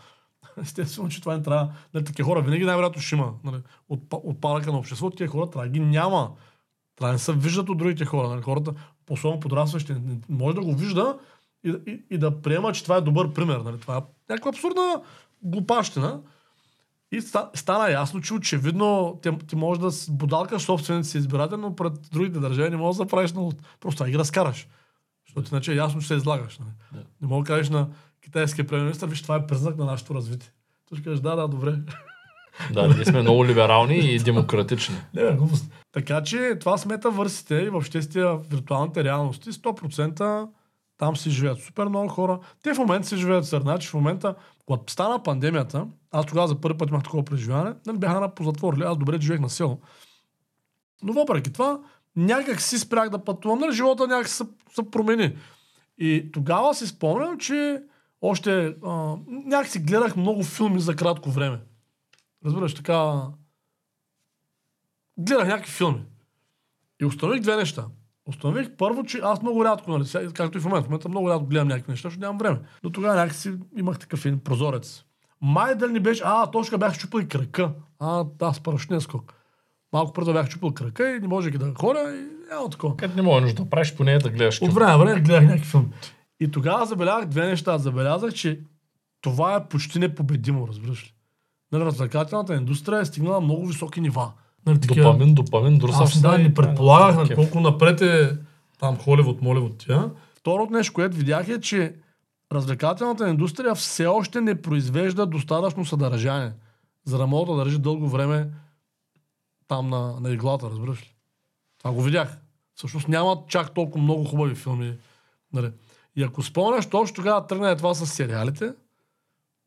Естествено, 0.62 1.10
че 1.10 1.22
това 1.22 1.38
не 1.38 1.44
трябва. 1.44 1.74
Нали, 1.94 2.06
такива 2.06 2.30
хора 2.30 2.42
винаги 2.42 2.66
най-вероятно 2.66 3.02
ще 3.02 3.16
има. 3.16 3.34
Нали? 3.44 3.58
От, 3.90 4.02
от 4.12 4.42
парака 4.42 4.72
на 4.72 4.78
обществото, 4.78 5.18
тия 5.18 5.28
хора 5.28 5.50
трябва 5.50 5.68
да 5.68 5.72
ги 5.72 5.80
няма. 5.80 6.32
Трябва 6.96 7.10
да 7.10 7.14
не 7.14 7.20
се 7.20 7.34
виждат 7.34 7.70
от 7.70 7.78
другите 7.78 8.06
хора. 8.06 8.30
Нали? 8.30 8.42
Хората, 8.42 8.74
особено 9.10 9.40
подрастващи, 9.40 9.96
може 10.30 10.56
да 10.56 10.62
го 10.62 10.76
вижда 10.76 11.18
и, 11.64 11.76
и, 11.88 12.04
и 12.10 12.18
да 12.18 12.42
приема, 12.42 12.72
че 12.72 12.84
това 12.84 12.96
е 12.96 13.02
добър 13.02 13.34
пример. 13.34 13.58
Нали? 13.58 13.80
Това 13.80 13.98
е 13.98 14.02
някаква 14.30 14.50
абсурдна 14.50 15.02
глупащина. 15.42 16.22
И 17.12 17.22
ста, 17.22 17.50
стана 17.54 17.92
ясно, 17.92 18.22
че 18.22 18.34
очевидно 18.34 19.20
ти, 19.22 19.38
ти 19.48 19.56
можеш 19.56 19.82
да 19.82 20.14
бодалкаш 20.14 20.62
собствените 20.62 21.08
си 21.08 21.18
избиратели, 21.18 21.62
но 21.62 21.76
пред 21.76 21.94
другите 22.12 22.40
държави 22.40 22.70
не 22.70 22.78
можеш 22.78 22.98
да 22.98 23.08
правиш 23.08 23.34
много. 23.34 23.54
Просто 23.80 24.04
да 24.04 24.10
ги 24.10 24.18
разкараш. 24.18 24.68
Защото 25.28 25.56
иначе 25.56 25.72
е 25.72 25.76
ясно, 25.76 26.02
че 26.02 26.08
се 26.08 26.14
излагаш. 26.14 26.60
Нали? 26.60 26.72
Да. 26.92 27.04
Не 27.22 27.28
мога 27.28 27.44
да 27.44 27.48
кажеш 27.48 27.70
на 27.70 27.88
китайския 28.22 28.68
премьер 28.68 28.96
виж, 29.04 29.22
това 29.22 29.36
е 29.36 29.48
признак 29.48 29.78
на 29.78 29.86
нашето 29.86 30.16
развитие. 30.16 30.50
Той 30.90 30.98
ще 30.98 31.04
кажеш, 31.04 31.20
да, 31.20 31.36
да, 31.36 31.48
добре. 31.48 31.76
Да, 32.74 32.88
ние 32.88 33.06
сме 33.06 33.22
много 33.22 33.46
либерални 33.46 33.98
и 33.98 34.20
демократични. 34.20 34.96
Не, 35.14 35.36
глупост. 35.36 35.72
Така 35.92 36.24
че 36.24 36.58
това 36.60 36.78
с 36.78 36.86
метавърсите 36.86 37.56
и 37.56 37.70
въобще 37.70 38.02
с 38.02 38.10
тия 38.10 38.38
виртуалните 38.38 39.04
реалности, 39.04 39.52
100% 39.52 40.48
там 40.98 41.16
си 41.18 41.30
живеят 41.30 41.60
супер 41.60 41.86
много 41.86 42.08
хора. 42.08 42.40
Те 42.64 42.74
в 42.74 42.78
момента 42.78 43.08
си 43.08 43.18
живеят 43.18 43.46
сърна, 43.46 43.64
значи 43.64 43.88
в 43.88 43.94
момента, 43.94 44.36
когато 44.66 44.94
стана 44.94 45.24
пандемията, 45.24 45.86
аз 46.12 46.26
тогава 46.26 46.48
за 46.48 46.62
първи 46.62 46.78
път 46.78 46.90
имах 46.90 47.04
такова 47.04 47.26
преживяване, 47.26 47.76
нали 47.86 47.98
бяха 47.98 48.20
на 48.20 48.36
по 48.36 48.44
затвор, 48.44 48.78
аз 48.82 48.98
добре 48.98 49.22
живеех 49.22 49.40
на 49.40 49.50
село. 49.50 49.80
Но 51.04 51.14
въпреки 51.14 51.54
това, 51.54 51.80
някак 52.16 52.62
си 52.62 52.80
спрях 52.80 53.10
да 53.10 53.24
пътувам, 53.24 53.60
нали, 53.60 53.76
живота 53.76 54.08
някак 54.08 54.28
се, 54.28 54.44
се 54.76 54.92
промени. 54.92 55.36
И 55.98 56.32
тогава 56.34 56.76
си 56.76 56.88
спомням, 56.88 57.38
че 57.38 57.82
още 58.22 58.76
а, 58.86 59.16
някак 59.28 59.72
си 59.72 59.80
гледах 59.80 60.16
много 60.16 60.44
филми 60.44 60.80
за 60.80 60.96
кратко 60.96 61.30
време. 61.30 61.60
Разбираш, 62.46 62.74
така 62.74 63.24
гледах 65.18 65.48
някакви 65.48 65.72
филми. 65.72 66.02
И 67.02 67.06
установих 67.06 67.42
две 67.42 67.56
неща. 67.56 67.86
Установих 68.26 68.70
първо, 68.78 69.04
че 69.04 69.20
аз 69.24 69.42
много 69.42 69.66
рядко, 69.66 69.92
нали, 69.92 70.06
сега, 70.06 70.32
както 70.34 70.58
и 70.58 70.62
в 70.62 70.66
момента, 70.66 70.86
в 70.86 70.90
момента 70.90 71.10
много 71.10 71.30
рядко 71.30 71.46
гледам 71.46 71.68
някакви 71.68 71.92
неща, 71.92 72.10
защото 72.10 72.22
нямам 72.22 72.38
време. 72.38 72.60
Но 72.84 72.90
тогава 72.90 73.16
някакси 73.16 73.54
имах 73.78 74.00
такъв 74.00 74.26
един 74.26 74.40
прозорец. 74.40 75.04
Май 75.42 75.76
дали 75.76 75.92
не 75.92 76.00
беше, 76.00 76.24
а, 76.26 76.52
точно 76.52 76.78
бях 76.78 76.94
щупил 76.94 77.20
и 77.20 77.28
крака. 77.28 77.72
А, 78.00 78.24
да, 78.24 78.54
с 78.54 78.60
парашутния 78.60 79.02
скок. 79.02 79.34
Малко 79.94 80.14
преди 80.14 80.34
бях 80.34 80.50
щупил 80.50 80.72
крака 80.72 81.16
и 81.16 81.20
не 81.20 81.28
можех 81.28 81.58
да 81.58 81.74
ходя 81.74 82.16
и 82.16 82.52
няма 82.52 82.70
такова. 82.70 82.98
Къде 82.98 83.16
не 83.16 83.22
можеш 83.22 83.54
да 83.54 83.70
правиш, 83.70 83.96
поне 83.96 84.18
да 84.18 84.30
гледаш 84.30 84.62
От 84.62 84.74
време 84.74 84.98
време 84.98 85.22
гледах 85.22 85.44
някакви 85.44 85.66
филми. 85.66 85.88
И 86.40 86.52
тогава 86.52 86.86
забелязах 86.86 87.26
две 87.26 87.48
неща. 87.48 87.78
Забелязах, 87.78 88.34
че 88.34 88.60
това 89.22 89.56
е 89.56 89.68
почти 89.68 90.00
непобедимо, 90.00 90.68
разбираш 90.68 91.06
ли. 91.06 91.14
Нали, 91.72 91.86
развлекателната 91.86 92.56
индустрия 92.56 93.00
е 93.00 93.06
стигнала 93.06 93.42
много 93.42 93.66
високи 93.68 94.02
нива. 94.02 94.32
Нали, 94.66 94.80
такива- 94.80 95.12
Допамин, 95.12 95.36
допамин, 95.36 95.78
друса 95.78 96.04
Аз 96.04 96.22
да, 96.22 96.38
не 96.38 96.54
предполагах 96.54 97.08
много 97.08 97.22
на 97.22 97.28
кеф. 97.28 97.36
колко 97.38 97.60
напред 97.60 98.02
е 98.02 98.38
там 98.80 98.98
Холивуд, 98.98 99.42
Моливуд 99.42 99.78
тя. 99.78 100.10
Второто 100.36 100.74
нещо, 100.74 100.94
което 100.94 101.18
видях 101.18 101.48
е, 101.50 101.62
че 101.62 101.96
развлекателната 102.52 103.30
индустрия 103.30 103.76
все 103.76 104.06
още 104.06 104.42
не 104.42 104.62
произвежда 104.62 105.26
достатъчно 105.26 105.86
съдържание, 105.86 106.52
за 107.06 107.18
да 107.18 107.28
мога 107.28 107.52
да 107.52 107.58
държи 107.58 107.78
дълго 107.78 108.08
време 108.10 108.50
там 109.68 109.90
на, 109.90 110.20
на 110.20 110.30
иглата, 110.30 110.70
разбираш 110.70 111.02
ли? 111.02 111.14
Това 111.80 111.92
го 111.92 112.02
видях. 112.02 112.38
Всъщност 112.76 113.08
няма 113.08 113.38
чак 113.48 113.74
толкова 113.74 114.04
много 114.04 114.24
хубави 114.24 114.56
филми. 114.56 114.94
Нали. 115.54 115.72
И 116.16 116.24
ако 116.24 116.44
спомняш, 116.44 116.86
точно 116.86 117.16
тогава 117.16 117.48
тръгна 117.48 117.70
е 117.72 117.76
това 117.76 117.94
с 117.94 118.06
сериалите, 118.06 118.74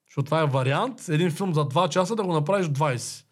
защото 0.09 0.25
това 0.25 0.41
е 0.41 0.47
вариант, 0.47 1.09
един 1.09 1.31
филм 1.31 1.55
за 1.55 1.61
2 1.61 1.89
часа 1.89 2.17
да 2.17 2.23
го 2.23 2.33
направиш 2.33 2.67
20. 2.67 3.25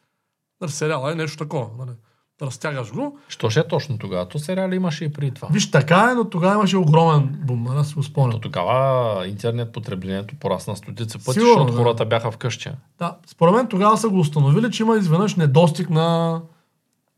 Нали, 0.61 0.71
сериала 0.71 1.13
е 1.13 1.15
нещо 1.15 1.37
такова. 1.37 1.69
Нали. 1.79 1.91
Да 2.39 2.47
разтягаш 2.47 2.93
го. 2.93 3.19
Що 3.29 3.51
ще 3.51 3.61
е 3.61 3.69
точно 3.69 3.99
тогава? 3.99 4.29
То 4.29 4.39
сериали 4.39 4.77
имаше 4.77 5.05
и 5.05 5.13
преди 5.13 5.31
това. 5.31 5.49
Виж, 5.53 5.71
така 5.71 6.09
е, 6.13 6.15
но 6.15 6.31
тогава 6.31 6.55
имаше 6.55 6.77
огромен 6.77 7.41
бум. 7.47 7.63
нали, 7.63 7.79
Аз 7.79 7.89
си 7.89 7.95
го 7.95 8.03
То 8.31 8.41
тогава 8.41 9.27
интернет 9.27 9.73
потреблението 9.73 10.35
порасна 10.41 10.77
стотици 10.77 11.19
пъти, 11.19 11.33
Сигурно, 11.33 11.55
защото 11.55 11.73
да. 11.73 11.79
хората 11.79 12.07
бяха 12.07 12.31
вкъщи. 12.31 12.71
Да, 12.99 13.17
според 13.27 13.55
мен 13.55 13.67
тогава 13.69 13.99
са 13.99 14.09
го 14.09 14.19
установили, 14.19 14.71
че 14.71 14.83
има 14.83 14.97
изведнъж 14.97 15.35
недостиг 15.35 15.91
на, 15.91 16.41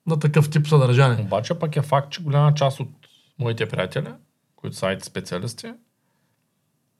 на 0.06 0.18
такъв 0.18 0.50
тип 0.50 0.68
съдържание. 0.68 1.24
Обаче 1.24 1.54
пък 1.54 1.76
е 1.76 1.82
факт, 1.82 2.12
че 2.12 2.22
голяма 2.22 2.54
част 2.54 2.80
от 2.80 2.88
моите 3.38 3.68
приятели, 3.68 4.08
които 4.62 4.76
са 4.76 4.86
IT 4.86 5.04
специалисти, 5.04 5.72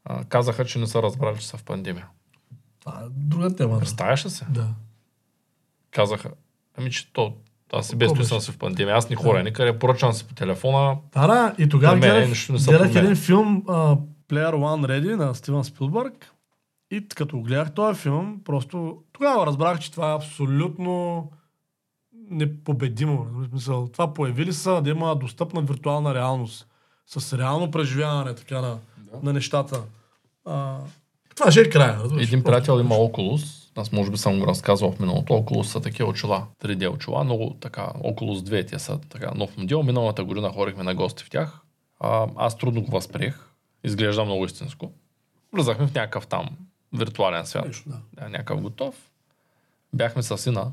а, 0.05 0.25
казаха, 0.25 0.65
че 0.65 0.79
не 0.79 0.87
са 0.87 1.03
разбрали, 1.03 1.39
че 1.39 1.47
са 1.47 1.57
в 1.57 1.65
пандемия. 1.65 2.07
Това 2.81 3.01
е 3.01 3.09
друга 3.11 3.57
тема. 3.57 3.75
Да. 3.75 3.81
Представяш 3.81 4.27
ли 4.27 4.31
се? 4.31 4.47
да. 4.51 4.69
Казаха, 5.91 6.31
ами 6.79 6.91
че 6.91 7.13
то, 7.13 7.37
аз 7.73 7.89
си 7.89 7.97
без 7.97 8.29
съм 8.29 8.41
си 8.41 8.53
в 8.53 8.59
пандемия, 8.59 8.97
аз 8.97 9.11
не 9.11 9.17
хора 9.17 9.43
никъде, 9.43 9.79
поръчвам 9.79 10.13
си 10.13 10.29
по 10.29 10.35
телефона, 10.35 10.97
Да, 11.13 11.27
да, 11.27 11.55
и 11.59 11.69
тогава 11.69 11.99
гледах, 11.99 12.31
гледах 12.67 12.95
един 12.95 13.17
филм 13.17 13.63
uh, 13.63 14.01
Player 14.29 14.55
One 14.55 14.87
Ready 14.87 15.15
на 15.15 15.35
Стивън 15.35 15.65
Спилбърг 15.65 16.33
и 16.91 17.09
като 17.09 17.41
гледах 17.41 17.75
този 17.75 18.01
филм, 18.01 18.41
просто 18.45 19.03
тогава 19.13 19.47
разбрах, 19.47 19.79
че 19.79 19.93
това 19.93 20.13
е 20.13 20.17
абсолютно 20.17 21.31
непобедимо. 22.31 23.27
В 23.31 23.49
смисъл, 23.49 23.89
това 23.89 24.15
появили 24.15 24.53
са 24.53 24.83
да 24.83 24.91
има 24.91 25.17
достъпна 25.17 25.63
виртуална 25.63 26.15
реалност 26.15 26.69
с 27.21 27.39
реално 27.39 27.71
преживяване 27.71 28.35
така 28.35 28.61
на, 28.61 28.79
на 29.23 29.33
нещата. 29.33 29.83
А, 30.45 30.79
това 31.37 31.51
ще 31.51 31.61
е 31.61 31.71
края. 31.71 31.99
разбираш. 32.03 32.27
Един 32.27 32.45
приятел 32.45 32.81
има 32.81 32.95
Oculus, 32.95 33.71
аз 33.77 33.93
може 33.93 34.11
би 34.11 34.17
съм 34.17 34.39
го 34.41 34.47
разказвал 34.47 34.93
в 34.93 35.01
миналото, 35.01 35.33
Oculus 35.33 35.63
са 35.63 35.81
такива 35.81 36.09
очила, 36.09 36.47
3D 36.65 36.95
очила, 36.95 37.25
много 37.25 37.57
така, 37.61 37.83
Oculus 37.83 38.39
2, 38.39 38.69
те 38.69 38.79
са 38.79 38.99
така 38.99 39.31
нов 39.35 39.57
модел. 39.57 39.83
Миналата 39.83 40.25
година 40.25 40.51
ходихме 40.51 40.83
на 40.83 40.95
гости 40.95 41.25
в 41.25 41.31
тях. 41.31 41.61
А, 42.01 42.27
аз 42.37 42.59
трудно 42.59 42.83
го 42.83 42.91
възприех, 42.91 43.39
изглежда 43.85 44.25
много 44.25 44.45
истинско. 44.45 44.93
Влизахме 45.53 45.87
в 45.87 45.95
някакъв 45.95 46.27
там 46.27 46.49
виртуален 46.93 47.47
свят, 47.47 47.67
Нещо, 47.67 47.89
да. 47.89 47.99
да, 48.13 48.29
някакъв 48.29 48.61
готов. 48.61 48.95
Бяхме 49.93 50.23
с 50.23 50.39
сина 50.39 50.73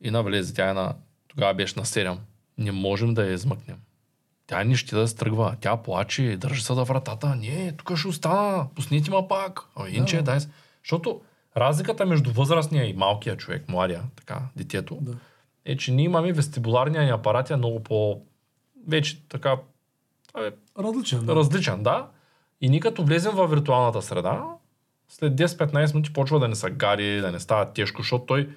и 0.00 0.10
навлезе, 0.10 0.54
тя 0.54 0.70
е 0.70 0.72
на, 0.74 0.94
тогава 1.28 1.54
беше 1.54 1.78
на 1.78 1.84
7. 1.84 2.16
Не 2.58 2.72
можем 2.72 3.14
да 3.14 3.26
я 3.26 3.32
измъкнем. 3.32 3.76
Тя 4.48 4.64
не 4.64 4.76
ще 4.76 4.96
да 4.96 5.08
се 5.08 5.16
тръгва. 5.16 5.56
Тя 5.60 5.76
плаче, 5.76 6.36
държи 6.36 6.62
се 6.62 6.74
до 6.74 6.84
вратата. 6.84 7.36
Не, 7.36 7.72
тук 7.72 7.96
ще 7.96 8.08
остана. 8.08 8.66
Пуснете 8.74 9.10
ма 9.10 9.28
пак. 9.28 9.60
А, 9.76 9.88
инче, 9.88 10.16
Да. 10.16 10.22
дай 10.22 10.40
се. 10.40 10.48
Защото 10.84 11.20
разликата 11.56 12.06
между 12.06 12.32
възрастния 12.32 12.84
и 12.84 12.92
малкия 12.92 13.36
човек, 13.36 13.68
младия, 13.68 14.02
така, 14.16 14.40
детето, 14.56 14.98
Да. 15.00 15.12
е, 15.64 15.76
че 15.76 15.92
ние 15.92 16.04
имаме 16.04 16.32
вестибуларния 16.32 17.02
ни 17.04 17.10
апарат 17.10 17.50
е 17.50 17.56
много 17.56 17.82
по... 17.82 18.20
Вече 18.88 19.22
така... 19.28 19.56
е 20.38 20.50
Различен. 20.78 21.26
Да. 21.26 21.34
различен, 21.36 21.82
да. 21.82 22.06
И 22.60 22.68
ние 22.68 22.80
като 22.80 23.04
влезем 23.04 23.32
във 23.34 23.50
виртуалната 23.50 24.02
среда, 24.02 24.44
след 25.08 25.32
10-15 25.34 25.94
минути 25.94 26.12
почва 26.12 26.40
да 26.40 26.48
не 26.48 26.54
са 26.54 26.70
гари, 26.70 27.20
да 27.20 27.32
не 27.32 27.40
става 27.40 27.72
тежко, 27.72 28.02
защото 28.02 28.24
той 28.26 28.48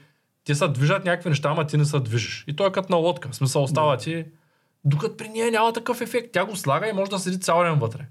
те 0.44 0.56
се 0.56 0.68
движат 0.68 1.06
някакви 1.06 1.30
неща, 1.30 1.50
ама 1.50 1.68
ти 1.68 1.78
не 1.78 1.86
се 1.86 2.00
движиш. 2.00 2.44
И 2.48 2.56
той 2.56 2.68
е 2.68 2.72
като 2.72 2.92
на 2.92 2.98
лодка. 2.98 3.30
В 3.30 3.36
смисъл 3.36 3.64
остава 3.64 3.98
ти, 3.98 4.26
докато 4.86 5.18
при 5.18 5.30
нея 5.30 5.52
няма 5.52 5.74
такъв 5.74 6.02
ефект. 6.02 6.30
Тя 6.34 6.46
го 6.46 6.56
слага 6.56 6.90
и 6.90 6.94
може 6.94 7.12
да 7.12 7.20
седи 7.20 7.40
цял 7.40 7.64
ден 7.64 7.80
вътре. 7.80 8.06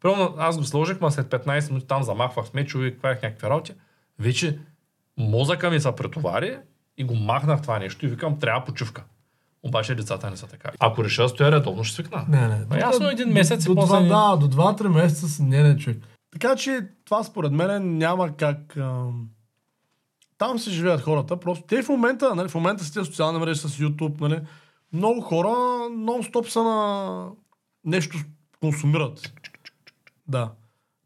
Примерно 0.00 0.34
аз 0.38 0.58
го 0.58 0.64
сложих, 0.64 1.00
ма 1.00 1.10
след 1.10 1.26
15 1.26 1.68
минути 1.68 1.86
там 1.86 2.02
замахвах 2.02 2.54
мечове, 2.54 2.98
правих 2.98 3.22
някакви 3.22 3.46
работи. 3.48 3.72
Вече 4.18 4.58
мозъка 5.16 5.70
ми 5.70 5.80
се 5.80 5.92
претовари 5.92 6.58
и 6.98 7.04
го 7.04 7.14
махнах 7.14 7.62
това 7.62 7.78
нещо 7.78 8.06
и 8.06 8.08
викам, 8.08 8.38
трябва 8.38 8.64
почивка. 8.64 9.04
Обаче 9.62 9.94
децата 9.94 10.30
не 10.30 10.36
са 10.36 10.46
така. 10.46 10.70
Ако 10.78 11.04
реша 11.04 11.22
да 11.22 11.28
стоя 11.28 11.52
редовно, 11.52 11.84
ще 11.84 11.94
свикна. 11.94 12.24
Не, 12.28 12.48
не. 12.48 12.64
Ма 12.70 12.78
ясно, 12.78 13.08
един 13.08 13.28
месец 13.28 13.64
и 13.64 13.68
до, 13.68 13.74
после 13.74 13.86
два, 13.88 14.00
ни- 14.00 14.08
Да, 14.08 14.36
до 14.36 14.56
2-3 14.56 14.88
месеца 14.88 15.28
с 15.28 15.38
не, 15.38 15.62
не, 15.62 15.76
човек. 15.76 15.98
Така 16.32 16.56
че 16.56 16.80
това 17.04 17.24
според 17.24 17.52
мен 17.52 17.98
няма 17.98 18.36
как... 18.36 18.76
Ам... 18.76 19.28
Там 20.38 20.58
се 20.58 20.70
живеят 20.70 21.00
хората. 21.00 21.40
Просто 21.40 21.64
те 21.66 21.82
в 21.82 21.88
момента, 21.88 22.34
нали, 22.34 22.48
в 22.48 22.54
момента 22.54 22.84
с 22.84 22.92
тези 22.92 23.06
социални 23.06 23.38
мрежи, 23.38 23.60
с 23.60 23.68
YouTube, 23.68 24.20
нали, 24.20 24.40
много 24.92 25.20
хора 25.20 25.48
нон-стоп 25.90 26.48
са 26.48 26.62
на 26.62 27.30
нещо 27.84 28.18
консумират. 28.60 29.32
Да. 30.28 30.52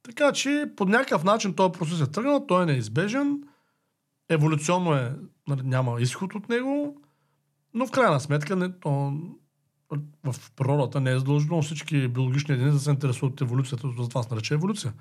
Така 0.03 0.33
че 0.33 0.72
по 0.76 0.85
някакъв 0.85 1.24
начин 1.24 1.55
този 1.55 1.72
процес 1.72 2.01
е 2.01 2.11
тръгнал, 2.11 2.47
той 2.47 2.62
е 2.62 2.66
неизбежен, 2.66 3.43
еволюционно 4.28 4.95
е, 4.95 5.16
нали, 5.49 5.62
няма 5.64 6.01
изход 6.01 6.35
от 6.35 6.49
него, 6.49 7.03
но 7.74 7.87
в 7.87 7.91
крайна 7.91 8.20
сметка 8.20 8.57
не, 8.57 8.78
то, 8.81 9.12
в 10.24 10.51
природата 10.57 11.01
не 11.01 11.11
е 11.11 11.18
задължително 11.18 11.62
всички 11.62 12.09
биологични 12.09 12.55
единици 12.55 12.74
да 12.74 12.81
се 12.81 12.91
интересуват 12.91 13.33
от 13.33 13.41
еволюцията, 13.41 13.89
затова 13.99 14.22
се 14.22 14.28
нарече 14.31 14.55
еволюция. 14.55 14.93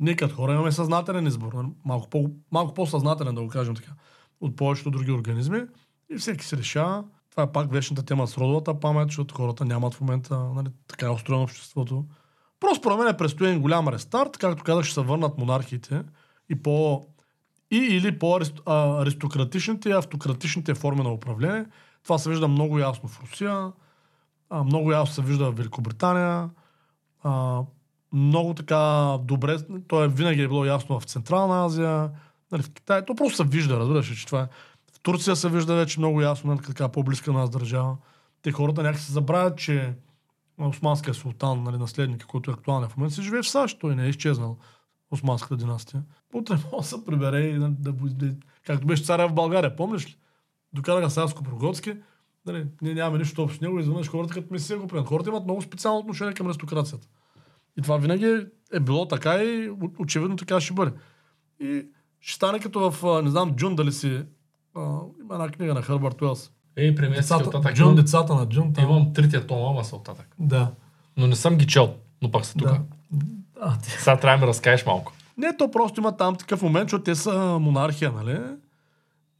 Ние 0.00 0.16
като 0.16 0.34
хора 0.34 0.52
имаме 0.52 0.72
съзнателен 0.72 1.26
избор, 1.26 1.52
нали, 1.52 1.68
малко, 1.84 2.10
по, 2.10 2.30
малко 2.52 2.74
по-съзнателен, 2.74 3.34
да 3.34 3.42
го 3.42 3.48
кажем 3.48 3.74
така, 3.74 3.92
от 4.40 4.56
повечето 4.56 4.90
други 4.90 5.12
организми 5.12 5.62
и 6.10 6.16
всеки 6.16 6.44
се 6.44 6.56
решава. 6.56 7.04
Това 7.40 7.48
е 7.48 7.52
пак 7.52 7.72
вечната 7.72 8.02
тема 8.02 8.26
с 8.26 8.38
родовата 8.38 8.80
памет, 8.80 9.08
защото 9.08 9.34
хората 9.34 9.64
нямат 9.64 9.94
в 9.94 10.00
момента 10.00 10.38
нали, 10.38 10.68
така 10.88 11.06
е 11.06 11.10
устроено 11.10 11.44
обществото. 11.44 12.04
Просто 12.60 12.78
според 12.78 12.98
мен 12.98 13.08
е 13.08 13.16
предстои 13.16 13.48
един 13.48 13.60
голям 13.60 13.88
рестарт, 13.88 14.36
както 14.36 14.64
казах, 14.64 14.84
ще 14.84 14.94
се 14.94 15.00
върнат 15.00 15.38
монархиите 15.38 16.02
и 16.48 16.62
по 16.62 17.06
и 17.70 17.76
или 17.76 18.18
по-аристократичните 18.18 19.88
и 19.88 19.92
автократичните 19.92 20.74
форми 20.74 21.02
на 21.02 21.12
управление. 21.12 21.66
Това 22.02 22.18
се 22.18 22.30
вижда 22.30 22.48
много 22.48 22.78
ясно 22.78 23.08
в 23.08 23.20
Русия, 23.22 23.72
много 24.64 24.92
ясно 24.92 25.14
се 25.14 25.22
вижда 25.22 25.52
в 25.52 25.56
Великобритания, 25.56 26.50
много 28.12 28.54
така 28.54 29.16
добре, 29.22 29.56
то 29.88 30.04
е 30.04 30.08
винаги 30.08 30.42
е 30.42 30.48
било 30.48 30.64
ясно 30.64 31.00
в 31.00 31.04
Централна 31.04 31.64
Азия, 31.64 32.10
нали, 32.52 32.62
в 32.62 32.70
Китай. 32.72 33.04
То 33.04 33.14
просто 33.14 33.36
се 33.36 33.44
вижда, 33.44 33.78
разбираш, 33.78 34.18
че 34.20 34.26
това 34.26 34.40
е. 34.40 34.48
Турция 35.02 35.36
се 35.36 35.48
вижда 35.48 35.74
вече 35.74 36.00
много 36.00 36.20
ясно, 36.20 36.50
нали, 36.50 36.66
така 36.66 36.88
по-близка 36.88 37.32
нас 37.32 37.50
държава. 37.50 37.96
Те 38.42 38.52
хората 38.52 38.82
някакси 38.82 39.06
се 39.06 39.12
забравят, 39.12 39.58
че 39.58 39.94
османския 40.58 41.14
султан, 41.14 41.62
нали, 41.62 41.78
наследник, 41.78 42.24
който 42.26 42.50
е 42.50 42.54
актуален 42.54 42.88
в 42.88 42.96
момента, 42.96 43.14
се 43.14 43.22
живее 43.22 43.42
в 43.42 43.48
САЩ. 43.48 43.78
Той 43.80 43.96
не 43.96 44.06
е 44.06 44.08
изчезнал. 44.08 44.58
Османската 45.10 45.56
династия. 45.56 46.02
Утре 46.34 46.54
може 46.72 46.76
да 46.76 46.82
се 46.82 47.04
прибере 47.04 47.40
и 47.40 47.58
да, 47.58 47.68
да, 47.68 48.34
както 48.66 48.86
беше 48.86 49.04
царя 49.04 49.28
в 49.28 49.34
България, 49.34 49.76
помниш 49.76 50.06
ли? 50.06 50.16
Докараха 50.72 51.10
Савско 51.10 51.42
Прогоцки, 51.42 51.96
нали, 52.46 52.66
ние 52.82 52.94
нямаме 52.94 53.18
нищо 53.18 53.42
общо 53.42 53.58
с 53.58 53.60
него, 53.60 53.78
изведнъж 53.78 54.08
хората 54.08 54.34
като 54.34 54.52
месия 54.52 54.78
го 54.78 54.86
приемат. 54.86 55.08
Хората 55.08 55.30
имат 55.30 55.44
много 55.44 55.62
специално 55.62 56.00
отношение 56.00 56.34
към 56.34 56.46
аристокрацията. 56.46 57.08
И 57.78 57.82
това 57.82 57.96
винаги 57.96 58.46
е 58.72 58.80
било 58.80 59.08
така 59.08 59.44
и 59.44 59.70
очевидно 59.98 60.36
така 60.36 60.60
ще 60.60 60.74
бъде. 60.74 60.92
И 61.60 61.86
ще 62.20 62.34
стане 62.34 62.60
като 62.60 62.90
в, 62.90 63.22
не 63.22 63.30
знам, 63.30 63.56
Джун 63.56 63.76
дали 63.76 63.92
си, 63.92 64.22
а, 64.76 64.80
има 65.20 65.34
една 65.34 65.48
книга 65.48 65.74
на 65.74 65.82
Хърбърт 65.82 66.22
Уелс. 66.22 66.50
Ей, 66.76 66.94
премести 66.94 67.34
оттатък. 67.34 67.74
Джун, 67.74 67.94
децата 67.94 68.34
на 68.34 68.48
Джун. 68.48 68.72
Там... 68.72 68.84
Имам 68.84 69.12
третия 69.12 69.46
тома, 69.46 69.70
ама 69.70 69.84
са 69.84 69.96
оттатък. 69.96 70.34
Да. 70.38 70.70
Но 71.16 71.26
не 71.26 71.36
съм 71.36 71.56
ги 71.56 71.66
чел, 71.66 71.94
но 72.22 72.30
пак 72.30 72.44
са 72.46 72.54
тук. 72.58 72.68
Да. 72.68 72.80
А, 73.60 73.78
ти... 73.78 73.90
Сега 73.90 74.16
трябва 74.16 74.38
да 74.38 74.46
ми 74.46 74.48
разкажеш 74.48 74.86
малко. 74.86 75.12
Не, 75.38 75.56
то 75.56 75.70
просто 75.70 76.00
има 76.00 76.16
там 76.16 76.36
такъв 76.36 76.62
момент, 76.62 76.90
защото 76.90 77.04
те 77.04 77.14
са 77.14 77.58
монархия, 77.60 78.12
нали? 78.12 78.38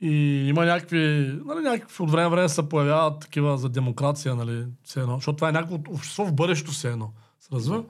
И 0.01 0.47
има 0.49 0.65
някакви, 0.65 0.99
нали, 1.47 1.61
някакви 1.63 2.03
от 2.03 2.11
време 2.11 2.29
време 2.29 2.49
се 2.49 2.69
появяват 2.69 3.21
такива 3.21 3.59
за 3.59 3.69
демокрация, 3.69 4.35
нали, 4.35 4.67
все 4.85 5.01
едно. 5.01 5.15
Защото 5.15 5.37
това 5.37 5.49
е 5.49 5.53
някакво 5.53 5.75
общество 5.75 6.25
в 6.25 6.33
бъдещето 6.33 6.73
все 6.73 6.91
едно. 6.91 7.13
Се 7.41 7.49
развива. 7.53 7.85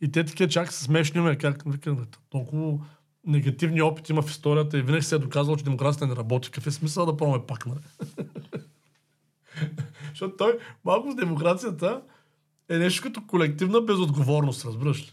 И 0.00 0.12
те 0.12 0.24
такива 0.24 0.48
чак 0.48 0.72
са 0.72 0.84
смешни, 0.84 1.20
ме, 1.20 1.36
как 1.36 1.62
викам, 1.66 2.06
толкова 2.30 2.78
негативни 3.26 3.82
опити 3.82 4.12
има 4.12 4.22
в 4.22 4.30
историята 4.30 4.78
и 4.78 4.82
винаги 4.82 5.04
се 5.04 5.14
е 5.14 5.18
доказало, 5.18 5.56
че 5.56 5.64
демокрацията 5.64 6.06
не 6.06 6.16
работи. 6.16 6.50
Какъв 6.50 6.66
е 6.66 6.70
смисъл 6.70 7.06
да 7.06 7.16
пробваме 7.16 7.46
пак, 7.46 7.66
нали? 7.66 7.78
Защото 10.08 10.36
той 10.36 10.58
малко 10.84 11.12
с 11.12 11.14
демокрацията 11.14 12.02
е 12.68 12.78
нещо 12.78 13.02
като 13.02 13.26
колективна 13.26 13.80
безотговорност, 13.80 14.64
разбираш 14.64 15.02
ли? 15.02 15.12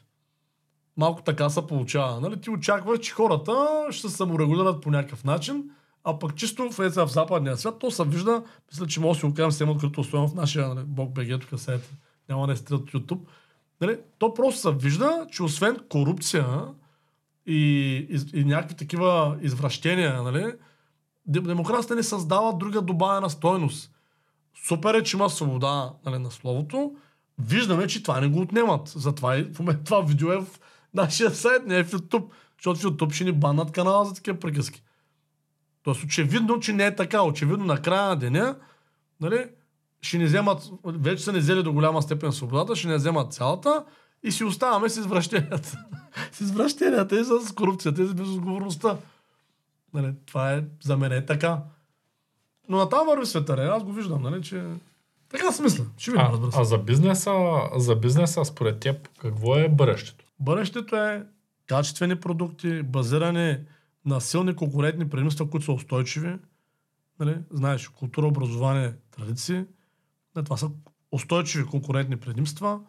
Малко 0.98 1.22
така 1.22 1.50
се 1.50 1.68
получава. 1.68 2.22
Нали? 2.22 2.42
Ти 2.42 2.50
очакваш, 2.50 3.00
че 3.00 3.12
хората 3.12 3.68
ще 3.92 4.10
се 4.10 4.16
саморегулират 4.16 4.82
по 4.82 4.92
някакъв 4.92 5.24
начин, 5.24 5.64
а 6.04 6.20
пък 6.20 6.36
чисто 6.36 6.70
в, 6.70 6.90
в 6.90 7.08
западния 7.08 7.58
свят, 7.58 7.80
то 7.80 7.92
се 7.92 8.04
вижда, 8.04 8.44
мисля, 8.72 8.88
че 8.88 9.00
може 9.00 9.18
да 9.18 9.20
си 9.20 9.26
го 9.26 9.34
кажем 9.34 9.52
съвсем 9.52 9.70
открито, 9.70 10.02
особено 10.02 10.28
в 10.28 10.36
нашия 10.36 10.68
нали, 10.68 10.86
Бог 10.86 11.14
БГ, 11.14 11.42
тук 11.42 11.60
сайт, 11.60 11.94
няма 12.30 12.48
да 12.48 12.54
е 12.54 12.56
от 12.56 12.92
YouTube. 12.92 13.20
Нали? 13.82 14.00
То 14.18 14.34
просто 14.34 14.62
се 14.62 14.72
вижда, 14.72 15.28
че 15.32 15.44
освен 15.44 15.80
корупция 15.90 16.46
и, 17.46 17.96
и, 18.10 18.40
и 18.40 18.46
някакви 18.46 18.76
такива 18.76 19.38
извращения, 19.42 20.24
нали, 20.24 20.54
демокрацията 21.26 21.96
не 21.96 22.04
създава 22.04 22.54
друга 22.54 22.82
добавена 22.82 23.30
стойност. 23.30 23.92
Супер 24.68 24.94
е, 24.94 25.04
че 25.04 25.18
има 25.18 25.30
свобода 25.30 25.94
нали, 26.06 26.18
на 26.18 26.32
словото. 26.32 26.96
Виждаме, 27.40 27.88
че 27.88 28.04
това 28.04 28.22
не 28.22 28.28
го 28.28 28.40
отнемат. 28.40 28.88
Затова 28.96 29.38
и 29.38 29.44
в 29.44 29.60
момента 29.60 29.84
това 29.84 30.02
видео 30.02 30.32
е 30.32 30.38
в 30.38 30.48
нашия 30.94 31.32
сайт, 31.32 31.66
не 31.66 31.78
е 31.78 31.84
в 31.84 31.92
YouTube. 31.92 32.26
Защото 32.58 32.80
в 32.80 32.84
YouTube 32.84 33.14
ще 33.14 33.24
ни 33.24 33.32
баннат 33.32 33.72
канала 33.72 34.06
за 34.06 34.14
такива 34.14 34.40
приказки. 34.40 34.84
Тоест 35.84 36.04
очевидно, 36.04 36.60
че 36.60 36.74
не 36.74 36.86
е 36.86 36.96
така. 36.96 37.22
Очевидно 37.22 37.66
на 37.66 37.82
края 37.82 38.10
на 38.10 38.16
деня, 38.16 38.56
нали, 39.22 39.46
ще 40.02 40.18
ни 40.18 40.26
вземат, 40.26 40.70
вече 40.86 41.24
са 41.24 41.34
ни 41.34 41.40
взели 41.40 41.64
до 41.64 41.74
голяма 41.74 42.02
степен 42.02 42.32
свободата, 42.32 42.76
ще 42.76 42.88
ни 42.88 42.96
вземат 42.96 43.34
цялата 43.34 43.86
и 44.24 44.32
си 44.32 44.44
оставаме 44.44 44.90
с 44.90 44.98
извращенията. 44.98 45.78
с 46.32 46.42
извращенията 46.42 47.20
и 47.20 47.24
с 47.24 47.54
корупцията 47.56 48.04
и 48.04 48.08
с 48.08 48.14
безотговорността. 48.14 48.98
Нали, 49.94 50.14
това 50.26 50.54
е, 50.54 50.64
за 50.84 50.98
мен 50.98 51.12
е 51.12 51.26
така. 51.26 51.62
Но 52.70 52.78
на 52.78 52.90
там 52.90 53.08
върви 53.08 53.26
света, 53.26 53.54
аз 53.54 53.84
го 53.84 53.94
виждам, 53.94 54.22
нали, 54.22 54.42
че 54.42 54.64
така 55.30 55.52
смисля. 55.52 55.86
Ще 55.98 56.12
видим, 56.12 56.52
се. 56.52 56.60
А 56.60 56.64
за 56.64 56.78
бизнеса, 56.78 57.32
за 57.76 57.96
бизнеса, 57.96 58.46
според 58.46 58.80
теб, 58.80 59.10
какво 59.18 59.56
е 59.56 59.70
бъдещето? 59.70 60.26
Бъдещето 60.40 60.96
е 60.96 61.26
качествени 61.68 62.16
продукти, 62.16 62.84
базирани 62.84 63.58
на 64.06 64.22
силни 64.22 64.56
конкурентни 64.56 65.10
предимства, 65.10 65.50
които 65.50 65.66
са 65.66 65.72
устойчиви. 65.72 66.36
Нали? 67.20 67.38
Знаеш, 67.52 67.88
култура, 67.88 68.28
образование, 68.28 68.94
традиции. 69.12 69.64
Не, 70.36 70.44
това 70.44 70.58
са 70.58 70.70
устойчиви 71.12 71.66
конкурентни 71.66 72.18
предимства, 72.18 72.80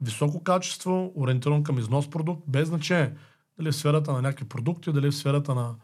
високо 0.00 0.42
качество, 0.42 1.12
ориентиран 1.16 1.62
към 1.62 1.78
износ 1.78 2.10
продукт, 2.10 2.42
без 2.46 2.68
значение 2.68 3.14
дали 3.58 3.72
в 3.72 3.76
сферата 3.76 4.12
на 4.12 4.22
някакви 4.22 4.48
продукти, 4.48 4.92
дали 4.92 5.10
в 5.10 5.16
сферата 5.16 5.54
на, 5.54 5.74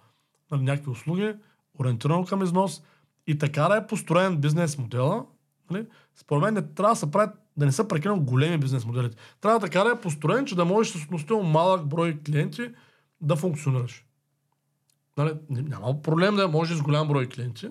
на 0.51 0.59
някакви 0.59 0.91
услуги, 0.91 1.35
ориентиран 1.81 2.25
към 2.25 2.43
износ. 2.43 2.83
И 3.27 3.39
така 3.39 3.69
да 3.69 3.77
е 3.77 3.87
построен 3.87 4.37
бизнес 4.37 4.79
модела, 4.79 5.27
нали? 5.71 5.87
според 6.15 6.43
мен 6.43 6.55
не 6.55 6.63
трябва 6.75 6.93
да 6.93 6.99
се 6.99 7.11
правят, 7.11 7.35
да 7.57 7.67
не 7.67 7.73
са 7.73 7.89
прекалено 7.89 8.25
големи 8.25 8.59
бизнес 8.59 8.85
моделите. 8.85 9.17
Трябва 9.41 9.61
така 9.61 9.85
да 9.85 9.91
е 9.91 10.01
построен, 10.01 10.47
че 10.47 10.57
да 10.57 10.65
можеш 10.65 10.93
с 10.93 11.05
относително 11.05 11.43
малък 11.43 11.87
брой 11.87 12.19
клиенти 12.27 12.71
да 13.21 13.37
функционираш. 13.37 14.05
Нали? 15.17 15.33
Няма 15.51 16.03
проблем 16.03 16.37
да 16.37 16.49
можеш 16.49 16.79
с 16.79 16.83
голям 16.83 17.09
брой 17.09 17.29
клиенти. 17.29 17.69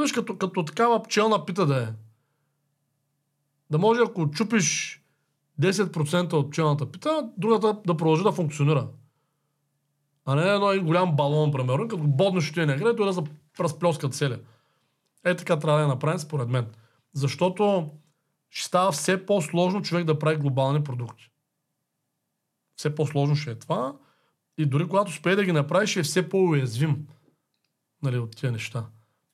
Виж, 0.00 0.12
като, 0.12 0.38
като 0.38 0.64
такава 0.64 1.02
пчелна 1.02 1.44
пита 1.44 1.66
да 1.66 1.82
е. 1.82 1.86
Да 3.70 3.78
може, 3.78 4.00
ако 4.00 4.30
чупиш 4.30 4.97
10% 5.60 6.32
от 6.32 6.50
пчелната 6.50 6.90
пита, 6.90 7.30
другата 7.36 7.80
да 7.86 7.96
продължи 7.96 8.22
да 8.22 8.32
функционира. 8.32 8.88
А 10.24 10.34
не 10.34 10.42
едно 10.42 10.84
голям 10.86 11.16
балон, 11.16 11.52
примерно, 11.52 11.88
като 11.88 12.02
боднеш 12.02 12.52
ти 12.52 12.66
негре, 12.66 12.96
той 12.96 13.06
да 13.06 13.12
се 13.12 13.20
разплескат 13.60 14.14
целия. 14.14 14.40
Е 15.24 15.36
така 15.36 15.58
трябва 15.58 15.78
да 15.78 15.82
я 15.82 15.88
направим, 15.88 16.18
според 16.18 16.48
мен. 16.48 16.66
Защото 17.12 17.90
ще 18.50 18.66
става 18.66 18.92
все 18.92 19.26
по-сложно 19.26 19.82
човек 19.82 20.04
да 20.04 20.18
прави 20.18 20.36
глобални 20.36 20.84
продукти. 20.84 21.30
Все 22.76 22.94
по-сложно 22.94 23.36
ще 23.36 23.50
е 23.50 23.58
това. 23.58 23.96
И 24.58 24.66
дори 24.66 24.88
когато 24.88 25.10
успее 25.10 25.36
да 25.36 25.44
ги 25.44 25.52
направи, 25.52 25.86
ще 25.86 26.00
е 26.00 26.02
все 26.02 26.28
по-уязвим 26.28 27.06
нали, 28.02 28.18
от 28.18 28.36
тези 28.36 28.52
неща. 28.52 28.86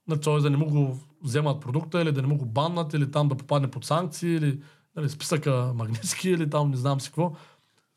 Нали, 0.07 0.21
т.е. 0.21 0.39
да 0.39 0.51
не 0.51 0.57
му 0.57 0.67
го 0.67 0.99
вземат 1.23 1.61
продукта, 1.61 2.03
или 2.03 2.13
да 2.13 2.23
не 2.23 2.29
му 2.29 2.37
го 2.37 2.47
баннат, 2.47 2.95
или 2.95 3.11
там 3.11 3.29
да 3.29 3.37
попадне 3.37 3.71
под 3.71 3.85
санкции, 3.85 4.35
или 4.35 4.63
нали, 4.97 5.09
списъка 5.09 5.73
магнитски, 5.75 6.31
или 6.31 6.51
там 6.51 6.71
не 6.71 6.77
знам 6.77 7.01
си 7.01 7.09
какво. 7.09 7.33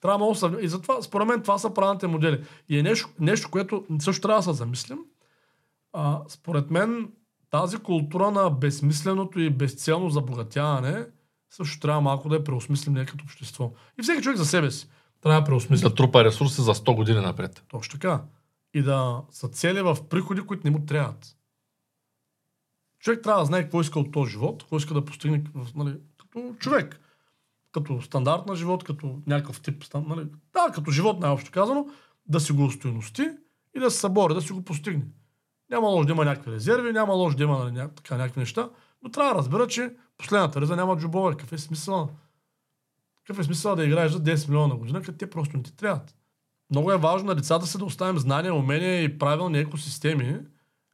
Трябва 0.02 0.18
много 0.18 0.36
съвним. 0.36 0.60
И 0.64 0.68
затова, 0.68 1.02
според 1.02 1.28
мен, 1.28 1.42
това 1.42 1.58
са 1.58 1.74
правилните 1.74 2.08
модели. 2.08 2.44
И 2.70 2.80
е 2.80 2.84
нещо, 2.84 3.10
нещо 3.20 3.50
което 3.52 3.86
също 4.00 4.22
трябва 4.22 4.40
да 4.40 4.44
се 4.44 4.54
замислим. 4.54 5.00
А, 5.94 6.22
според 6.28 6.72
мен, 6.72 7.12
тази 7.50 7.78
култура 7.78 8.32
на 8.32 8.50
безсмисленото 8.50 9.40
и 9.40 9.50
безцелно 9.50 10.10
забогатяване 10.10 11.06
също 11.50 11.80
трябва 11.80 12.02
малко 12.02 12.30
да 12.30 12.36
е 12.36 12.44
преосмислим 12.44 13.06
като 13.06 13.24
общество. 13.24 13.72
И 14.00 14.04
всеки 14.04 14.22
човек 14.22 14.38
за 14.38 14.46
себе 14.46 14.72
си 14.72 14.90
трябва 15.22 15.42
да 15.42 15.46
преосмисли. 15.46 15.90
Да 15.90 15.96
трупа 15.96 16.24
ресурси 16.24 16.62
за 16.62 16.74
100 16.74 16.96
години 16.96 17.20
напред. 17.20 17.64
Точно 17.68 18.00
така. 18.00 18.24
И 18.74 18.82
да 18.82 19.22
са 19.32 19.48
цели 19.48 19.82
в 19.82 19.98
приходи, 20.10 20.42
които 20.42 20.68
не 20.68 20.72
му 20.72 20.86
трябват. 20.86 21.38
Човек 23.00 23.24
трябва 23.24 23.42
да 23.42 23.46
знае 23.46 23.64
какво 23.64 23.82
иска 23.82 24.00
от 24.00 24.12
този 24.12 24.32
живот, 24.32 24.64
какво 24.64 24.78
иска 24.78 24.94
да 24.94 25.06
постигне 25.06 25.44
нали, 25.76 25.96
като 26.38 26.60
човек. 26.60 27.00
Като 27.72 28.02
стандарт 28.02 28.46
на 28.46 28.56
живот, 28.56 28.84
като 28.84 29.20
някакъв 29.28 29.62
тип, 29.62 29.84
нали, 29.94 30.28
да, 30.54 30.72
като 30.74 30.92
живот 30.92 31.20
най-общо 31.20 31.52
казано, 31.52 31.88
да 32.26 32.40
си 32.40 32.52
го 32.52 32.66
устойности 32.66 33.30
и 33.76 33.80
да 33.80 33.92
се 33.92 34.00
събори, 34.00 34.34
да 34.34 34.42
си 34.42 34.54
го 34.54 34.66
постигне. 34.66 35.06
Няма 35.70 35.88
лошо 35.88 36.06
да 36.06 36.14
има 36.14 36.26
някакви 36.26 36.52
резерви, 36.52 36.94
няма 36.94 37.14
лошо 37.14 37.38
да 37.38 37.44
има 37.44 37.72
нали, 37.72 37.90
така, 37.96 38.18
някакви 38.18 38.40
неща, 38.40 38.70
но 39.04 39.12
трябва 39.12 39.34
да 39.34 39.40
разбера, 39.40 39.68
че 39.68 39.94
последната 40.18 40.62
реза 40.62 40.76
няма 40.76 40.98
джобове. 40.98 41.32
Какъв 41.32 41.54
е 41.54 41.58
смисъл? 41.58 42.10
Какъв 43.18 43.40
е 43.40 43.44
смисъл 43.44 43.76
да 43.76 43.86
играеш 43.86 44.12
за 44.12 44.24
10 44.24 44.50
милиона 44.50 44.68
на 44.68 44.76
година, 44.76 45.02
като 45.02 45.18
те 45.18 45.30
просто 45.30 45.58
не 45.58 45.64
ти 45.64 45.76
трябват. 45.76 46.16
Много 46.70 46.92
е 46.92 46.98
важно 46.98 47.28
на 47.28 47.36
децата 47.36 47.66
си 47.66 47.78
да 47.78 47.86
оставим 47.86 48.20
знания, 48.20 48.54
умения 48.54 49.04
и 49.04 49.18
правилни 49.18 49.60
екосистеми, 49.60 50.40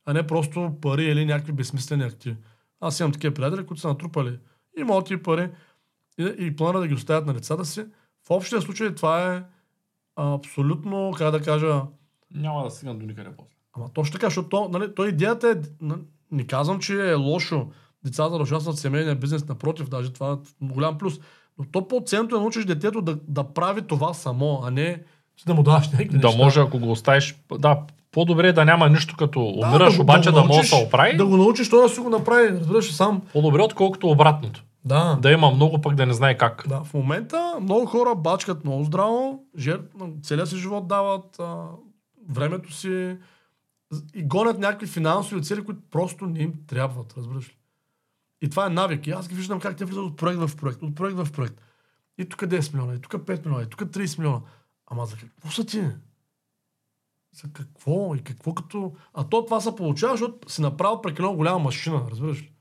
а 0.06 0.14
не 0.14 0.28
просто 0.28 0.78
пари 0.82 1.06
или 1.06 1.26
някакви 1.26 1.54
безсмислени 1.54 2.04
активи. 2.04 2.38
Аз 2.80 3.00
имам 3.00 3.12
такива 3.12 3.34
приятели, 3.34 3.66
които 3.66 3.82
са 3.82 3.88
натрупали 3.88 4.39
имоти 4.78 5.14
и 5.14 5.24
пари 5.24 5.50
и, 6.20 6.34
и 6.40 6.56
плана 6.56 6.80
да 6.80 6.88
ги 6.88 6.94
оставят 6.94 7.26
на 7.26 7.34
децата 7.34 7.66
си. 7.66 7.86
В 8.28 8.32
общия 8.32 8.62
случай 8.62 8.96
това 8.96 9.34
е 9.36 9.44
абсолютно, 10.16 11.14
как 11.18 11.32
да 11.32 11.42
кажа, 11.42 11.82
Няма 12.36 12.64
да 12.64 12.70
стигна 12.72 12.96
до 12.96 13.06
никъде 13.06 13.30
после. 13.38 13.56
Ама 13.74 13.90
точно 13.94 14.14
така, 14.14 14.28
защото 14.28 14.50
то, 14.50 14.70
нали, 14.70 14.96
то 14.96 15.06
идеята 15.06 15.50
е, 15.50 15.86
не 16.32 16.48
казвам, 16.48 16.80
че 16.80 17.10
е 17.10 17.14
лошо 17.14 17.68
децата 18.06 18.38
да 18.38 18.44
участват 18.44 18.76
в 18.76 18.80
семейния 18.80 19.16
бизнес, 19.16 19.48
напротив, 19.48 19.90
даже 19.90 20.14
това 20.14 20.32
е 20.32 20.66
голям 20.66 20.98
плюс. 20.98 21.20
Но 21.58 21.66
то 21.72 21.88
по-ценно 21.88 22.36
е 22.36 22.40
научиш 22.40 22.66
детето 22.66 23.02
да, 23.02 23.20
да 23.28 23.44
прави 23.44 23.82
това 23.82 24.14
само, 24.14 24.62
а 24.64 24.72
не 24.72 25.04
ти 25.36 25.44
да 25.46 25.54
му 25.54 25.64
даваш 25.64 25.92
някакви 25.92 26.18
Да 26.20 26.28
неща. 26.28 26.44
може, 26.44 26.60
ако 26.60 26.80
го 26.80 26.92
оставиш, 26.92 27.36
да, 27.60 27.86
по-добре 28.14 28.47
е 28.47 28.53
да 28.53 28.66
няма 28.66 28.89
нищо 28.89 29.16
като 29.18 29.39
Да, 29.61 29.68
умираш, 29.68 29.95
го- 29.95 30.01
обаче 30.01 30.30
го 30.30 30.36
да, 30.36 30.43
може 30.43 30.70
да 30.70 30.76
оправи. 30.76 31.18
Да 31.18 31.26
го 31.26 31.38
научиш, 31.38 31.70
той 31.70 31.84
да 31.84 31.89
си 31.89 31.99
го 31.99 32.09
направи, 32.09 32.49
разбираш 32.49 32.93
сам. 32.93 33.22
По-добре, 33.34 33.61
отколкото 33.61 34.07
обратното. 34.09 34.64
Да. 34.86 35.18
Да 35.22 35.32
има 35.32 35.51
много, 35.51 35.82
пък 35.82 35.95
да 35.95 36.05
не 36.05 36.14
знае 36.14 36.38
как. 36.38 36.64
Да, 36.68 36.84
в 36.84 36.93
момента 36.93 37.57
много 37.61 37.86
хора 37.86 38.16
бачкат 38.16 38.64
много 38.64 38.84
здраво, 38.84 39.43
жер... 39.57 39.82
целият 40.24 40.49
си 40.49 40.57
живот 40.57 40.88
дават, 40.88 41.39
а, 41.39 41.66
времето 42.30 42.74
си 42.74 43.18
и 44.16 44.24
гонят 44.24 44.59
някакви 44.59 44.88
финансови 44.88 45.43
цели, 45.43 45.64
които 45.64 45.80
просто 45.91 46.26
не 46.26 46.39
им 46.39 46.53
трябват, 46.68 47.14
разбираш 47.18 47.49
ли. 47.49 47.53
И 48.41 48.49
това 48.49 48.66
е 48.66 48.70
навик. 48.70 49.07
И 49.07 49.11
аз 49.11 49.28
ги 49.28 49.36
виждам 49.36 49.59
как 49.59 49.76
те 49.78 49.86
влизат 49.86 50.03
от 50.03 50.18
проект 50.18 50.39
в 50.39 50.57
проект, 50.57 50.84
от 50.84 50.95
проект 50.95 51.18
в 51.18 51.32
проект. 51.32 51.61
И 52.18 52.26
тук 52.26 52.39
10 52.41 52.74
милиона, 52.74 52.93
и 52.93 52.99
тук 52.99 53.11
5 53.11 53.45
милиона, 53.45 53.64
и 53.64 53.70
тук 53.70 53.82
30 53.82 54.20
милиона. 54.20 54.39
Ама 54.88 55.05
за 55.05 55.16
какво 55.18 55.49
са 55.51 55.66
ти? 55.66 55.82
За 57.34 57.54
какво? 57.54 58.16
И 58.16 58.22
какво 58.24 58.54
като... 58.54 58.94
А 59.14 59.24
то 59.24 59.46
това 59.46 59.62
се 59.62 59.76
получава, 59.76 60.14
защото 60.18 60.52
си 60.52 60.62
направил 60.62 61.02
прекалено 61.02 61.36
голяма 61.36 61.60
машина, 61.60 62.02
разбираш 62.12 62.42
ли? 62.42 62.52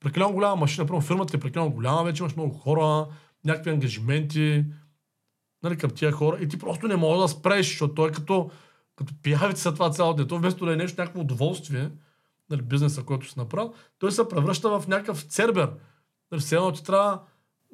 Прекалено 0.00 0.32
голяма 0.32 0.56
машина. 0.56 0.86
Първо, 0.86 1.00
фирмата 1.00 1.36
е 1.36 1.40
прекалено 1.40 1.70
голяма, 1.70 2.04
вече 2.04 2.22
имаш 2.22 2.36
много 2.36 2.54
хора, 2.54 3.06
някакви 3.44 3.70
ангажименти 3.70 4.64
нали, 5.62 5.78
към 5.78 5.90
тия 5.90 6.12
хора 6.12 6.38
и 6.40 6.48
ти 6.48 6.58
просто 6.58 6.88
не 6.88 6.96
можеш 6.96 7.22
да 7.22 7.28
спреш, 7.28 7.66
защото 7.66 7.94
той 7.94 8.08
е 8.08 8.12
като, 8.12 8.50
като 8.96 9.14
пиявица 9.22 9.74
това 9.74 9.90
цяло 9.90 10.14
дето, 10.14 10.38
вместо 10.38 10.66
да 10.66 10.72
е 10.72 10.76
нещо, 10.76 11.00
някакво 11.00 11.20
удоволствие, 11.20 11.90
нали, 12.50 12.62
бизнеса, 12.62 13.02
който 13.02 13.28
си 13.28 13.34
направил, 13.38 13.74
той 13.98 14.12
се 14.12 14.28
превръща 14.28 14.78
в 14.78 14.88
някакъв 14.88 15.22
цербер. 15.22 15.70
Нали, 16.32 16.40
все 16.40 16.56
едно 16.56 16.72
ти 16.72 16.84
трябва 16.84 17.20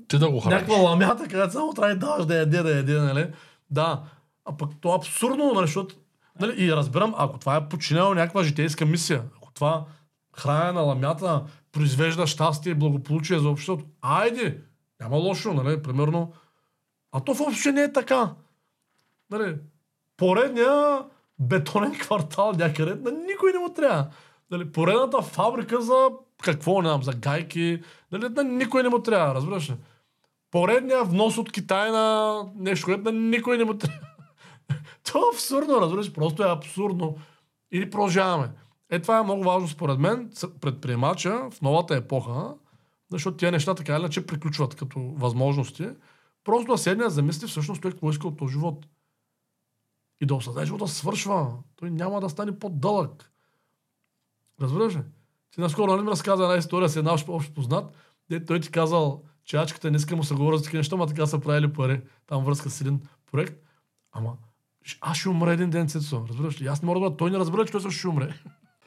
Ти 0.09 0.19
да 0.19 0.31
го 0.31 0.41
храниш. 0.41 0.55
някаква 0.55 0.77
ламята, 0.77 1.29
където 1.29 1.53
само 1.53 1.73
трябва 1.73 1.95
да 1.95 2.01
даваш 2.01 2.27
да 2.27 2.37
яде, 2.37 2.63
да 2.63 2.77
яде, 2.77 3.01
нали? 3.01 3.33
Да. 3.71 4.03
А 4.45 4.57
пък 4.57 4.71
то 4.81 4.93
е 4.93 4.97
абсурдно, 4.97 5.53
нали, 5.55 5.67
защото... 5.67 5.95
Нали, 6.41 6.65
и 6.65 6.73
разбирам, 6.73 7.15
ако 7.19 7.39
това 7.39 7.57
е 7.57 7.69
подчинено 7.69 8.15
някаква 8.15 8.43
житейска 8.43 8.87
мисия, 8.87 9.25
ако 9.37 9.53
това 9.53 9.85
хранене 10.37 10.73
на 10.73 10.81
ламята 10.81 11.45
произвежда 11.73 12.27
щастие 12.27 12.73
и 12.73 12.75
благополучие 12.75 13.39
за 13.39 13.49
обществото, 13.49 13.85
айде, 14.01 14.61
няма 15.01 15.17
лошо, 15.17 15.53
нали, 15.53 15.83
примерно. 15.83 16.33
А 17.13 17.21
то 17.21 17.35
въобще 17.35 17.73
не 17.73 17.83
е 17.83 17.93
така. 17.93 18.35
Нали, 19.31 19.57
поредния 20.17 21.05
бетонен 21.39 21.99
квартал 21.99 22.53
някъде, 22.53 23.11
на 23.11 23.11
никой 23.11 23.53
не 23.53 23.59
му 23.59 23.69
трябва. 23.69 24.07
Нали, 24.51 24.73
поредната 24.73 25.23
фабрика 25.23 25.81
за 25.81 26.09
какво, 26.43 26.83
не 26.83 26.89
знам, 26.89 27.03
за 27.03 27.13
гайки, 27.13 27.83
нали, 28.13 28.29
на 28.29 28.45
никой 28.45 28.83
не 28.83 28.89
му 28.89 29.03
трябва, 29.03 29.35
разбираш 29.35 29.71
ли? 29.71 29.75
Поредния 30.51 31.05
внос 31.05 31.39
от 31.39 31.53
Китай 31.53 31.91
на 31.91 32.37
нещо, 32.57 32.85
което 32.85 33.03
на 33.03 33.13
никой 33.13 33.59
не 33.59 33.65
му 33.65 33.75
трябва. 33.75 34.12
Това 35.05 35.21
е 35.21 35.35
абсурдно, 35.35 35.81
разбираш, 35.81 36.13
просто 36.13 36.43
е 36.43 36.51
абсурдно. 36.51 37.17
Или 37.73 37.91
продължаваме. 37.91 38.53
Е, 38.91 39.03
това 39.03 39.19
е 39.19 39.23
много 39.23 39.45
важно 39.45 39.69
според 39.69 39.99
мен, 39.99 40.33
предприемача 40.61 41.51
в 41.51 41.63
новата 41.63 41.97
епоха, 41.97 42.55
защото 43.11 43.37
тия 43.37 43.53
неща 43.53 43.75
така 43.75 43.97
иначе 43.97 44.27
приключват 44.27 44.75
като 44.75 45.01
възможности. 45.01 45.89
Просто 46.45 46.73
да 46.73 46.79
седне 46.79 47.05
да 47.05 47.11
замисли 47.11 47.47
всъщност 47.47 47.83
той 47.83 47.91
какво 47.91 48.11
иска 48.11 48.29
от 48.29 48.39
този 48.39 48.53
живот. 48.53 48.87
И 50.21 50.27
да 50.27 50.35
осъзнае, 50.35 50.67
живота 50.67 50.89
свършва. 50.89 51.53
Той 51.77 51.91
няма 51.91 52.21
да 52.21 52.29
стане 52.29 52.59
по-дълъг. 52.59 53.33
Разбираш 54.61 54.97
ли? 54.97 55.03
Ти 55.51 55.61
наскоро 55.61 55.93
нали 55.93 56.03
ми 56.03 56.11
разказа 56.11 56.43
една 56.43 56.57
история 56.57 56.89
с 56.89 56.97
една 56.97 57.13
общ, 57.13 57.29
общ 57.29 57.55
познат, 57.55 57.97
де 58.31 58.45
той 58.45 58.61
ти 58.61 58.71
казал, 58.71 59.23
че 59.45 59.57
ачката 59.57 59.91
не 59.91 59.97
иска 59.97 60.17
му 60.17 60.25
се 60.25 60.35
говоря 60.35 60.57
за 60.57 60.65
такива 60.65 60.79
неща, 60.79 60.97
ма 60.97 61.07
така 61.07 61.27
са 61.27 61.41
правили 61.41 61.73
пари. 61.73 62.01
Там 62.27 62.45
връзка 62.45 62.71
с 62.71 62.81
един 62.81 63.01
проект. 63.31 63.63
Ама 64.13 64.37
аз 65.01 65.17
ще 65.17 65.29
умра 65.29 65.53
един 65.53 65.71
ден, 65.71 65.89
Цецо. 65.89 66.25
Разбираш 66.29 66.61
ли? 66.61 66.67
Аз 66.67 66.83
не 66.83 66.87
мога 66.87 67.01
да 67.01 67.07
бъда. 67.07 67.17
Той 67.17 67.31
не 67.31 67.39
разбира, 67.39 67.67
че 67.67 67.73
той 67.73 67.81
също 67.81 67.99
ще 67.99 68.09
умре. 68.09 68.35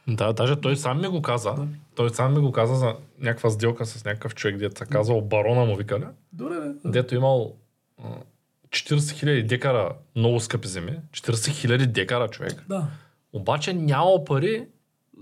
Да, 0.08 0.34
даже 0.34 0.56
той 0.56 0.78
сам 0.78 1.02
ми 1.02 1.08
го 1.08 1.22
каза. 1.22 1.54
Да. 1.54 1.68
Той 1.96 2.10
сам 2.10 2.34
ми 2.34 2.40
го 2.40 2.52
каза 2.52 2.76
за 2.76 2.96
някаква 3.20 3.50
сделка 3.50 3.86
с 3.86 4.06
някакъв 4.06 4.36
човек, 4.36 4.58
дето 4.58 4.78
се 4.78 4.86
казал 4.86 5.22
барона 5.22 5.66
му 5.66 5.76
викали. 5.76 6.06
Добре, 6.34 6.56
бе. 6.60 6.90
Дето 6.92 7.16
имал 7.16 7.56
а, 8.04 8.10
40 8.70 8.98
000 8.98 9.48
декара 9.48 9.92
много 10.16 10.40
скъпи 10.40 10.68
земи. 10.68 10.92
40 11.12 11.32
000 11.32 11.86
декара 11.86 12.28
човек. 12.28 12.66
Да. 12.70 12.88
Обаче 13.34 13.74
нямал 13.74 14.26
пари 14.26 14.68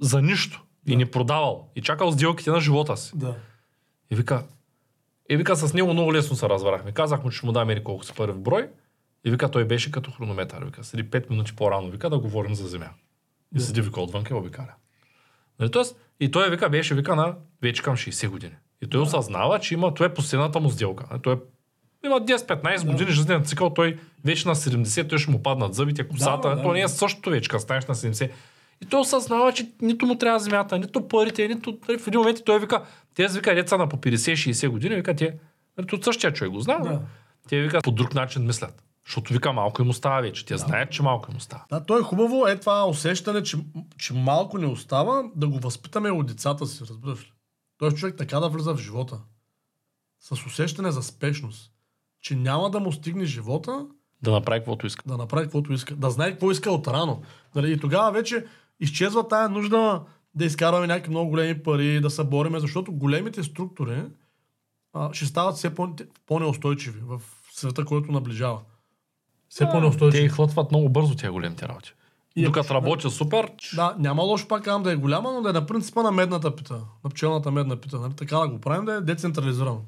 за 0.01 0.21
нищо. 0.21 0.63
И 0.87 0.95
не 0.95 1.11
продавал. 1.11 1.69
И 1.75 1.81
чакал 1.81 2.11
сделките 2.11 2.51
на 2.51 2.59
живота 2.59 2.97
си. 2.97 3.11
Да. 3.15 3.35
И 4.11 4.15
вика, 4.15 4.43
и 5.29 5.37
вика, 5.37 5.55
с 5.55 5.73
него 5.73 5.93
много 5.93 6.13
лесно 6.13 6.35
се 6.35 6.49
разбрахме. 6.49 6.91
Казах 6.91 7.23
му, 7.23 7.29
че 7.29 7.37
ще 7.37 7.45
му 7.45 7.51
дам 7.51 7.69
колко 7.83 8.05
си 8.05 8.13
пари 8.13 8.31
в 8.31 8.39
брой. 8.39 8.69
И 9.25 9.31
вика, 9.31 9.51
той 9.51 9.65
беше 9.65 9.91
като 9.91 10.11
хронометър. 10.11 10.65
Вика, 10.65 10.83
седи 10.83 11.03
5 11.03 11.29
минути 11.29 11.55
по-рано. 11.55 11.89
Вика, 11.89 12.09
да 12.09 12.19
говорим 12.19 12.55
за 12.55 12.67
земя. 12.67 12.89
И 13.55 13.57
Да. 13.57 13.63
седи, 13.63 13.81
вика, 13.81 14.01
отвън 14.01 14.23
и 14.29 14.33
обикаля. 14.33 14.73
Нали, 15.59 15.71
тоест, 15.71 15.95
и 16.19 16.31
той 16.31 16.49
вика, 16.49 16.69
беше 16.69 16.95
вика 16.95 17.15
на 17.15 17.35
вече 17.61 17.83
към 17.83 17.95
60 17.95 18.27
години. 18.29 18.53
И 18.81 18.87
той 18.89 19.01
осъзнава, 19.01 19.59
че 19.59 19.73
има, 19.73 19.93
това 19.93 20.05
е 20.05 20.13
последната 20.13 20.59
му 20.59 20.69
сделка. 20.69 21.05
Нали, 21.11 21.21
Той 21.21 21.33
е, 21.33 21.37
има 22.05 22.21
10-15 22.21 22.85
Да. 22.85 22.91
години 22.91 23.11
жизнен 23.11 23.43
цикъл, 23.45 23.69
той 23.69 23.99
вече 24.25 24.47
на 24.47 24.55
70, 24.55 25.09
той 25.09 25.17
ще 25.17 25.31
му 25.31 25.43
паднат 25.43 25.73
зъбите, 25.73 26.07
косата. 26.07 26.49
Да, 26.49 26.49
Да, 26.49 26.55
да, 26.55 26.61
то 26.63 26.73
не 26.73 26.79
е 26.79 26.83
да. 26.83 26.89
същото 26.89 27.29
вече, 27.29 27.49
като 27.49 27.63
станеш 27.63 27.85
на 27.85 27.95
70. 27.95 28.31
И 28.81 28.85
той 28.85 28.99
осъзнава, 28.99 29.53
че 29.53 29.71
нито 29.81 30.05
му 30.05 30.15
трябва 30.17 30.39
земята, 30.39 30.79
нито 30.79 31.07
парите, 31.07 31.47
нито... 31.47 31.77
нали, 31.87 31.97
В 31.99 32.07
един 32.07 32.19
момент 32.19 32.37
той 32.45 32.59
вика, 32.59 32.83
тези 33.15 33.39
вика 33.39 33.55
деца 33.55 33.77
на 33.77 33.89
по 33.89 33.97
50-60 33.97 34.67
години, 34.67 34.95
вика 34.95 35.15
те, 35.15 35.35
нали, 35.77 35.87
от 35.93 36.03
същия 36.03 36.33
човек 36.33 36.51
го 36.53 36.59
знае, 36.59 36.77
Да. 36.77 36.89
да. 36.89 37.01
те 37.49 37.61
вика 37.61 37.81
по 37.83 37.91
друг 37.91 38.13
начин 38.13 38.45
мислят. 38.45 38.83
Защото 39.05 39.33
вика 39.33 39.53
малко 39.53 39.81
им 39.81 39.89
остава 39.89 40.21
вече. 40.21 40.45
Те 40.45 40.57
знаят, 40.57 40.91
че 40.91 41.03
малко 41.03 41.31
им 41.31 41.37
остава. 41.37 41.65
Да, 41.69 41.85
то 41.85 41.99
е 41.99 42.01
хубаво, 42.01 42.47
е 42.47 42.59
това 42.59 42.87
усещане, 42.87 43.43
че, 43.43 43.57
че 43.97 44.13
малко 44.13 44.57
не 44.57 44.65
остава, 44.65 45.23
да 45.35 45.47
го 45.47 45.59
възпитаме 45.59 46.11
от 46.11 46.27
децата 46.27 46.65
си, 46.65 46.83
разбираш 46.89 47.23
ли? 47.23 47.31
Той 47.77 47.91
човек 47.91 48.15
така 48.17 48.39
да 48.39 48.49
влиза 48.49 48.73
в 48.75 48.79
живота. 48.81 49.19
С 50.19 50.31
усещане 50.31 50.91
за 50.91 51.03
спешност. 51.03 51.71
Че 52.21 52.35
няма 52.35 52.71
да 52.71 52.79
му 52.79 52.91
стигне 52.91 53.25
живота 53.25 53.87
Да 54.21 54.31
направи 54.31 54.59
каквото 54.59 54.87
иска. 54.87 55.03
да 55.07 55.17
направи 55.17 55.45
каквото 55.45 55.73
иска. 55.73 55.95
Да 55.95 56.09
знае 56.09 56.31
какво 56.31 56.51
иска 56.51 56.71
от 56.71 56.87
рано. 56.87 57.21
Нали? 57.55 57.71
И 57.71 57.79
тогава 57.79 58.11
вече 58.11 58.45
изчезва 58.79 59.27
тая 59.27 59.49
нужда 59.49 60.03
да 60.35 60.45
изкарваме 60.45 60.87
някакви 60.87 61.09
много 61.09 61.29
големи 61.29 61.63
пари, 61.63 62.01
да 62.01 62.09
се 62.09 62.23
бориме, 62.23 62.59
защото 62.59 62.91
големите 62.93 63.43
структури 63.43 64.03
а, 64.93 65.13
ще 65.13 65.25
стават 65.25 65.55
все 65.55 65.75
по- 65.75 65.95
по-неустойчиви 66.25 66.99
в 66.99 67.21
света, 67.51 67.85
който 67.85 68.11
наближава. 68.11 68.61
Все 69.53 69.65
Те 69.65 69.71
по-неустойчиви. 69.71 70.25
и 70.25 70.29
хватват 70.29 70.71
много 70.71 70.89
бързо 70.89 71.15
тия 71.15 71.31
големите 71.31 71.67
работи. 71.67 71.93
И 72.35 72.43
ако 72.43 72.49
докато 72.49 72.63
ще- 72.63 72.73
работя 72.73 73.09
супер, 73.09 73.51
Да, 73.75 73.95
няма 73.99 74.23
лошо 74.23 74.47
пак 74.47 74.63
казвам 74.63 74.83
да 74.83 74.91
е 74.91 74.95
голяма, 74.95 75.31
но 75.33 75.41
да 75.41 75.49
е 75.49 75.53
на 75.53 75.65
принципа 75.65 76.03
на 76.03 76.11
медната 76.11 76.55
пита. 76.55 76.79
На 77.03 77.09
пчелната 77.09 77.51
медна 77.51 77.75
пита. 77.75 77.99
Нали? 77.99 78.13
Така 78.13 78.37
да 78.37 78.47
го 78.47 78.61
правим, 78.61 78.85
да 78.85 78.93
е 78.93 79.01
децентрализирано. 79.01 79.81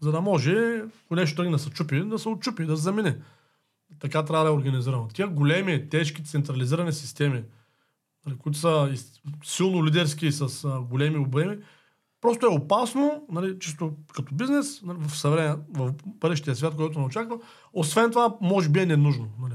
За 0.00 0.12
да 0.12 0.20
може, 0.20 0.54
ако 1.04 1.14
нещо 1.14 1.36
тръгне 1.36 1.52
да 1.52 1.58
се 1.58 1.70
чупи, 1.70 2.00
да 2.00 2.18
се 2.18 2.28
отчупи, 2.28 2.64
да 2.64 2.76
се 2.76 2.82
замине. 2.82 3.16
Така 4.00 4.24
трябва 4.24 4.44
да 4.44 4.50
е 4.50 4.54
организирано. 4.54 5.08
Тия 5.08 5.28
големи, 5.28 5.88
тежки, 5.88 6.24
централизирани 6.24 6.92
системи, 6.92 7.42
нали, 8.26 8.36
които 8.38 8.58
са 8.58 8.94
силно 9.44 9.84
лидерски 9.86 10.32
с 10.32 10.68
големи 10.80 11.18
обеми, 11.18 11.56
просто 12.26 12.46
е 12.46 12.48
опасно, 12.48 13.24
нали, 13.32 13.58
чисто 13.58 13.92
като 14.14 14.34
бизнес, 14.34 14.82
нали, 14.82 14.98
в, 15.00 15.16
съвремен, 15.16 15.62
в 15.74 15.94
бъдещия 16.06 16.56
свят, 16.56 16.76
който 16.76 16.98
не 16.98 17.04
очаква. 17.04 17.38
Освен 17.72 18.10
това, 18.10 18.36
може 18.40 18.68
би 18.68 18.80
е 18.80 18.86
ненужно. 18.86 19.28
Нали. 19.40 19.54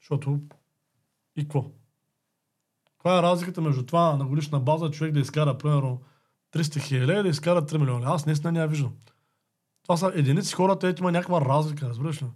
Защото 0.00 0.40
и 1.36 1.42
какво? 1.42 1.64
Каква 2.92 3.18
е 3.18 3.22
разликата 3.22 3.60
между 3.60 3.86
това 3.86 4.16
на 4.16 4.24
годишна 4.24 4.60
база 4.60 4.90
човек 4.90 5.12
да 5.12 5.20
изкара, 5.20 5.58
примерно, 5.58 6.00
300 6.52 6.80
хиляди 6.80 7.20
и 7.20 7.22
да 7.22 7.28
изкара 7.28 7.62
3 7.62 7.78
милиона? 7.78 8.06
Аз 8.06 8.26
наистина 8.26 8.52
не 8.52 8.60
я 8.60 8.66
виждам. 8.66 8.92
Това 9.82 9.96
са 9.96 10.12
единици 10.14 10.54
хората, 10.54 10.88
ето 10.88 11.02
има 11.02 11.12
някаква 11.12 11.40
разлика, 11.40 11.88
разбираш 11.88 12.22
ли? 12.22 12.26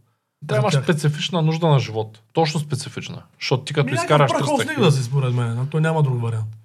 да 0.43 0.57
имаш 0.57 0.73
тях. 0.73 0.85
специфична 0.85 1.43
нужда 1.43 1.69
на 1.69 1.79
живот. 1.79 2.23
Точно 2.33 2.61
специфична. 2.61 3.23
Защото 3.41 3.65
ти 3.65 3.75
като 3.75 3.87
Ми, 3.87 3.93
изкараш 3.93 4.31
някакъв 4.31 4.51
300 4.51 4.57
прахосник 4.57 4.81
да 4.81 4.93
си, 4.93 5.03
според 5.03 5.35
мен. 5.35 5.69
То 5.71 5.81
няма 5.81 6.03
друг 6.03 6.23
вариант. 6.23 6.57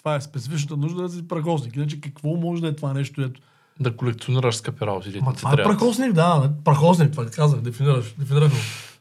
Това 0.00 0.14
е 0.14 0.20
специфичната 0.20 0.76
нужда 0.76 1.02
да 1.02 1.08
си 1.08 1.28
прахосник. 1.28 1.76
Иначе 1.76 2.00
какво 2.00 2.28
може 2.28 2.62
да 2.62 2.68
е 2.68 2.76
това 2.76 2.92
нещо? 2.92 3.22
Ето? 3.22 3.40
Да 3.80 3.96
колекционираш 3.96 4.56
скъпи 4.56 4.86
работи. 4.86 5.20
Ма 5.22 5.34
това 5.34 5.52
е 5.52 5.56
прахосник, 5.56 6.12
да. 6.12 6.50
Прахосник, 6.64 7.10
това 7.12 7.26
казах, 7.26 7.60
дефинираш. 7.60 8.14
Го. 8.18 8.46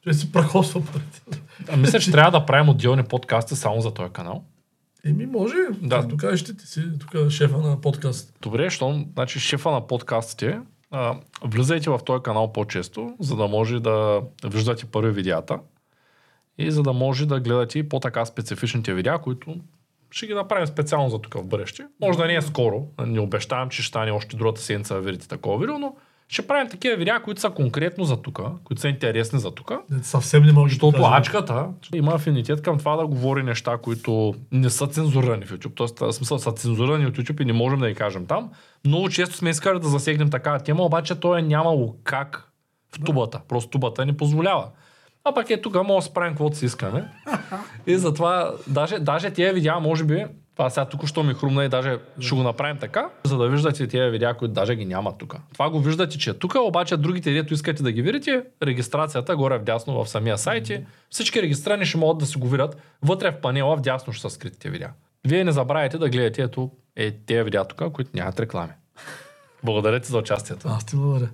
Че 0.04 0.14
си 0.14 0.32
прахосва 0.32 0.86
парите. 0.86 1.22
А, 1.70 1.78
мисля, 1.78 2.00
че 2.00 2.12
трябва 2.12 2.40
да 2.40 2.46
правим 2.46 2.70
отделни 2.70 3.04
подкасти 3.04 3.56
само 3.56 3.82
за 3.82 3.94
този 3.94 4.14
канал. 4.14 4.44
Еми, 5.06 5.26
може. 5.26 5.56
Да. 5.82 6.02
Да. 6.02 6.08
Тук 6.08 6.36
ще 6.36 6.58
ти 6.58 6.68
си, 6.68 6.84
тук 7.00 7.14
е 7.14 7.30
шефа 7.30 7.58
на 7.58 7.82
подкаст. 7.82 8.34
Добре, 8.42 8.70
щом, 8.70 9.06
значи 9.14 9.40
шефа 9.40 9.72
на 9.72 9.88
подкастите, 9.88 10.60
а, 10.92 11.16
влизайте 11.44 11.90
в 11.90 12.00
този 12.06 12.24
канал 12.24 12.54
по-често, 12.54 13.16
за 13.20 13.36
да 13.36 13.48
може 13.48 13.80
да 13.80 14.22
виждате 14.46 14.86
първи 14.86 15.12
видеята 15.12 15.60
и 16.58 16.72
за 16.72 16.84
да 16.84 16.94
може 16.94 17.26
да 17.26 17.40
гледате 17.40 17.80
и 17.80 17.90
по-така 17.90 18.26
специфичните 18.26 18.94
видеа, 18.94 19.18
които 19.18 19.56
ще 20.12 20.28
ги 20.28 20.34
направим 20.34 20.68
специално 20.68 21.10
за 21.10 21.20
тук 21.20 21.34
в 21.34 21.46
бъдеще. 21.46 21.86
Може 22.02 22.18
да 22.18 22.26
не 22.26 22.36
е 22.36 22.42
скоро, 22.42 22.88
не 23.06 23.20
обещавам, 23.20 23.70
че 23.70 23.82
ще 23.82 23.90
стане 23.90 24.12
още 24.12 24.36
другата 24.36 24.62
седмица 24.62 24.94
да 24.94 25.02
видите 25.02 25.28
такова 25.28 25.58
видео, 25.60 25.80
но 25.80 25.96
ще 26.32 26.48
правим 26.48 26.70
такива 26.70 26.96
видеа, 26.96 27.22
които 27.24 27.42
са 27.42 27.50
конкретно 27.50 28.04
за 28.04 28.22
тук, 28.22 28.40
които 28.64 28.82
са 28.82 28.88
интересни 28.88 29.40
за 29.40 29.52
тук. 29.52 29.72
Съвсем 30.02 30.44
не 30.44 30.52
може 30.52 30.70
да 30.72 30.76
Защото 30.76 30.98
покажем. 30.98 31.14
ачката 31.14 31.68
има 31.94 32.14
афинитет 32.14 32.62
към 32.62 32.78
това 32.80 32.96
да 32.96 33.08
говори 33.08 33.44
неща, 33.44 33.78
които 33.78 34.36
не 34.52 34.70
са 34.70 34.88
цензурирани 34.88 35.46
в 35.46 35.52
YouTube. 35.52 35.76
Тоест, 35.76 36.00
в 36.00 36.14
смисъл 36.14 36.40
са 36.40 36.52
цензурирани 36.52 37.06
от 37.06 37.18
YouTube 37.18 37.42
и 37.42 37.46
не 37.46 37.54
можем 37.54 37.80
да 37.80 37.90
ги 37.90 37.96
кажем 37.96 38.26
там. 38.26 38.52
Много 38.86 39.10
често 39.10 39.36
сме 39.36 39.50
искали 39.50 39.80
да 39.80 39.88
засегнем 39.88 40.30
такава 40.30 40.60
тема, 40.60 40.84
обаче 40.84 41.16
той 41.16 41.40
е 41.40 41.42
нямало 41.42 41.96
как 42.04 42.52
в 42.96 43.06
тубата. 43.06 43.42
Просто 43.48 43.70
тубата 43.70 44.06
не 44.06 44.18
позволява. 44.18 44.68
А 45.24 45.34
пък 45.34 45.50
е 45.50 45.62
тук 45.62 45.84
може 45.84 46.06
да 46.06 46.12
справим 46.12 46.34
каквото 46.34 46.58
си 46.58 46.66
искаме. 46.66 47.12
И 47.88 47.98
затова, 47.98 48.54
даже, 48.68 49.00
даже 49.00 49.32
тия 49.32 49.54
видеа, 49.54 49.80
може 49.80 50.04
би, 50.04 50.26
това 50.56 50.70
сега 50.70 50.86
тук 50.86 51.08
що 51.08 51.24
ми 51.24 51.34
хрумна 51.34 51.66
и 51.66 51.70
даже 51.70 51.98
ще 52.20 52.36
го 52.36 52.44
направим 52.44 52.78
така, 52.78 53.10
за 53.24 53.38
да 53.38 53.48
виждате 53.48 53.88
тия 53.88 54.10
видеа, 54.10 54.34
които 54.34 54.54
даже 54.54 54.76
ги 54.76 54.86
няма 54.86 55.18
тук. 55.18 55.36
Това 55.54 55.70
го 55.70 55.80
виждате, 55.80 56.18
че 56.18 56.30
е 56.30 56.34
тук, 56.34 56.56
обаче 56.56 56.98
другите, 56.98 57.34
дето 57.34 57.54
искате 57.54 57.84
да 57.84 57.92
ги 57.92 58.02
видите, 58.02 58.44
регистрацията 58.64 59.36
горе 59.36 59.58
вдясно 59.58 60.04
в 60.04 60.10
самия 60.10 60.38
сайт. 60.38 60.70
и 60.70 60.86
Всички 61.10 61.42
регистрирани 61.42 61.86
ще 61.86 61.98
могат 61.98 62.18
да 62.18 62.26
си 62.26 62.38
го 62.38 62.48
видят. 62.48 62.78
Вътре 63.02 63.32
в 63.32 63.42
панела 63.42 63.76
вдясно 63.76 64.14
ще 64.14 64.22
са 64.22 64.30
скритите 64.30 64.70
видеа. 64.70 64.90
Вие 65.28 65.44
не 65.44 65.52
забравяйте 65.52 65.98
да 65.98 66.10
гледате 66.10 66.42
ето 66.42 66.72
е, 66.96 67.12
тези 67.12 67.44
видеа 67.44 67.66
тук, 67.66 67.92
които 67.92 68.12
нямат 68.14 68.40
реклами. 68.40 68.74
Благодаря 69.64 70.00
ти 70.00 70.08
за 70.08 70.18
участието. 70.18 70.68
Аз 70.68 70.86
ти 70.86 70.96
благодаря. 70.96 71.30